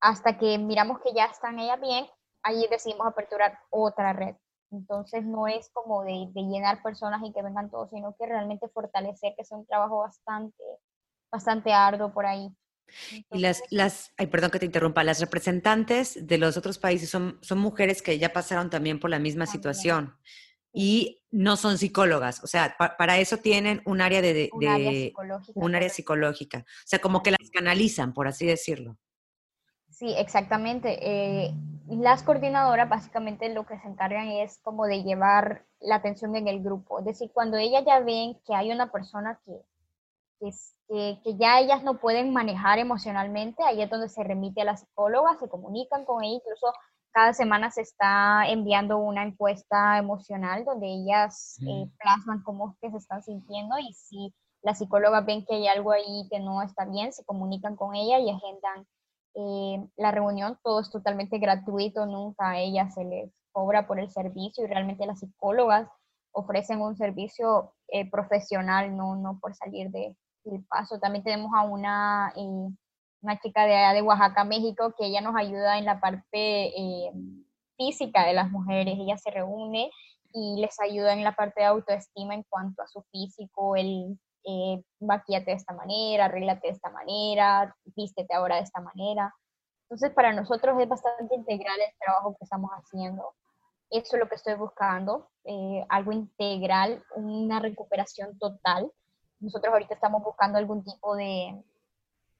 hasta 0.00 0.36
que 0.36 0.58
miramos 0.58 0.98
que 1.00 1.12
ya 1.14 1.26
están 1.26 1.60
ellas 1.60 1.80
bien, 1.80 2.06
ahí 2.42 2.66
decidimos 2.68 3.06
aperturar 3.06 3.58
otra 3.70 4.12
red. 4.12 4.34
Entonces 4.72 5.24
no 5.24 5.46
es 5.46 5.70
como 5.70 6.02
de, 6.02 6.28
llenar 6.34 6.82
personas 6.82 7.22
y 7.22 7.32
que 7.32 7.42
vengan 7.42 7.70
todos, 7.70 7.90
sino 7.90 8.16
que 8.16 8.26
realmente 8.26 8.68
fortalecer, 8.68 9.34
que 9.36 9.42
es 9.42 9.52
un 9.52 9.64
trabajo 9.64 9.98
bastante, 10.00 10.62
bastante 11.30 11.72
arduo 11.72 12.12
por 12.12 12.26
ahí. 12.26 12.52
Y 13.30 13.38
las, 13.38 13.62
las, 13.70 14.12
ay, 14.16 14.26
perdón 14.28 14.50
que 14.50 14.58
te 14.58 14.66
interrumpa, 14.66 15.04
las 15.04 15.20
representantes 15.20 16.26
de 16.26 16.38
los 16.38 16.56
otros 16.56 16.78
países 16.78 17.10
son, 17.10 17.38
son 17.42 17.58
mujeres 17.58 18.02
que 18.02 18.18
ya 18.18 18.32
pasaron 18.32 18.70
también 18.70 19.00
por 19.00 19.10
la 19.10 19.18
misma 19.18 19.46
situación 19.46 20.16
y 20.72 21.22
no 21.30 21.56
son 21.56 21.78
psicólogas, 21.78 22.42
o 22.42 22.46
sea, 22.46 22.76
para 22.76 23.18
eso 23.18 23.38
tienen 23.38 23.80
un 23.84 24.00
área 24.00 24.20
de, 24.20 24.50
un, 24.52 24.66
área 24.66 24.90
psicológica, 24.90 25.60
un 25.60 25.74
área 25.74 25.88
psicológica, 25.88 26.58
o 26.58 26.86
sea, 26.86 26.98
como 26.98 27.22
que 27.22 27.30
las 27.30 27.50
canalizan, 27.52 28.12
por 28.12 28.26
así 28.26 28.46
decirlo. 28.46 28.96
Sí, 29.94 30.12
exactamente. 30.18 30.98
Eh, 31.00 31.54
las 31.88 32.24
coordinadoras 32.24 32.88
básicamente 32.88 33.52
lo 33.54 33.64
que 33.64 33.78
se 33.78 33.86
encargan 33.86 34.26
es 34.28 34.58
como 34.58 34.86
de 34.86 35.04
llevar 35.04 35.64
la 35.80 35.96
atención 35.96 36.34
en 36.34 36.48
el 36.48 36.62
grupo. 36.62 36.98
Es 36.98 37.04
decir, 37.04 37.30
cuando 37.32 37.58
ellas 37.58 37.84
ya 37.86 38.00
ven 38.00 38.36
que 38.44 38.54
hay 38.54 38.72
una 38.72 38.90
persona 38.90 39.38
que, 39.44 39.52
que, 40.88 41.20
que, 41.22 41.36
ya 41.36 41.60
ellas 41.60 41.82
no 41.82 41.98
pueden 41.98 42.32
manejar 42.32 42.78
emocionalmente, 42.78 43.62
ahí 43.62 43.82
es 43.82 43.90
donde 43.90 44.08
se 44.08 44.22
remite 44.22 44.62
a 44.62 44.64
la 44.64 44.76
psicóloga, 44.76 45.36
se 45.38 45.48
comunican 45.48 46.04
con 46.04 46.22
ella, 46.22 46.36
incluso 46.36 46.72
cada 47.14 47.32
semana 47.32 47.70
se 47.70 47.82
está 47.82 48.48
enviando 48.48 48.98
una 48.98 49.22
encuesta 49.22 49.98
emocional 49.98 50.64
donde 50.64 50.88
ellas 50.88 51.56
eh, 51.60 51.88
plasman 52.00 52.42
cómo 52.42 52.76
que 52.82 52.90
se 52.90 52.96
están 52.96 53.22
sintiendo 53.22 53.78
y 53.78 53.92
si 53.92 54.34
la 54.62 54.74
psicóloga 54.74 55.20
ven 55.20 55.44
que 55.44 55.54
hay 55.54 55.68
algo 55.68 55.92
ahí 55.92 56.26
que 56.28 56.40
no 56.40 56.60
está 56.62 56.86
bien, 56.86 57.12
se 57.12 57.24
comunican 57.24 57.76
con 57.76 57.94
ella 57.94 58.18
y 58.18 58.30
agendan 58.30 58.86
eh, 59.34 59.88
la 59.96 60.10
reunión. 60.10 60.58
Todo 60.64 60.80
es 60.80 60.90
totalmente 60.90 61.38
gratuito, 61.38 62.04
nunca 62.06 62.50
a 62.50 62.58
ella 62.58 62.90
se 62.90 63.04
les 63.04 63.30
cobra 63.52 63.86
por 63.86 64.00
el 64.00 64.10
servicio 64.10 64.64
y 64.64 64.66
realmente 64.66 65.06
las 65.06 65.20
psicólogas 65.20 65.88
ofrecen 66.32 66.80
un 66.80 66.96
servicio 66.96 67.74
eh, 67.88 68.10
profesional, 68.10 68.96
no, 68.96 69.14
no 69.14 69.38
por 69.38 69.54
salir 69.54 69.90
de, 69.90 70.16
del 70.44 70.64
paso. 70.64 70.98
También 70.98 71.24
tenemos 71.24 71.52
a 71.54 71.62
una 71.62 72.32
una 73.22 73.38
chica 73.40 73.64
de 73.64 73.94
de 73.94 74.02
Oaxaca, 74.02 74.44
México, 74.44 74.94
que 74.98 75.06
ella 75.06 75.20
nos 75.20 75.34
ayuda 75.36 75.78
en 75.78 75.86
la 75.86 75.98
parte 76.00 76.68
eh, 76.78 77.12
física 77.76 78.26
de 78.26 78.34
las 78.34 78.50
mujeres. 78.50 78.96
Ella 78.98 79.16
se 79.16 79.30
reúne 79.30 79.90
y 80.32 80.60
les 80.60 80.78
ayuda 80.80 81.12
en 81.12 81.24
la 81.24 81.32
parte 81.32 81.60
de 81.60 81.66
autoestima 81.66 82.34
en 82.34 82.42
cuanto 82.48 82.82
a 82.82 82.88
su 82.88 83.02
físico, 83.12 83.76
el 83.76 84.18
eh, 84.44 84.82
maquillate 85.00 85.52
de 85.52 85.56
esta 85.56 85.72
manera, 85.72 86.26
arréglate 86.26 86.66
de 86.66 86.74
esta 86.74 86.90
manera, 86.90 87.74
vístete 87.96 88.34
ahora 88.34 88.56
de 88.56 88.62
esta 88.62 88.80
manera. 88.80 89.32
Entonces, 89.84 90.12
para 90.12 90.32
nosotros 90.32 90.76
es 90.80 90.88
bastante 90.88 91.34
integral 91.34 91.78
el 91.80 91.96
trabajo 91.98 92.36
que 92.38 92.44
estamos 92.44 92.70
haciendo. 92.72 93.34
Eso 93.90 94.16
es 94.16 94.20
lo 94.20 94.28
que 94.28 94.34
estoy 94.34 94.54
buscando, 94.54 95.30
eh, 95.44 95.86
algo 95.88 96.12
integral, 96.12 97.02
una 97.14 97.60
recuperación 97.60 98.36
total. 98.38 98.90
Nosotros 99.44 99.72
ahorita 99.72 99.94
estamos 99.94 100.22
buscando 100.22 100.58
algún 100.58 100.82
tipo 100.82 101.14
de, 101.14 101.62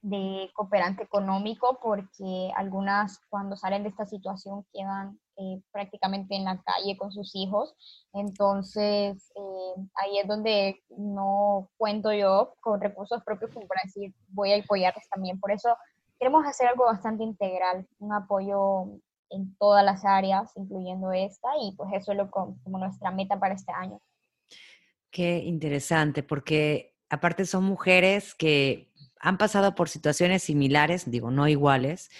de 0.00 0.50
cooperante 0.54 1.02
económico 1.02 1.78
porque 1.82 2.50
algunas 2.56 3.20
cuando 3.28 3.56
salen 3.56 3.82
de 3.82 3.90
esta 3.90 4.06
situación 4.06 4.66
quedan 4.72 5.18
eh, 5.36 5.60
prácticamente 5.72 6.34
en 6.34 6.44
la 6.44 6.62
calle 6.62 6.96
con 6.96 7.12
sus 7.12 7.34
hijos. 7.34 7.74
Entonces, 8.12 9.32
eh, 9.34 9.82
ahí 9.96 10.18
es 10.18 10.28
donde 10.28 10.82
no 10.96 11.70
cuento 11.76 12.12
yo 12.12 12.54
con 12.60 12.80
recursos 12.80 13.22
propios 13.24 13.50
como 13.52 13.66
para 13.66 13.82
decir, 13.84 14.14
voy 14.28 14.52
a 14.52 14.58
apoyarles 14.58 15.08
también. 15.08 15.38
Por 15.40 15.50
eso 15.50 15.76
queremos 16.18 16.46
hacer 16.46 16.68
algo 16.68 16.84
bastante 16.84 17.24
integral, 17.24 17.86
un 17.98 18.12
apoyo 18.12 18.86
en 19.30 19.56
todas 19.56 19.84
las 19.84 20.04
áreas, 20.04 20.52
incluyendo 20.56 21.12
esta, 21.12 21.48
y 21.60 21.74
pues 21.76 21.90
eso 21.94 22.12
es 22.12 22.18
lo, 22.18 22.30
como 22.30 22.78
nuestra 22.78 23.10
meta 23.10 23.38
para 23.38 23.54
este 23.54 23.72
año. 23.72 24.00
Qué 25.10 25.38
interesante, 25.38 26.22
porque 26.22 26.93
aparte 27.08 27.46
son 27.46 27.64
mujeres 27.64 28.34
que 28.34 28.90
han 29.20 29.38
pasado 29.38 29.74
por 29.74 29.88
situaciones 29.88 30.42
similares, 30.42 31.10
digo, 31.10 31.30
no 31.30 31.48
iguales, 31.48 32.10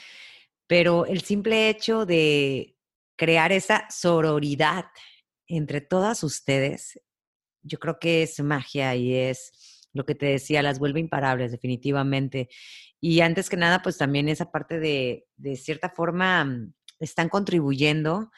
pero 0.66 1.06
el 1.06 1.22
simple 1.22 1.68
hecho 1.68 2.06
de 2.06 2.76
crear 3.16 3.52
esa 3.52 3.86
sororidad 3.90 4.86
entre 5.46 5.80
todas 5.80 6.22
ustedes, 6.24 7.00
yo 7.62 7.78
creo 7.78 7.98
que 7.98 8.22
es 8.22 8.40
magia 8.40 8.94
y 8.94 9.14
es 9.14 9.88
lo 9.92 10.04
que 10.04 10.14
te 10.14 10.26
decía, 10.26 10.62
las 10.62 10.78
vuelve 10.78 11.00
imparables 11.00 11.52
definitivamente. 11.52 12.48
Y 13.00 13.20
antes 13.20 13.48
que 13.48 13.56
nada, 13.56 13.82
pues 13.82 13.98
también 13.98 14.28
esa 14.28 14.50
parte 14.50 14.80
de, 14.80 15.26
de 15.36 15.56
cierta 15.56 15.90
forma, 15.90 16.44
mm, 16.44 16.72
están 16.98 17.28
contribuyendo 17.28 18.30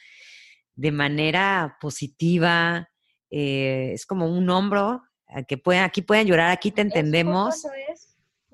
de 0.74 0.92
manera 0.92 1.78
positiva, 1.80 2.90
eh, 3.30 3.92
es 3.94 4.06
como 4.06 4.28
un 4.28 4.48
hombro, 4.50 5.02
que 5.44 5.58
pueden, 5.58 5.82
aquí 5.82 6.02
pueden 6.02 6.26
llorar, 6.26 6.50
aquí 6.50 6.70
te 6.70 6.82
entendemos 6.82 7.66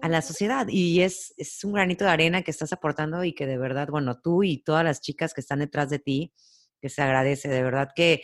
a 0.00 0.08
la 0.08 0.22
sociedad. 0.22 0.66
Y 0.68 1.02
es, 1.02 1.34
es 1.36 1.62
un 1.64 1.72
granito 1.72 2.04
de 2.04 2.10
arena 2.10 2.42
que 2.42 2.50
estás 2.50 2.72
aportando 2.72 3.22
y 3.24 3.34
que 3.34 3.46
de 3.46 3.58
verdad, 3.58 3.88
bueno, 3.88 4.20
tú 4.20 4.42
y 4.42 4.58
todas 4.58 4.84
las 4.84 5.00
chicas 5.00 5.32
que 5.34 5.40
están 5.40 5.60
detrás 5.60 5.90
de 5.90 5.98
ti, 5.98 6.32
que 6.80 6.88
se 6.88 7.02
agradece, 7.02 7.48
de 7.48 7.62
verdad 7.62 7.90
que, 7.94 8.22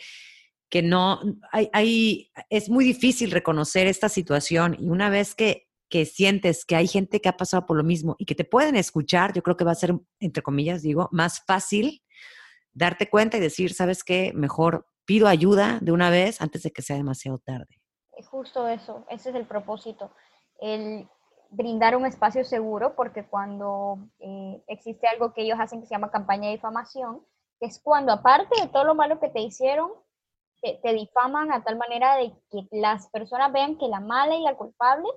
que 0.69 0.81
no, 0.81 1.21
hay, 1.51 1.69
hay, 1.71 2.31
es 2.49 2.69
muy 2.69 2.83
difícil 2.83 3.31
reconocer 3.31 3.87
esta 3.87 4.09
situación 4.09 4.75
y 4.79 4.89
una 4.89 5.09
vez 5.09 5.33
que, 5.33 5.67
que 5.89 6.05
sientes 6.05 6.65
que 6.65 6.75
hay 6.75 6.87
gente 6.87 7.21
que 7.21 7.29
ha 7.29 7.37
pasado 7.37 7.65
por 7.65 7.77
lo 7.77 7.83
mismo 7.83 8.15
y 8.19 8.25
que 8.25 8.35
te 8.35 8.43
pueden 8.43 8.75
escuchar, 8.75 9.33
yo 9.33 9.41
creo 9.41 9.57
que 9.57 9.63
va 9.63 9.71
a 9.71 9.75
ser, 9.75 9.95
entre 10.19 10.43
comillas, 10.43 10.81
digo, 10.81 11.09
más 11.11 11.41
fácil 11.47 12.03
darte 12.73 13.09
cuenta 13.09 13.37
y 13.37 13.39
decir, 13.39 13.73
¿sabes 13.73 14.03
qué? 14.03 14.31
Mejor 14.35 14.85
pido 15.05 15.27
ayuda 15.27 15.79
de 15.81 15.91
una 15.91 16.09
vez 16.09 16.41
antes 16.41 16.61
de 16.63 16.71
que 16.71 16.83
sea 16.83 16.95
demasiado 16.95 17.39
tarde. 17.39 17.78
Justo 18.27 18.67
eso, 18.67 19.05
ese 19.09 19.29
es 19.29 19.35
el 19.35 19.45
propósito. 19.45 20.11
El 20.59 21.07
brindar 21.49 21.95
un 21.95 22.05
espacio 22.05 22.43
seguro, 22.43 22.95
porque 22.95 23.25
cuando 23.25 23.99
eh, 24.19 24.63
existe 24.67 25.07
algo 25.07 25.33
que 25.33 25.41
ellos 25.41 25.59
hacen 25.59 25.81
que 25.81 25.87
se 25.87 25.95
llama 25.95 26.11
campaña 26.11 26.47
de 26.47 26.55
difamación, 26.55 27.21
que 27.59 27.67
es 27.67 27.79
cuando 27.79 28.11
aparte 28.11 28.61
de 28.61 28.67
todo 28.67 28.83
lo 28.83 28.95
malo 28.95 29.19
que 29.19 29.29
te 29.29 29.41
hicieron, 29.41 29.91
te, 30.61 30.93
difaman 30.93 31.51
a 31.51 31.63
tal 31.63 31.77
manera 31.77 32.17
de 32.17 32.33
que 32.51 32.67
las 32.71 33.07
personas 33.07 33.51
vean 33.51 33.77
que 33.77 33.87
la 33.87 33.99
mala 33.99 34.35
y 34.35 34.43
la 34.43 34.55
culpable 34.55 35.07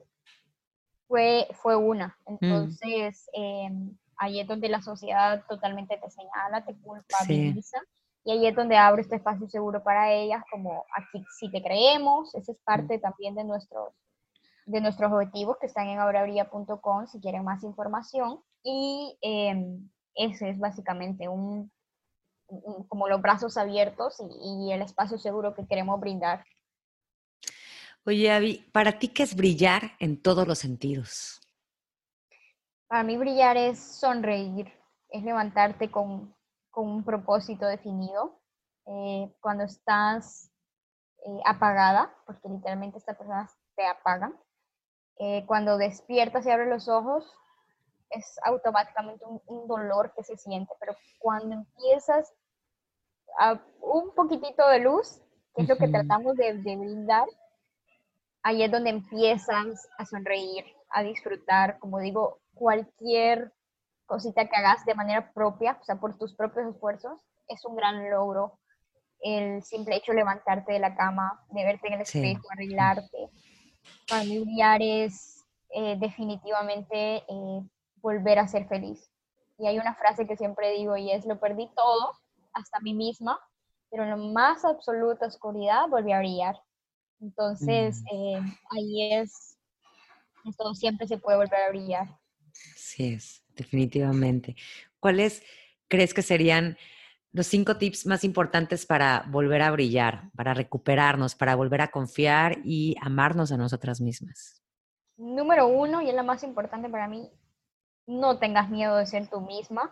fue, 1.08 1.48
fue 1.54 1.76
una. 1.76 2.16
Mm. 2.26 2.36
Entonces, 2.40 3.28
em, 3.32 3.96
ahí 4.16 4.40
es 4.40 4.46
donde 4.46 4.68
la 4.68 4.82
sociedad 4.82 5.44
totalmente 5.48 5.98
te 5.98 6.10
señala, 6.10 6.64
te 6.64 6.76
culpabiliza. 6.76 7.78
Y 8.24 8.32
ahí 8.32 8.46
es 8.46 8.54
donde 8.54 8.76
abre 8.76 9.02
este 9.02 9.16
espacio 9.16 9.48
seguro 9.48 9.82
para 9.82 10.12
ellas, 10.12 10.42
como 10.50 10.84
aquí 10.96 11.24
si 11.38 11.50
te 11.50 11.62
creemos, 11.62 12.34
esa 12.34 12.52
es 12.52 12.58
parte 12.64 12.98
también 12.98 13.34
de 13.34 13.44
nuestros 13.44 13.92
de 14.64 14.80
nuestros 14.80 15.10
objetivos 15.12 15.56
que 15.60 15.66
están 15.66 15.88
en 15.88 15.98
aurabria.com 15.98 17.06
si 17.06 17.20
quieren 17.20 17.44
más 17.44 17.64
información. 17.64 18.40
Y 18.62 19.18
em, 19.20 19.90
ese 20.14 20.50
es 20.50 20.58
básicamente 20.58 21.28
un, 21.28 21.70
como 22.88 23.08
los 23.08 23.20
brazos 23.20 23.56
abiertos 23.56 24.20
y, 24.20 24.68
y, 24.68 24.72
el 24.72 24.82
espacio 24.82 25.18
seguro 25.18 25.54
que 25.54 25.66
queremos 25.66 25.98
brindar. 25.98 26.44
Oye, 28.04 28.30
Avi, 28.30 28.64
¿para 28.72 28.98
ti 28.98 29.08
qué 29.08 29.22
es 29.22 29.34
brillar 29.34 29.92
en 29.98 30.20
todos 30.20 30.46
los 30.46 30.58
sentidos? 30.58 31.40
Para 32.88 33.04
mí 33.04 33.16
brillar 33.16 33.56
es 33.56 33.78
sonreír, 33.78 34.72
es 35.08 35.22
levantarte 35.22 35.90
con, 35.90 36.34
con 36.72 36.88
un 36.88 37.04
propósito 37.04 37.66
definido. 37.66 38.40
Eh, 38.86 39.32
cuando 39.40 39.62
estás 39.62 40.50
eh, 41.24 41.40
apagada, 41.44 42.12
porque 42.26 42.48
literalmente 42.48 42.98
estas 42.98 43.16
personas 43.16 43.56
te 43.76 43.86
apagan, 43.86 44.34
eh, 45.18 45.44
cuando 45.46 45.76
despiertas 45.78 46.44
y 46.44 46.50
abres 46.50 46.68
los 46.68 46.88
ojos, 46.88 47.32
es 48.10 48.38
automáticamente 48.44 49.24
un, 49.46 49.68
dolor 49.68 50.12
que 50.16 50.24
se 50.24 50.36
siente, 50.36 50.74
pero 50.80 50.96
cuando 51.20 51.54
empiezas 51.54 52.34
a 53.38 53.62
un 53.80 54.12
poquitito 54.14 54.66
de 54.68 54.80
luz, 54.80 55.22
que 55.54 55.62
es 55.62 55.68
lo 55.68 55.76
que 55.76 55.88
tratamos 55.88 56.36
de, 56.36 56.54
de 56.54 56.76
brindar, 56.76 57.26
ahí 58.42 58.64
es 58.64 58.70
donde 58.70 58.90
empiezas 58.90 59.88
a 59.96 60.04
sonreír, 60.04 60.64
a 60.90 61.02
disfrutar, 61.02 61.78
como 61.78 62.00
digo, 62.00 62.40
cualquier 62.54 63.52
cosita 64.12 64.46
que 64.46 64.56
hagas 64.56 64.84
de 64.84 64.94
manera 64.94 65.32
propia, 65.32 65.78
o 65.80 65.84
sea, 65.84 65.96
por 65.96 66.18
tus 66.18 66.34
propios 66.34 66.66
esfuerzos, 66.66 67.18
es 67.48 67.64
un 67.64 67.74
gran 67.74 68.10
logro. 68.10 68.58
El 69.20 69.62
simple 69.62 69.96
hecho 69.96 70.12
de 70.12 70.18
levantarte 70.18 70.74
de 70.74 70.80
la 70.80 70.94
cama, 70.94 71.42
de 71.48 71.64
verte 71.64 71.86
en 71.86 71.94
el 71.94 72.02
espejo, 72.02 72.42
arreglarte, 72.50 73.30
familiar 74.06 74.82
es 74.82 75.46
eh, 75.70 75.96
definitivamente 75.98 77.24
eh, 77.26 77.62
volver 78.02 78.38
a 78.38 78.48
ser 78.48 78.68
feliz. 78.68 79.10
Y 79.56 79.66
hay 79.66 79.78
una 79.78 79.94
frase 79.94 80.26
que 80.26 80.36
siempre 80.36 80.72
digo 80.72 80.94
y 80.98 81.10
es, 81.10 81.24
lo 81.24 81.40
perdí 81.40 81.70
todo, 81.74 82.12
hasta 82.52 82.80
mí 82.80 82.92
misma, 82.92 83.40
pero 83.90 84.02
en 84.02 84.10
la 84.10 84.16
más 84.16 84.62
absoluta 84.66 85.26
oscuridad 85.26 85.88
volví 85.88 86.12
a 86.12 86.18
brillar. 86.18 86.60
Entonces, 87.18 88.02
mm. 88.02 88.14
eh, 88.14 88.58
ahí 88.72 89.14
es, 89.14 89.56
esto 90.44 90.74
siempre 90.74 91.06
se 91.06 91.16
puede 91.16 91.38
volver 91.38 91.62
a 91.62 91.70
brillar. 91.70 92.08
Sí 92.52 93.14
es, 93.14 93.41
definitivamente. 93.56 94.56
¿Cuáles 95.00 95.42
crees 95.88 96.14
que 96.14 96.22
serían 96.22 96.76
los 97.32 97.46
cinco 97.46 97.78
tips 97.78 98.06
más 98.06 98.24
importantes 98.24 98.84
para 98.84 99.24
volver 99.28 99.62
a 99.62 99.70
brillar, 99.70 100.30
para 100.36 100.52
recuperarnos, 100.52 101.34
para 101.34 101.56
volver 101.56 101.80
a 101.80 101.90
confiar 101.90 102.58
y 102.62 102.94
amarnos 103.00 103.52
a 103.52 103.56
nosotras 103.56 104.00
mismas. 104.00 104.62
Número 105.16 105.66
uno, 105.66 106.02
y 106.02 106.10
es 106.10 106.14
la 106.14 106.22
más 106.22 106.42
importante 106.42 106.90
para 106.90 107.08
mí, 107.08 107.30
no 108.06 108.38
tengas 108.38 108.68
miedo 108.68 108.96
de 108.96 109.06
ser 109.06 109.28
tú 109.28 109.40
misma, 109.40 109.90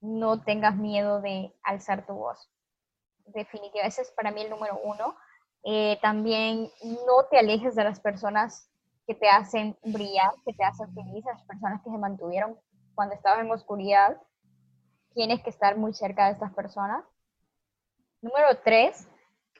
no 0.00 0.42
tengas 0.42 0.76
miedo 0.76 1.20
de 1.22 1.54
alzar 1.62 2.06
tu 2.06 2.12
voz. 2.12 2.50
Definitivamente, 3.26 3.88
ese 3.88 4.02
es 4.02 4.10
para 4.10 4.30
mí 4.30 4.42
el 4.42 4.50
número 4.50 4.78
uno. 4.84 5.16
Eh, 5.62 5.98
también 6.02 6.70
no 6.82 7.24
te 7.30 7.38
alejes 7.38 7.74
de 7.74 7.84
las 7.84 8.00
personas 8.00 8.68
que 9.06 9.14
te 9.14 9.28
hacen 9.28 9.76
brillar, 9.82 10.32
que 10.44 10.52
te 10.52 10.64
hacen 10.64 10.92
feliz, 10.94 11.24
las 11.24 11.42
personas 11.44 11.82
que 11.82 11.90
se 11.90 11.98
mantuvieron 11.98 12.58
cuando 13.00 13.14
estabas 13.14 13.40
en 13.40 13.50
oscuridad. 13.50 14.20
Tienes 15.14 15.42
que 15.42 15.48
estar 15.48 15.78
muy 15.78 15.94
cerca 15.94 16.26
de 16.26 16.32
estas 16.32 16.52
personas. 16.52 17.02
Número 18.20 18.48
tres, 18.62 19.08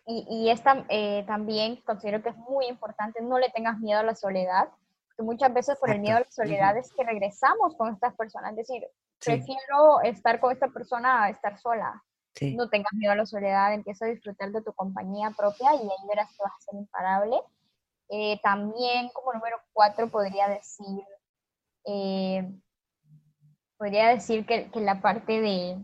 y, 0.04 0.26
y 0.28 0.50
esta 0.50 0.84
eh, 0.90 1.24
también 1.26 1.76
considero 1.86 2.22
que 2.22 2.28
es 2.28 2.36
muy 2.36 2.66
importante, 2.66 3.22
no 3.22 3.38
le 3.38 3.48
tengas 3.48 3.78
miedo 3.78 4.00
a 4.00 4.02
la 4.02 4.14
soledad, 4.14 4.68
porque 5.06 5.22
muchas 5.22 5.54
veces 5.54 5.78
por 5.78 5.88
el 5.88 6.00
miedo 6.00 6.18
a 6.18 6.20
la 6.20 6.30
soledad 6.30 6.76
es 6.76 6.92
que 6.92 7.02
regresamos 7.02 7.74
con 7.76 7.94
estas 7.94 8.14
personas, 8.14 8.50
es 8.50 8.58
decir, 8.58 8.86
prefiero 9.24 10.02
estar 10.02 10.38
con 10.38 10.52
esta 10.52 10.68
persona 10.68 11.24
a 11.24 11.30
estar 11.30 11.58
sola. 11.58 12.04
No 12.54 12.68
tengas 12.68 12.92
miedo 12.92 13.12
a 13.14 13.16
la 13.16 13.24
soledad, 13.24 13.72
empieza 13.72 14.04
a 14.04 14.08
disfrutar 14.08 14.50
de 14.50 14.60
tu 14.60 14.74
compañía 14.74 15.30
propia 15.30 15.74
y 15.76 15.78
ahí 15.78 16.06
verás 16.06 16.28
que 16.36 16.42
vas 16.42 16.52
a 16.52 16.60
ser 16.60 16.74
imparable. 16.74 17.40
Eh, 18.10 18.38
también 18.42 19.08
como 19.14 19.32
número 19.32 19.56
cuatro 19.72 20.10
podría 20.10 20.48
decir, 20.48 21.02
eh, 21.86 22.46
podría 23.80 24.08
decir 24.08 24.44
que, 24.44 24.70
que, 24.70 24.80
la 24.80 25.00
parte 25.00 25.40
de, 25.40 25.78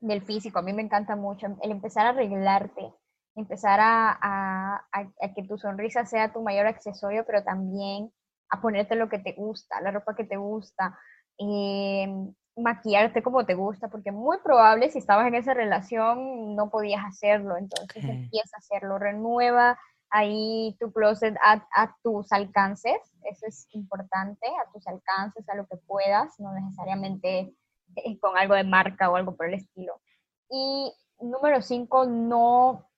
del 0.00 0.20
físico, 0.20 0.58
a 0.58 0.62
mí 0.62 0.74
me 0.74 0.82
encanta 0.82 1.16
mucho, 1.16 1.46
el 1.62 1.70
empezar 1.70 2.04
a 2.04 2.10
arreglarte, 2.10 2.92
empezar 3.34 3.80
a, 3.80 4.10
a, 4.20 4.84
a, 4.92 5.34
que 5.34 5.42
tu 5.44 5.56
sonrisa 5.56 6.04
sea 6.04 6.34
tu 6.34 6.42
mayor 6.42 6.66
accesorio, 6.66 7.24
pero 7.24 7.42
también 7.42 8.12
a 8.50 8.60
ponerte 8.60 8.94
lo 8.94 9.08
que 9.08 9.20
te 9.20 9.32
gusta, 9.32 9.80
la 9.80 9.90
ropa 9.90 10.14
que 10.14 10.24
te 10.24 10.36
gusta, 10.36 10.98
eh, 11.38 12.06
maquillarte 12.58 13.22
como 13.22 13.46
te 13.46 13.54
gusta, 13.54 13.88
porque 13.88 14.12
muy 14.12 14.36
probable 14.44 14.90
si 14.90 14.98
estabas 14.98 15.28
en 15.28 15.36
esa 15.36 15.54
relación 15.54 16.54
no 16.56 16.68
podías 16.68 17.02
hacerlo, 17.06 17.56
entonces 17.56 18.04
empieza 18.04 18.54
a 18.54 18.58
hacerlo, 18.58 18.98
renueva 18.98 19.78
ahí 20.10 20.76
tu 20.80 20.92
closet 20.92 21.36
a, 21.42 21.66
a, 21.74 21.96
tus 22.02 22.32
alcances, 22.32 22.96
eso 23.24 23.46
es 23.46 23.68
importante, 23.72 24.46
a 24.46 24.70
tus 24.72 24.86
alcances, 24.86 25.48
a 25.48 25.54
lo 25.54 25.66
que 25.66 25.76
puedas, 25.76 26.38
no 26.40 26.52
necesariamente 26.52 27.54
eh, 27.96 28.18
con 28.20 28.36
algo 28.36 28.54
de 28.54 28.64
marca 28.64 29.10
o 29.10 29.16
algo 29.16 29.36
por 29.36 29.46
el 29.46 29.54
estilo. 29.54 30.00
Y 30.50 30.92
número 31.20 31.62
cinco, 31.62 32.06
no 32.06 32.88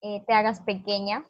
eh, 0.00 0.24
te 0.26 0.34
hagas 0.34 0.60
pequeña 0.60 1.26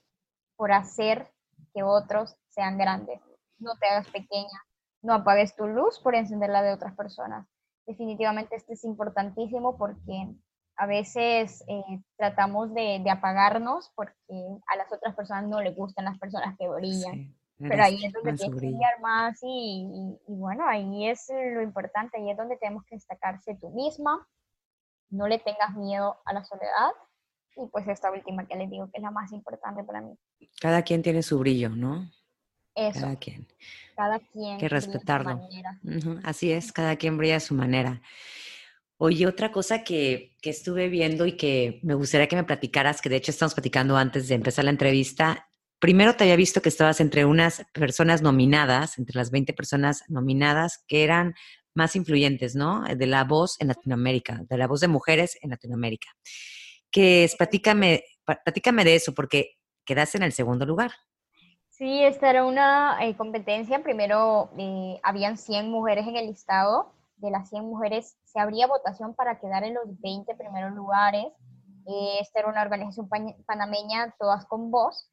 por 0.57 0.72
hacer 0.72 1.30
que 1.74 1.83
otros 1.83 2.37
sean 2.49 2.76
grandes, 2.78 3.20
no 3.59 3.76
te 3.76 3.87
hagas 3.87 4.09
pequeña, 4.09 4.62
no 5.01 5.14
apagues 5.14 5.57
tu 5.57 5.66
luz 5.66 5.99
por 6.01 6.14
encender 6.14 6.51
la 6.51 6.62
de 6.62 6.72
otras 6.72 6.95
personas. 6.95 7.47
Definitivamente 7.87 8.55
esto 8.55 8.72
es 8.72 8.85
importantísimo 8.85 9.76
porque 9.76 10.28
a 10.76 10.86
veces 10.86 11.64
eh, 11.68 12.00
tratamos 12.16 12.72
de, 12.74 13.02
apagarnos 13.10 13.92
porque 13.94 14.14
a 14.66 14.76
las 14.76 14.92
otras 14.92 15.14
personas 15.14 15.44
no 15.44 15.60
les 15.60 15.74
gustan 15.76 16.04
las 16.04 16.18
personas 16.18 16.56
que 16.58 16.68
brillan. 16.68 17.34
Pero 17.58 17.84
ahí 17.84 18.04
es 18.04 18.12
donde 18.12 18.32
tienes 18.32 18.54
que 18.54 18.66
brillar 18.66 19.00
más 19.00 19.38
y, 19.42 19.86
bueno, 20.26 20.66
ahí 20.66 21.06
es 21.06 21.30
lo 21.30 21.62
importante, 21.62 22.18
ahí 22.18 22.30
es 22.30 22.36
donde 22.36 22.56
tenemos 22.56 22.84
que 22.84 22.96
destacarse 22.96 23.54
tú 23.54 23.70
misma, 23.70 24.26
no 25.10 25.28
le 25.28 25.38
tengas 25.38 25.76
miedo 25.76 26.16
a 26.24 26.32
la 26.32 26.42
soledad 26.44 26.90
y 27.56 27.66
pues 27.66 27.86
esta 27.86 28.10
última 28.10 28.46
que 28.46 28.56
les 28.56 28.68
digo 28.68 28.90
que 28.90 28.96
es 28.96 29.02
la 29.02 29.12
más 29.12 29.30
importante 29.30 29.84
para 29.84 30.00
mí. 30.00 30.18
Cada 30.60 30.82
quien 30.82 31.02
tiene 31.02 31.22
su 31.22 31.38
brillo, 31.38 31.68
¿no? 31.68 32.10
Eso. 32.74 33.00
Cada 33.00 33.16
quien. 33.16 33.46
Cada 33.94 34.18
quien. 34.18 34.58
Que 34.58 34.68
respetarlo. 34.68 35.40
Así 36.24 36.50
es, 36.50 36.72
cada 36.72 36.96
quien 36.96 37.18
brilla 37.18 37.36
a 37.36 37.40
su 37.40 37.54
manera. 37.54 38.00
Oye, 39.05 39.26
otra 39.26 39.50
cosa 39.50 39.82
que, 39.82 40.36
que, 40.40 40.50
estuve 40.50 40.88
viendo 40.88 41.26
y 41.26 41.32
que 41.32 41.80
me 41.82 41.94
gustaría 41.94 42.28
que 42.28 42.36
me 42.36 42.44
platicaras, 42.44 43.03
que 43.03 43.09
de 43.09 43.16
hecho 43.16 43.32
estamos 43.32 43.53
platicando 43.53 43.96
antes 43.96 44.28
de 44.28 44.36
empezar 44.36 44.64
la 44.64 44.70
entrevista. 44.70 45.48
Primero 45.80 46.14
te 46.14 46.22
había 46.22 46.36
visto 46.36 46.62
que 46.62 46.68
estabas 46.68 47.00
entre 47.00 47.24
unas 47.24 47.64
personas 47.72 48.22
nominadas, 48.22 48.98
entre 48.98 49.16
las 49.16 49.32
20 49.32 49.55
personas 49.55 50.05
nominadas 50.07 50.84
que 50.86 51.03
eran 51.03 51.34
más 51.74 51.96
influyentes, 51.96 52.55
¿no? 52.55 52.84
De 52.84 53.07
la 53.09 53.24
voz 53.24 53.61
en 53.61 53.66
Latinoamérica, 53.66 54.42
de 54.48 54.57
la 54.57 54.68
voz 54.68 54.78
de 54.82 54.86
mujeres 54.86 55.36
en 55.42 55.50
Latinoamérica. 55.50 56.11
Que 56.92 57.24
es, 57.24 57.34
platícame, 57.34 58.05
platícame 58.24 58.84
de 58.84 58.94
eso, 58.94 59.12
porque 59.14 59.57
quedaste 59.84 60.18
en 60.18 60.22
el 60.22 60.32
segundo 60.32 60.64
lugar. 60.64 60.92
Sí, 61.70 62.05
esta 62.05 62.30
era 62.30 62.44
una 62.44 62.98
eh, 63.05 63.16
competencia. 63.16 63.82
Primero 63.82 64.53
eh, 64.57 65.00
habían 65.03 65.38
100 65.38 65.72
mujeres 65.72 66.07
en 66.07 66.14
el 66.14 66.26
listado. 66.28 66.92
De 67.22 67.30
las 67.30 67.48
100 67.50 67.64
mujeres 67.64 68.16
se 68.24 68.40
abría 68.40 68.66
votación 68.66 69.14
para 69.14 69.38
quedar 69.38 69.62
en 69.62 69.74
los 69.74 69.84
20 70.00 70.34
primeros 70.34 70.72
lugares. 70.72 71.26
Eh, 71.86 72.18
esta 72.20 72.40
era 72.40 72.48
una 72.48 72.62
organización 72.62 73.08
panameña, 73.46 74.12
todas 74.18 74.44
con 74.46 74.72
voz. 74.72 75.08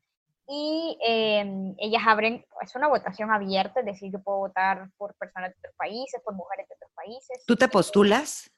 Y 0.47 0.97
em, 1.03 1.75
ellas 1.77 2.01
abren, 2.07 2.43
es 2.61 2.75
una 2.75 2.87
votación 2.87 3.29
abierta, 3.29 3.81
es 3.81 3.85
decir, 3.85 4.11
yo 4.11 4.23
puedo 4.23 4.39
votar 4.39 4.89
por 4.97 5.13
personas 5.17 5.51
de 5.51 5.59
otros 5.59 5.75
países, 5.77 6.19
por 6.25 6.33
mujeres 6.33 6.67
de 6.67 6.73
otros 6.73 6.91
países. 6.95 7.43
¿Tú 7.45 7.55
te 7.55 7.67
postulas? 7.67 8.49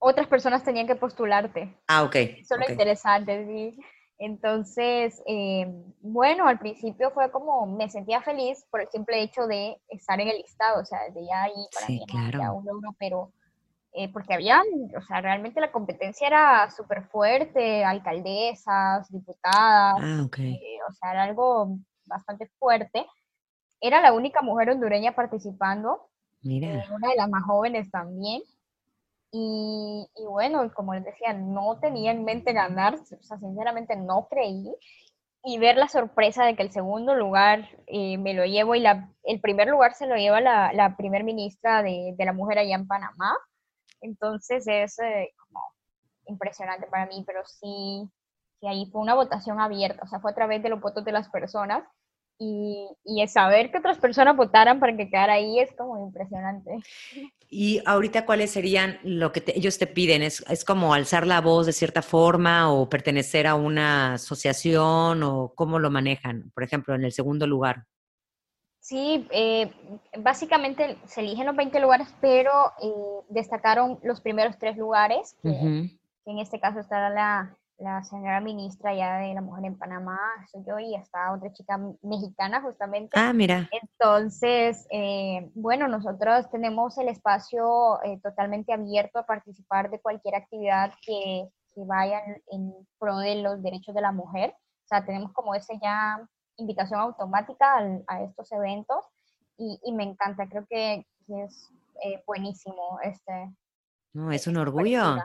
Otras 0.00 0.26
personas 0.26 0.64
tenían 0.64 0.88
que 0.88 0.96
postularte. 0.96 1.78
Ah, 1.86 2.02
ok. 2.02 2.16
Eso 2.16 2.56
es 2.56 2.66
lo 2.66 2.72
interesante, 2.72 3.46
sí. 3.46 3.78
Entonces, 4.22 5.22
eh, 5.26 5.66
bueno, 6.02 6.46
al 6.46 6.58
principio 6.58 7.10
fue 7.10 7.30
como, 7.30 7.66
me 7.66 7.88
sentía 7.88 8.20
feliz 8.20 8.66
por 8.70 8.82
el 8.82 8.88
simple 8.90 9.22
hecho 9.22 9.46
de 9.46 9.78
estar 9.88 10.20
en 10.20 10.28
el 10.28 10.36
listado, 10.36 10.82
o 10.82 10.84
sea, 10.84 10.98
desde 11.08 11.26
ya 11.26 11.44
ahí 11.44 11.54
para 11.72 11.86
mí 11.88 12.04
era 12.28 12.52
un 12.52 12.66
logro, 12.66 12.94
pero 12.98 13.32
eh, 13.94 14.12
porque 14.12 14.34
había, 14.34 14.60
o 14.94 15.00
sea, 15.00 15.22
realmente 15.22 15.58
la 15.58 15.72
competencia 15.72 16.26
era 16.26 16.70
súper 16.70 17.04
fuerte, 17.08 17.82
alcaldesas, 17.82 19.10
diputadas, 19.10 19.96
ah, 20.02 20.22
okay. 20.26 20.52
Eh, 20.52 20.78
o 20.86 20.92
sea, 20.92 21.12
era 21.12 21.22
algo 21.22 21.78
bastante 22.04 22.46
fuerte. 22.58 23.06
Era 23.80 24.02
la 24.02 24.12
única 24.12 24.42
mujer 24.42 24.68
hondureña 24.68 25.14
participando, 25.14 26.10
Mira. 26.42 26.84
una 26.94 27.08
de 27.08 27.16
las 27.16 27.30
más 27.30 27.44
jóvenes 27.44 27.90
también. 27.90 28.42
Y, 29.32 30.08
bueno, 30.28 30.72
como 30.74 30.94
les 30.94 31.04
decía, 31.04 31.32
no 31.32 31.78
tenía 31.80 32.10
en 32.10 32.24
mente 32.24 32.52
ganar, 32.52 32.94
o 32.94 33.22
sea, 33.22 33.38
sinceramente 33.38 33.96
no 33.96 34.26
creí. 34.28 34.74
Y 35.42 35.58
ver 35.58 35.76
la 35.76 35.88
sorpresa 35.88 36.44
de 36.44 36.54
que 36.56 36.62
el 36.62 36.72
segundo 36.72 37.14
lugar 37.14 37.68
eh, 37.86 38.18
me 38.18 38.34
lo 38.34 38.44
llevo 38.44 38.74
y 38.74 38.80
la, 38.80 39.10
el 39.22 39.40
primer 39.40 39.68
lugar 39.68 39.94
se 39.94 40.06
lo 40.06 40.16
lleva 40.16 40.40
la, 40.40 40.72
la 40.74 40.96
primer 40.96 41.24
ministra 41.24 41.82
de, 41.82 42.14
de, 42.16 42.24
la 42.24 42.32
mujer 42.34 42.58
allá 42.58 42.74
en 42.74 42.86
Panamá. 42.86 43.36
Entonces 44.02 44.66
es 44.68 44.98
eh, 44.98 45.32
como 45.38 45.60
impresionante 46.26 46.86
para 46.88 47.06
mí, 47.06 47.24
pero 47.26 47.40
sí, 47.46 48.08
sí, 48.60 48.66
ahí 48.66 48.86
fue 48.92 49.00
una 49.00 49.14
votación 49.14 49.60
abierta, 49.60 50.02
o 50.04 50.06
sea, 50.08 50.20
fue 50.20 50.32
a 50.32 50.34
través 50.34 50.62
de 50.62 50.68
los 50.68 50.80
votos 50.80 51.04
de 51.04 51.12
las 51.12 51.28
personas 51.30 51.84
y, 52.42 52.88
y 53.04 53.28
saber 53.28 53.70
que 53.70 53.78
otras 53.78 53.98
personas 53.98 54.34
votaran 54.34 54.80
para 54.80 54.96
que 54.96 55.10
quedara 55.10 55.34
ahí 55.34 55.60
es 55.60 55.70
como 55.76 56.02
impresionante. 56.02 56.78
Y 57.50 57.82
ahorita, 57.84 58.24
¿cuáles 58.24 58.50
serían 58.50 58.98
lo 59.02 59.30
que 59.30 59.44
ellos 59.54 59.78
te 59.78 59.86
piden? 59.86 60.22
¿Es, 60.22 60.42
¿Es, 60.48 60.64
como 60.64 60.94
alzar 60.94 61.26
la 61.26 61.42
voz 61.42 61.66
de 61.66 61.72
cierta 61.72 62.00
forma 62.00 62.72
o 62.72 62.88
pertenecer 62.88 63.46
a 63.46 63.56
una 63.56 64.14
asociación 64.14 65.22
o 65.22 65.52
cómo 65.54 65.78
lo 65.78 65.90
manejan? 65.90 66.50
Por 66.54 66.64
ejemplo, 66.64 66.94
en 66.94 67.04
el 67.04 67.12
segundo 67.12 67.46
lugar. 67.46 67.84
Sí, 68.78 69.28
eh, 69.30 69.70
básicamente 70.18 70.96
se 71.04 71.20
eligen 71.20 71.46
los 71.46 71.56
20 71.56 71.78
lugares, 71.80 72.08
pero 72.22 72.50
eh, 72.82 72.90
destacaron 73.28 74.00
los 74.02 74.22
primeros 74.22 74.56
tres 74.58 74.78
lugares, 74.78 75.36
que, 75.42 75.50
que 76.24 76.30
en 76.30 76.38
este 76.38 76.58
caso 76.58 76.80
está 76.80 77.10
la, 77.10 77.54
la 77.80 78.04
señora 78.04 78.40
ministra 78.40 78.94
ya 78.94 79.18
de 79.18 79.34
la 79.34 79.40
mujer 79.40 79.64
en 79.64 79.78
Panamá, 79.78 80.18
soy 80.52 80.62
yo 80.66 80.78
y 80.78 80.94
está 80.94 81.32
otra 81.32 81.50
chica 81.52 81.80
mexicana 82.02 82.60
justamente. 82.60 83.18
Ah, 83.18 83.32
mira. 83.32 83.68
Entonces, 83.72 84.86
eh, 84.90 85.50
bueno, 85.54 85.88
nosotros 85.88 86.50
tenemos 86.50 86.98
el 86.98 87.08
espacio 87.08 88.02
eh, 88.04 88.20
totalmente 88.22 88.72
abierto 88.72 89.18
a 89.18 89.26
participar 89.26 89.90
de 89.90 90.00
cualquier 90.00 90.34
actividad 90.34 90.92
que, 91.00 91.48
que 91.74 91.84
vaya 91.84 92.20
en, 92.50 92.74
pro 92.98 93.16
de 93.16 93.36
los 93.36 93.62
derechos 93.62 93.94
de 93.94 94.02
la 94.02 94.12
mujer. 94.12 94.54
O 94.84 94.88
sea, 94.88 95.04
tenemos 95.04 95.32
como 95.32 95.54
ese 95.54 95.78
ya 95.82 96.20
invitación 96.56 97.00
automática 97.00 97.78
a 98.06 98.22
estos 98.22 98.52
eventos 98.52 99.06
y, 99.56 99.80
y, 99.84 99.92
me 99.92 100.04
encanta, 100.04 100.46
creo 100.48 100.66
que, 100.68 101.06
es 101.28 101.70
eh, 102.04 102.22
buenísimo 102.26 102.98
este. 103.02 103.54
No, 104.12 104.32
es 104.32 104.46
un 104.46 104.56
orgullo. 104.56 105.16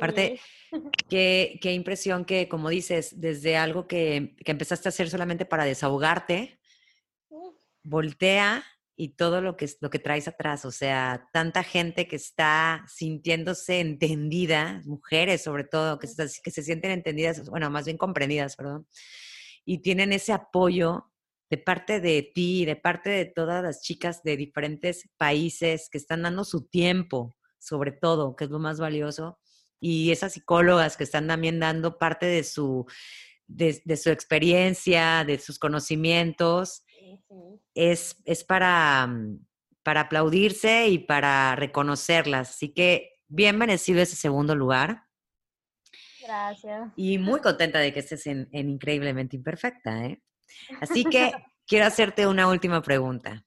Aparte, 0.00 0.40
qué, 1.10 1.58
qué, 1.60 1.72
impresión 1.72 2.24
que, 2.24 2.48
como 2.48 2.70
dices, 2.70 3.20
desde 3.20 3.56
algo 3.56 3.86
que, 3.86 4.34
que, 4.44 4.52
empezaste 4.52 4.88
a 4.88 4.90
hacer 4.90 5.10
solamente 5.10 5.44
para 5.44 5.64
desahogarte, 5.64 6.58
voltea 7.82 8.64
y 8.96 9.14
todo 9.14 9.40
lo 9.40 9.56
que, 9.56 9.66
lo 9.80 9.88
que 9.88 9.98
traes 9.98 10.28
atrás, 10.28 10.66
o 10.66 10.70
sea, 10.70 11.28
tanta 11.32 11.62
gente 11.62 12.06
que 12.06 12.16
está 12.16 12.84
sintiéndose 12.86 13.80
entendida, 13.80 14.82
mujeres 14.84 15.42
sobre 15.42 15.64
todo, 15.64 15.98
que 15.98 16.06
se, 16.06 16.28
que 16.42 16.50
se 16.50 16.62
sienten 16.62 16.90
entendidas, 16.90 17.48
bueno, 17.48 17.70
más 17.70 17.86
bien 17.86 17.96
comprendidas, 17.96 18.56
perdón, 18.56 18.86
y 19.64 19.78
tienen 19.78 20.12
ese 20.12 20.32
apoyo 20.34 21.10
de 21.48 21.58
parte 21.58 22.00
de 22.00 22.30
ti, 22.34 22.64
de 22.64 22.76
parte 22.76 23.10
de 23.10 23.24
todas 23.24 23.62
las 23.62 23.80
chicas 23.82 24.22
de 24.22 24.36
diferentes 24.36 25.08
países 25.16 25.88
que 25.90 25.98
están 25.98 26.22
dando 26.22 26.44
su 26.44 26.68
tiempo, 26.68 27.34
sobre 27.58 27.92
todo, 27.92 28.36
que 28.36 28.44
es 28.44 28.50
lo 28.50 28.58
más 28.58 28.78
valioso, 28.78 29.39
y 29.80 30.12
esas 30.12 30.34
psicólogas 30.34 30.96
que 30.96 31.04
están 31.04 31.26
también 31.26 31.58
dando 31.58 31.98
parte 31.98 32.26
de 32.26 32.44
su, 32.44 32.86
de, 33.46 33.80
de 33.84 33.96
su 33.96 34.10
experiencia, 34.10 35.24
de 35.24 35.38
sus 35.38 35.58
conocimientos, 35.58 36.84
es, 37.74 38.16
es 38.24 38.44
para, 38.44 39.06
mm, 39.06 39.44
para 39.82 40.02
aplaudirse 40.02 40.88
y 40.88 40.98
para 40.98 41.56
reconocerlas. 41.56 42.50
Así 42.50 42.72
que 42.72 43.20
bien 43.28 43.56
merecido 43.56 44.00
ese 44.00 44.16
segundo 44.16 44.54
lugar. 44.54 45.04
Gracias. 46.22 46.92
Y 46.96 47.18
muy 47.18 47.40
contenta 47.40 47.78
de 47.78 47.92
que 47.92 48.00
estés 48.00 48.26
en, 48.26 48.48
Increíblemente 48.52 49.36
Imperfecta. 49.36 50.04
¿eh? 50.04 50.22
Así 50.80 51.04
que 51.04 51.32
quiero 51.66 51.86
hacerte 51.86 52.26
una 52.26 52.48
última 52.48 52.82
pregunta. 52.82 53.44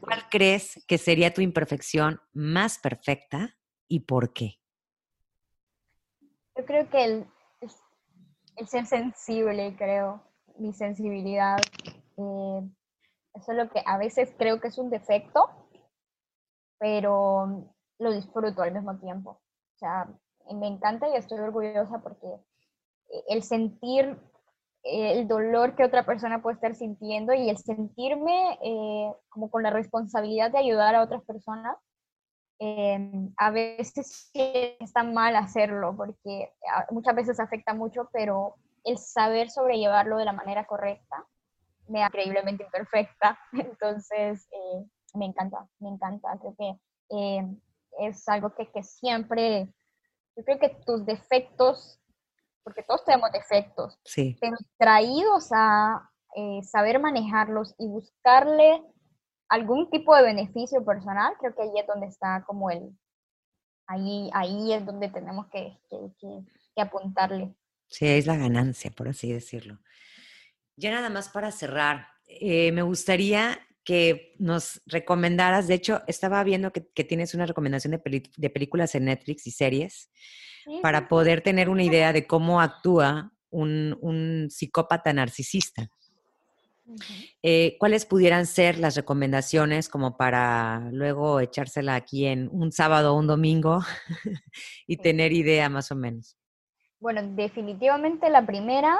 ¿Cuál 0.00 0.26
crees 0.30 0.82
que 0.86 0.96
sería 0.96 1.34
tu 1.34 1.42
imperfección 1.42 2.20
más 2.32 2.78
perfecta 2.78 3.58
y 3.88 4.00
por 4.00 4.32
qué? 4.32 4.58
Yo 6.56 6.64
creo 6.64 6.88
que 6.88 7.04
el, 7.04 7.26
el 8.56 8.68
ser 8.68 8.86
sensible, 8.86 9.76
creo, 9.76 10.22
mi 10.58 10.72
sensibilidad. 10.72 11.58
Eh, 12.16 12.70
eso 13.34 13.52
es 13.52 13.58
lo 13.58 13.68
que 13.68 13.82
a 13.84 13.98
veces 13.98 14.34
creo 14.38 14.60
que 14.60 14.68
es 14.68 14.78
un 14.78 14.90
defecto, 14.90 15.48
pero 16.78 17.70
lo 17.98 18.12
disfruto 18.12 18.62
al 18.62 18.72
mismo 18.72 18.98
tiempo. 18.98 19.30
O 19.74 19.78
sea, 19.78 20.08
me 20.54 20.66
encanta 20.66 21.08
y 21.08 21.16
estoy 21.16 21.38
orgullosa 21.40 22.00
porque 22.02 22.28
el 23.28 23.42
sentir 23.42 24.18
el 24.86 25.26
dolor 25.26 25.74
que 25.74 25.84
otra 25.84 26.06
persona 26.06 26.40
puede 26.40 26.54
estar 26.54 26.74
sintiendo 26.74 27.34
y 27.34 27.50
el 27.50 27.58
sentirme 27.58 28.58
eh, 28.62 29.12
como 29.28 29.50
con 29.50 29.62
la 29.62 29.70
responsabilidad 29.70 30.50
de 30.52 30.58
ayudar 30.58 30.94
a 30.94 31.02
otras 31.02 31.24
personas, 31.24 31.76
eh, 32.58 33.10
a 33.36 33.50
veces 33.50 34.30
está 34.34 35.02
mal 35.02 35.36
hacerlo 35.36 35.94
porque 35.96 36.52
muchas 36.90 37.14
veces 37.14 37.40
afecta 37.40 37.74
mucho, 37.74 38.08
pero 38.12 38.56
el 38.84 38.98
saber 38.98 39.50
sobrellevarlo 39.50 40.16
de 40.16 40.24
la 40.24 40.32
manera 40.32 40.64
correcta 40.64 41.26
me 41.88 42.00
da 42.00 42.06
increíblemente 42.06 42.64
imperfecta. 42.64 43.38
Entonces, 43.52 44.48
eh, 44.50 44.86
me 45.14 45.26
encanta, 45.26 45.66
me 45.80 45.90
encanta. 45.90 46.38
Creo 46.40 46.54
que 46.56 46.80
eh, 47.10 47.56
es 48.00 48.28
algo 48.28 48.54
que, 48.54 48.70
que, 48.70 48.82
siempre, 48.82 49.72
yo 50.36 50.44
creo 50.44 50.58
que 50.58 50.70
tus 50.84 51.04
defectos, 51.04 52.00
porque 52.62 52.82
todos 52.82 53.04
tenemos 53.04 53.30
defectos, 53.32 53.98
sí. 54.04 54.36
pero 54.40 54.56
traídos 54.76 55.50
a 55.52 56.10
eh, 56.34 56.62
saber 56.62 56.98
manejarlos 57.00 57.74
y 57.78 57.86
buscarle 57.86 58.82
algún 59.48 59.90
tipo 59.90 60.14
de 60.14 60.22
beneficio 60.22 60.84
personal, 60.84 61.34
creo 61.38 61.54
que 61.54 61.62
ahí 61.62 61.72
es 61.78 61.86
donde 61.86 62.06
está 62.06 62.44
como 62.46 62.70
el, 62.70 62.90
ahí, 63.86 64.30
ahí 64.32 64.72
es 64.72 64.84
donde 64.84 65.08
tenemos 65.08 65.46
que, 65.48 65.78
que, 65.90 66.42
que 66.74 66.80
apuntarle. 66.80 67.54
Sí, 67.88 68.06
es 68.06 68.26
la 68.26 68.36
ganancia, 68.36 68.90
por 68.90 69.08
así 69.08 69.32
decirlo. 69.32 69.78
Ya 70.76 70.90
nada 70.90 71.08
más 71.08 71.28
para 71.28 71.52
cerrar, 71.52 72.08
eh, 72.26 72.72
me 72.72 72.82
gustaría 72.82 73.58
que 73.84 74.34
nos 74.38 74.82
recomendaras, 74.86 75.68
de 75.68 75.74
hecho, 75.74 76.02
estaba 76.08 76.42
viendo 76.42 76.72
que, 76.72 76.80
tienes 77.04 77.34
una 77.34 77.46
recomendación 77.46 77.92
de, 77.92 78.50
películas 78.50 78.96
en 78.96 79.04
Netflix 79.04 79.46
y 79.46 79.52
series 79.52 80.10
para 80.82 81.06
poder 81.06 81.40
tener 81.40 81.68
una 81.68 81.84
idea 81.84 82.12
de 82.12 82.26
cómo 82.26 82.60
actúa 82.60 83.32
un, 83.48 84.48
psicópata 84.50 85.12
narcisista. 85.12 85.88
Eh, 87.42 87.76
¿Cuáles 87.78 88.06
pudieran 88.06 88.46
ser 88.46 88.78
las 88.78 88.94
recomendaciones 88.94 89.88
como 89.88 90.16
para 90.16 90.88
luego 90.92 91.40
echársela 91.40 91.94
aquí 91.94 92.26
en 92.26 92.48
un 92.52 92.72
sábado 92.72 93.14
o 93.14 93.18
un 93.18 93.26
domingo 93.26 93.80
y 94.86 94.96
tener 94.96 95.32
idea 95.32 95.68
más 95.68 95.90
o 95.90 95.96
menos? 95.96 96.36
Bueno, 97.00 97.22
definitivamente 97.34 98.30
la 98.30 98.46
primera 98.46 98.98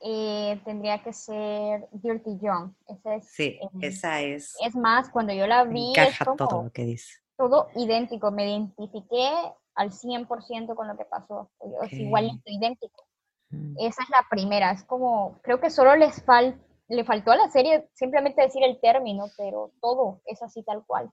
eh, 0.00 0.60
tendría 0.64 1.02
que 1.02 1.12
ser 1.12 1.88
Dirty 1.92 2.38
John. 2.40 2.76
sí, 3.22 3.58
em, 3.60 3.82
esa 3.82 4.20
es. 4.20 4.54
Es 4.64 4.76
más, 4.76 5.08
cuando 5.10 5.32
yo 5.32 5.46
la 5.46 5.64
vi. 5.64 5.90
Encaja 5.90 6.36
todo 6.36 6.64
lo 6.64 6.70
que 6.70 6.84
dice. 6.84 7.14
Todo 7.36 7.68
idéntico. 7.74 8.30
Me 8.30 8.48
identifiqué 8.48 9.28
al 9.74 9.90
100% 9.90 10.74
con 10.74 10.88
lo 10.88 10.96
que 10.96 11.04
pasó. 11.04 11.50
Es 11.82 11.92
igualito, 11.92 12.42
idéntico. 12.46 13.06
Mm. 13.50 13.74
Esa 13.78 14.02
es 14.02 14.10
la 14.10 14.24
primera. 14.30 14.70
Es 14.70 14.84
como. 14.84 15.40
Creo 15.42 15.60
que 15.60 15.70
solo 15.70 15.96
les 15.96 16.22
fal, 16.22 16.60
le 16.88 17.04
faltó 17.04 17.32
a 17.32 17.36
la 17.36 17.48
serie 17.48 17.88
simplemente 17.94 18.42
decir 18.42 18.62
el 18.64 18.80
término, 18.80 19.26
pero 19.36 19.72
todo 19.80 20.20
es 20.26 20.42
así 20.42 20.62
tal 20.62 20.84
cual. 20.86 21.10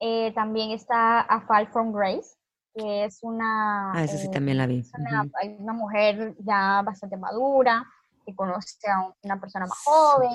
Eh, 0.00 0.32
también 0.34 0.70
está 0.70 1.20
A 1.20 1.42
Fall 1.46 1.68
from 1.68 1.92
Grace 1.92 2.36
que 2.74 3.04
es 3.04 3.22
una... 3.22 3.92
Ah, 3.92 4.04
esa 4.04 4.16
sí 4.16 4.30
también 4.30 4.58
la 4.58 4.66
vi. 4.66 4.82
una, 4.98 5.30
una, 5.58 5.72
mujer 5.72 6.34
ya 6.38 6.82
bastante 6.82 7.16
madura, 7.16 7.86
que 8.24 8.34
conoce 8.34 8.88
a 8.88 9.12
una 9.22 9.40
persona 9.40 9.66
más 9.66 9.78
joven 9.84 10.30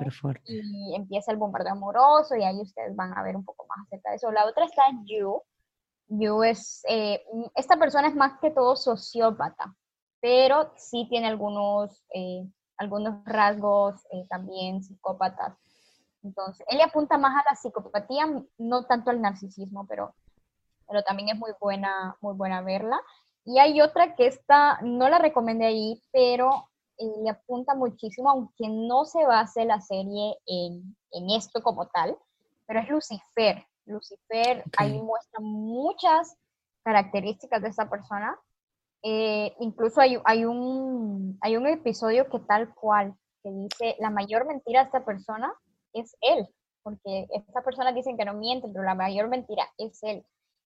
y 0.46 0.96
empieza 0.96 1.32
el 1.32 1.38
bombardeo 1.38 1.72
amoroso 1.72 2.36
y 2.36 2.44
ahí 2.44 2.62
ustedes 2.62 2.96
van 2.96 3.18
a 3.18 3.24
ver 3.24 3.36
un 3.36 3.46
poco 3.46 3.66
más 3.68 3.86
acerca 3.88 4.10
de 4.10 4.18
eso. 4.18 4.32
La 4.32 4.46
otra 4.46 4.66
está 4.66 4.84
en 4.90 5.06
You. 5.06 5.42
You 6.10 6.44
es, 6.44 6.84
eh, 6.88 7.24
esta 7.56 7.78
persona 7.78 8.08
es 8.08 8.16
más 8.16 8.40
que 8.40 8.52
todo 8.52 8.76
sociópata, 8.76 9.76
pero 10.22 10.74
sí 10.78 11.08
tiene 11.10 11.28
algunos, 11.28 12.04
eh, 12.14 12.46
algunos 12.78 13.24
rasgos 13.26 14.06
eh, 14.12 14.26
también 14.30 14.84
psicópatas. 14.84 15.58
Entonces, 16.24 16.66
él 16.70 16.82
apunta 16.82 17.18
más 17.18 17.36
a 17.36 17.50
la 17.50 17.56
psicopatía, 17.56 18.26
no 18.58 18.86
tanto 18.86 19.12
al 19.12 19.22
narcisismo, 19.22 19.86
pero, 19.88 20.14
pero 20.88 21.04
también 21.04 21.30
es 21.30 21.38
muy 21.38 21.52
buena, 21.60 22.18
muy 22.22 22.36
buena 22.36 22.62
verla. 22.62 23.00
Y 23.46 23.60
hay 23.60 23.82
otra 23.82 24.16
que 24.16 24.28
esta, 24.28 24.80
no 24.82 25.08
la 25.10 25.20
recomendé 25.20 25.66
ahí, 25.66 26.02
pero 26.12 26.70
le 27.24 27.30
apunta 27.30 27.76
muchísimo, 27.76 28.30
aunque 28.30 28.68
no 28.68 29.06
se 29.06 29.26
base 29.26 29.66
la 29.66 29.80
serie 29.80 30.36
en, 30.46 30.96
en 31.12 31.30
esto 31.30 31.62
como 31.62 31.88
tal, 31.88 32.18
pero 32.66 32.80
es 32.80 32.90
Lucifer. 32.90 33.66
Lucifer 33.86 34.64
ahí 34.78 35.02
muestra 35.02 35.40
muchas 35.40 36.36
características 36.84 37.62
de 37.62 37.70
esta 37.70 37.90
persona. 37.90 38.38
Eh, 39.04 39.54
incluso 39.60 40.02
hay, 40.02 40.18
hay, 40.26 40.46
un, 40.46 41.38
hay 41.42 41.58
un 41.58 41.68
episodio 41.68 42.30
que 42.30 42.40
tal 42.40 42.74
cual, 42.74 43.16
que 43.44 43.52
dice, 43.52 43.96
la 44.00 44.10
mayor 44.10 44.46
mentira 44.46 44.82
de 44.82 44.86
esta 44.88 45.06
persona 45.06 45.54
es 45.94 46.16
él, 46.22 46.48
porque 46.84 47.28
estas 47.32 47.64
personas 47.64 47.96
dicen 47.96 48.18
que 48.18 48.26
no 48.26 48.34
mienten, 48.34 48.74
pero 48.74 48.84
la 48.84 48.96
mayor 48.96 49.28
mentira 49.28 49.70
es 49.78 50.02
él. 50.04 50.26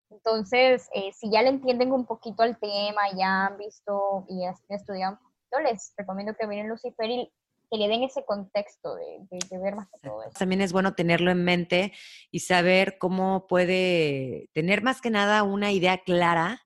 Entonces, 0.09 0.89
eh, 0.93 1.11
si 1.13 1.31
ya 1.31 1.41
le 1.41 1.49
entienden 1.49 1.91
un 1.91 2.05
poquito 2.05 2.43
al 2.43 2.59
tema, 2.59 3.01
ya 3.15 3.47
han 3.47 3.57
visto 3.57 4.25
y 4.27 4.43
han 4.43 4.55
estudiado 4.69 5.17
les 5.59 5.93
recomiendo 5.97 6.33
que 6.33 6.47
miren 6.47 6.69
Lucifer 6.69 7.09
y 7.09 7.31
que 7.69 7.77
le 7.77 7.87
den 7.87 8.03
ese 8.03 8.25
contexto 8.25 8.95
de, 8.95 9.59
ver 9.59 9.75
más 9.75 9.87
que 9.89 9.99
todo 9.99 10.23
eso. 10.23 10.33
También 10.37 10.61
es 10.61 10.73
bueno 10.73 10.93
tenerlo 10.93 11.31
en 11.31 11.43
mente 11.43 11.93
y 12.29 12.39
saber 12.39 12.97
cómo 12.97 13.47
puede 13.47 14.49
tener 14.53 14.81
más 14.81 15.01
que 15.01 15.09
nada 15.09 15.43
una 15.43 15.71
idea 15.71 15.99
clara 16.03 16.60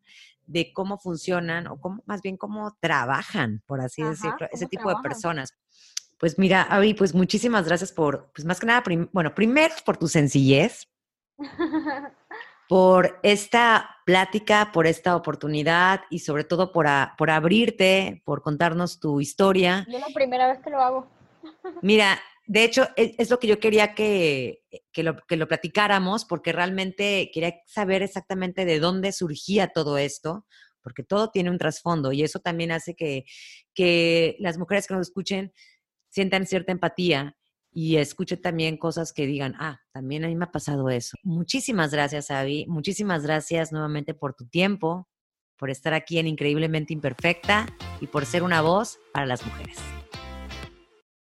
de 0.48 0.72
cómo 0.74 0.98
funcionan 0.98 1.68
o 1.68 1.80
cómo, 1.80 2.04
más 2.06 2.22
bien 2.22 2.38
cómo 2.38 2.78
trabajan, 2.80 3.62
por 3.66 3.82
así 3.82 4.04
decirlo, 4.04 4.48
ese 4.52 4.68
tipo 4.68 4.89
de 4.89 4.96
personas. 5.02 5.54
Pues 6.18 6.39
mira, 6.39 6.64
Avi, 6.64 6.93
pues 6.93 7.14
muchísimas 7.14 7.66
gracias 7.68 7.91
por, 7.91 8.32
pues 8.34 8.46
más 8.46 8.60
que 8.60 8.66
nada, 8.66 8.84
bueno, 9.12 9.36
primero 9.36 9.74
por 9.86 9.98
tu 9.98 10.08
sencillez, 10.08 10.88
por 12.70 13.20
esta 13.22 13.98
plática, 14.06 14.72
por 14.72 14.88
esta 14.88 15.16
oportunidad 15.16 16.02
y 16.10 16.20
sobre 16.20 16.43
todo 16.43 16.72
por, 16.72 16.88
por 17.18 17.30
abrirte, 17.30 18.22
por 18.26 18.41
contarnos 18.41 19.00
tu 19.00 19.20
historia. 19.20 19.86
Yo 19.89 20.00
la 20.00 20.08
primera 20.14 20.48
vez 20.48 20.60
que 20.60 20.70
lo 20.70 20.82
hago. 20.82 21.08
Mira, 21.82 22.20
de 22.48 22.64
hecho, 22.64 22.88
es, 22.96 23.14
es 23.18 23.30
lo 23.30 23.39
que 23.39 23.48
yo 23.48 23.60
quería 23.60 23.96
que, 23.96 24.64
que, 24.91 25.04
lo, 25.04 25.18
que 25.28 25.38
lo 25.38 25.48
platicáramos, 25.48 26.26
porque 26.26 26.52
realmente 26.52 27.32
quería 27.34 27.56
saber 27.66 28.04
exactamente 28.04 28.66
de 28.66 28.80
dónde 28.80 29.12
surgía 29.12 29.68
todo 29.68 29.98
esto, 29.98 30.46
porque 30.82 31.04
todo 31.04 31.32
tiene 31.32 31.50
un 31.50 31.58
trasfondo 31.58 32.12
y 32.12 32.22
eso 32.22 32.39
también 32.39 32.72
hace 32.72 32.96
que, 32.96 33.26
que 33.74 34.36
las 34.39 34.58
mujeres 34.58 34.88
que 34.88 34.93
nos 34.93 35.08
escuchen 35.08 35.52
sientan 36.10 36.46
cierta 36.46 36.72
empatía 36.72 37.36
y 37.72 37.98
escuche 37.98 38.38
también 38.38 38.78
cosas 38.78 39.12
que 39.12 39.26
digan, 39.26 39.56
ah, 39.60 39.82
también 39.91 40.24
a 40.24 40.28
mí 40.28 40.36
me 40.36 40.46
ha 40.46 40.52
pasado 40.52 40.89
eso. 40.89 41.18
Muchísimas 41.24 41.91
gracias, 41.91 42.32
Avi. 42.32 42.66
Muchísimas 42.68 43.24
gracias 43.24 43.74
nuevamente 43.74 44.14
por 44.14 44.34
tu 44.34 44.48
tiempo, 44.48 45.10
por 45.58 45.70
estar 45.70 45.93
aquí 45.93 46.20
en 46.20 46.28
Increíblemente 46.28 46.93
Imperfecta 46.93 47.66
y 48.00 48.08
por 48.08 48.26
ser 48.26 48.43
una 48.43 48.62
voz 48.62 49.00
para 49.12 49.26
las 49.26 49.46
mujeres. 49.46 49.78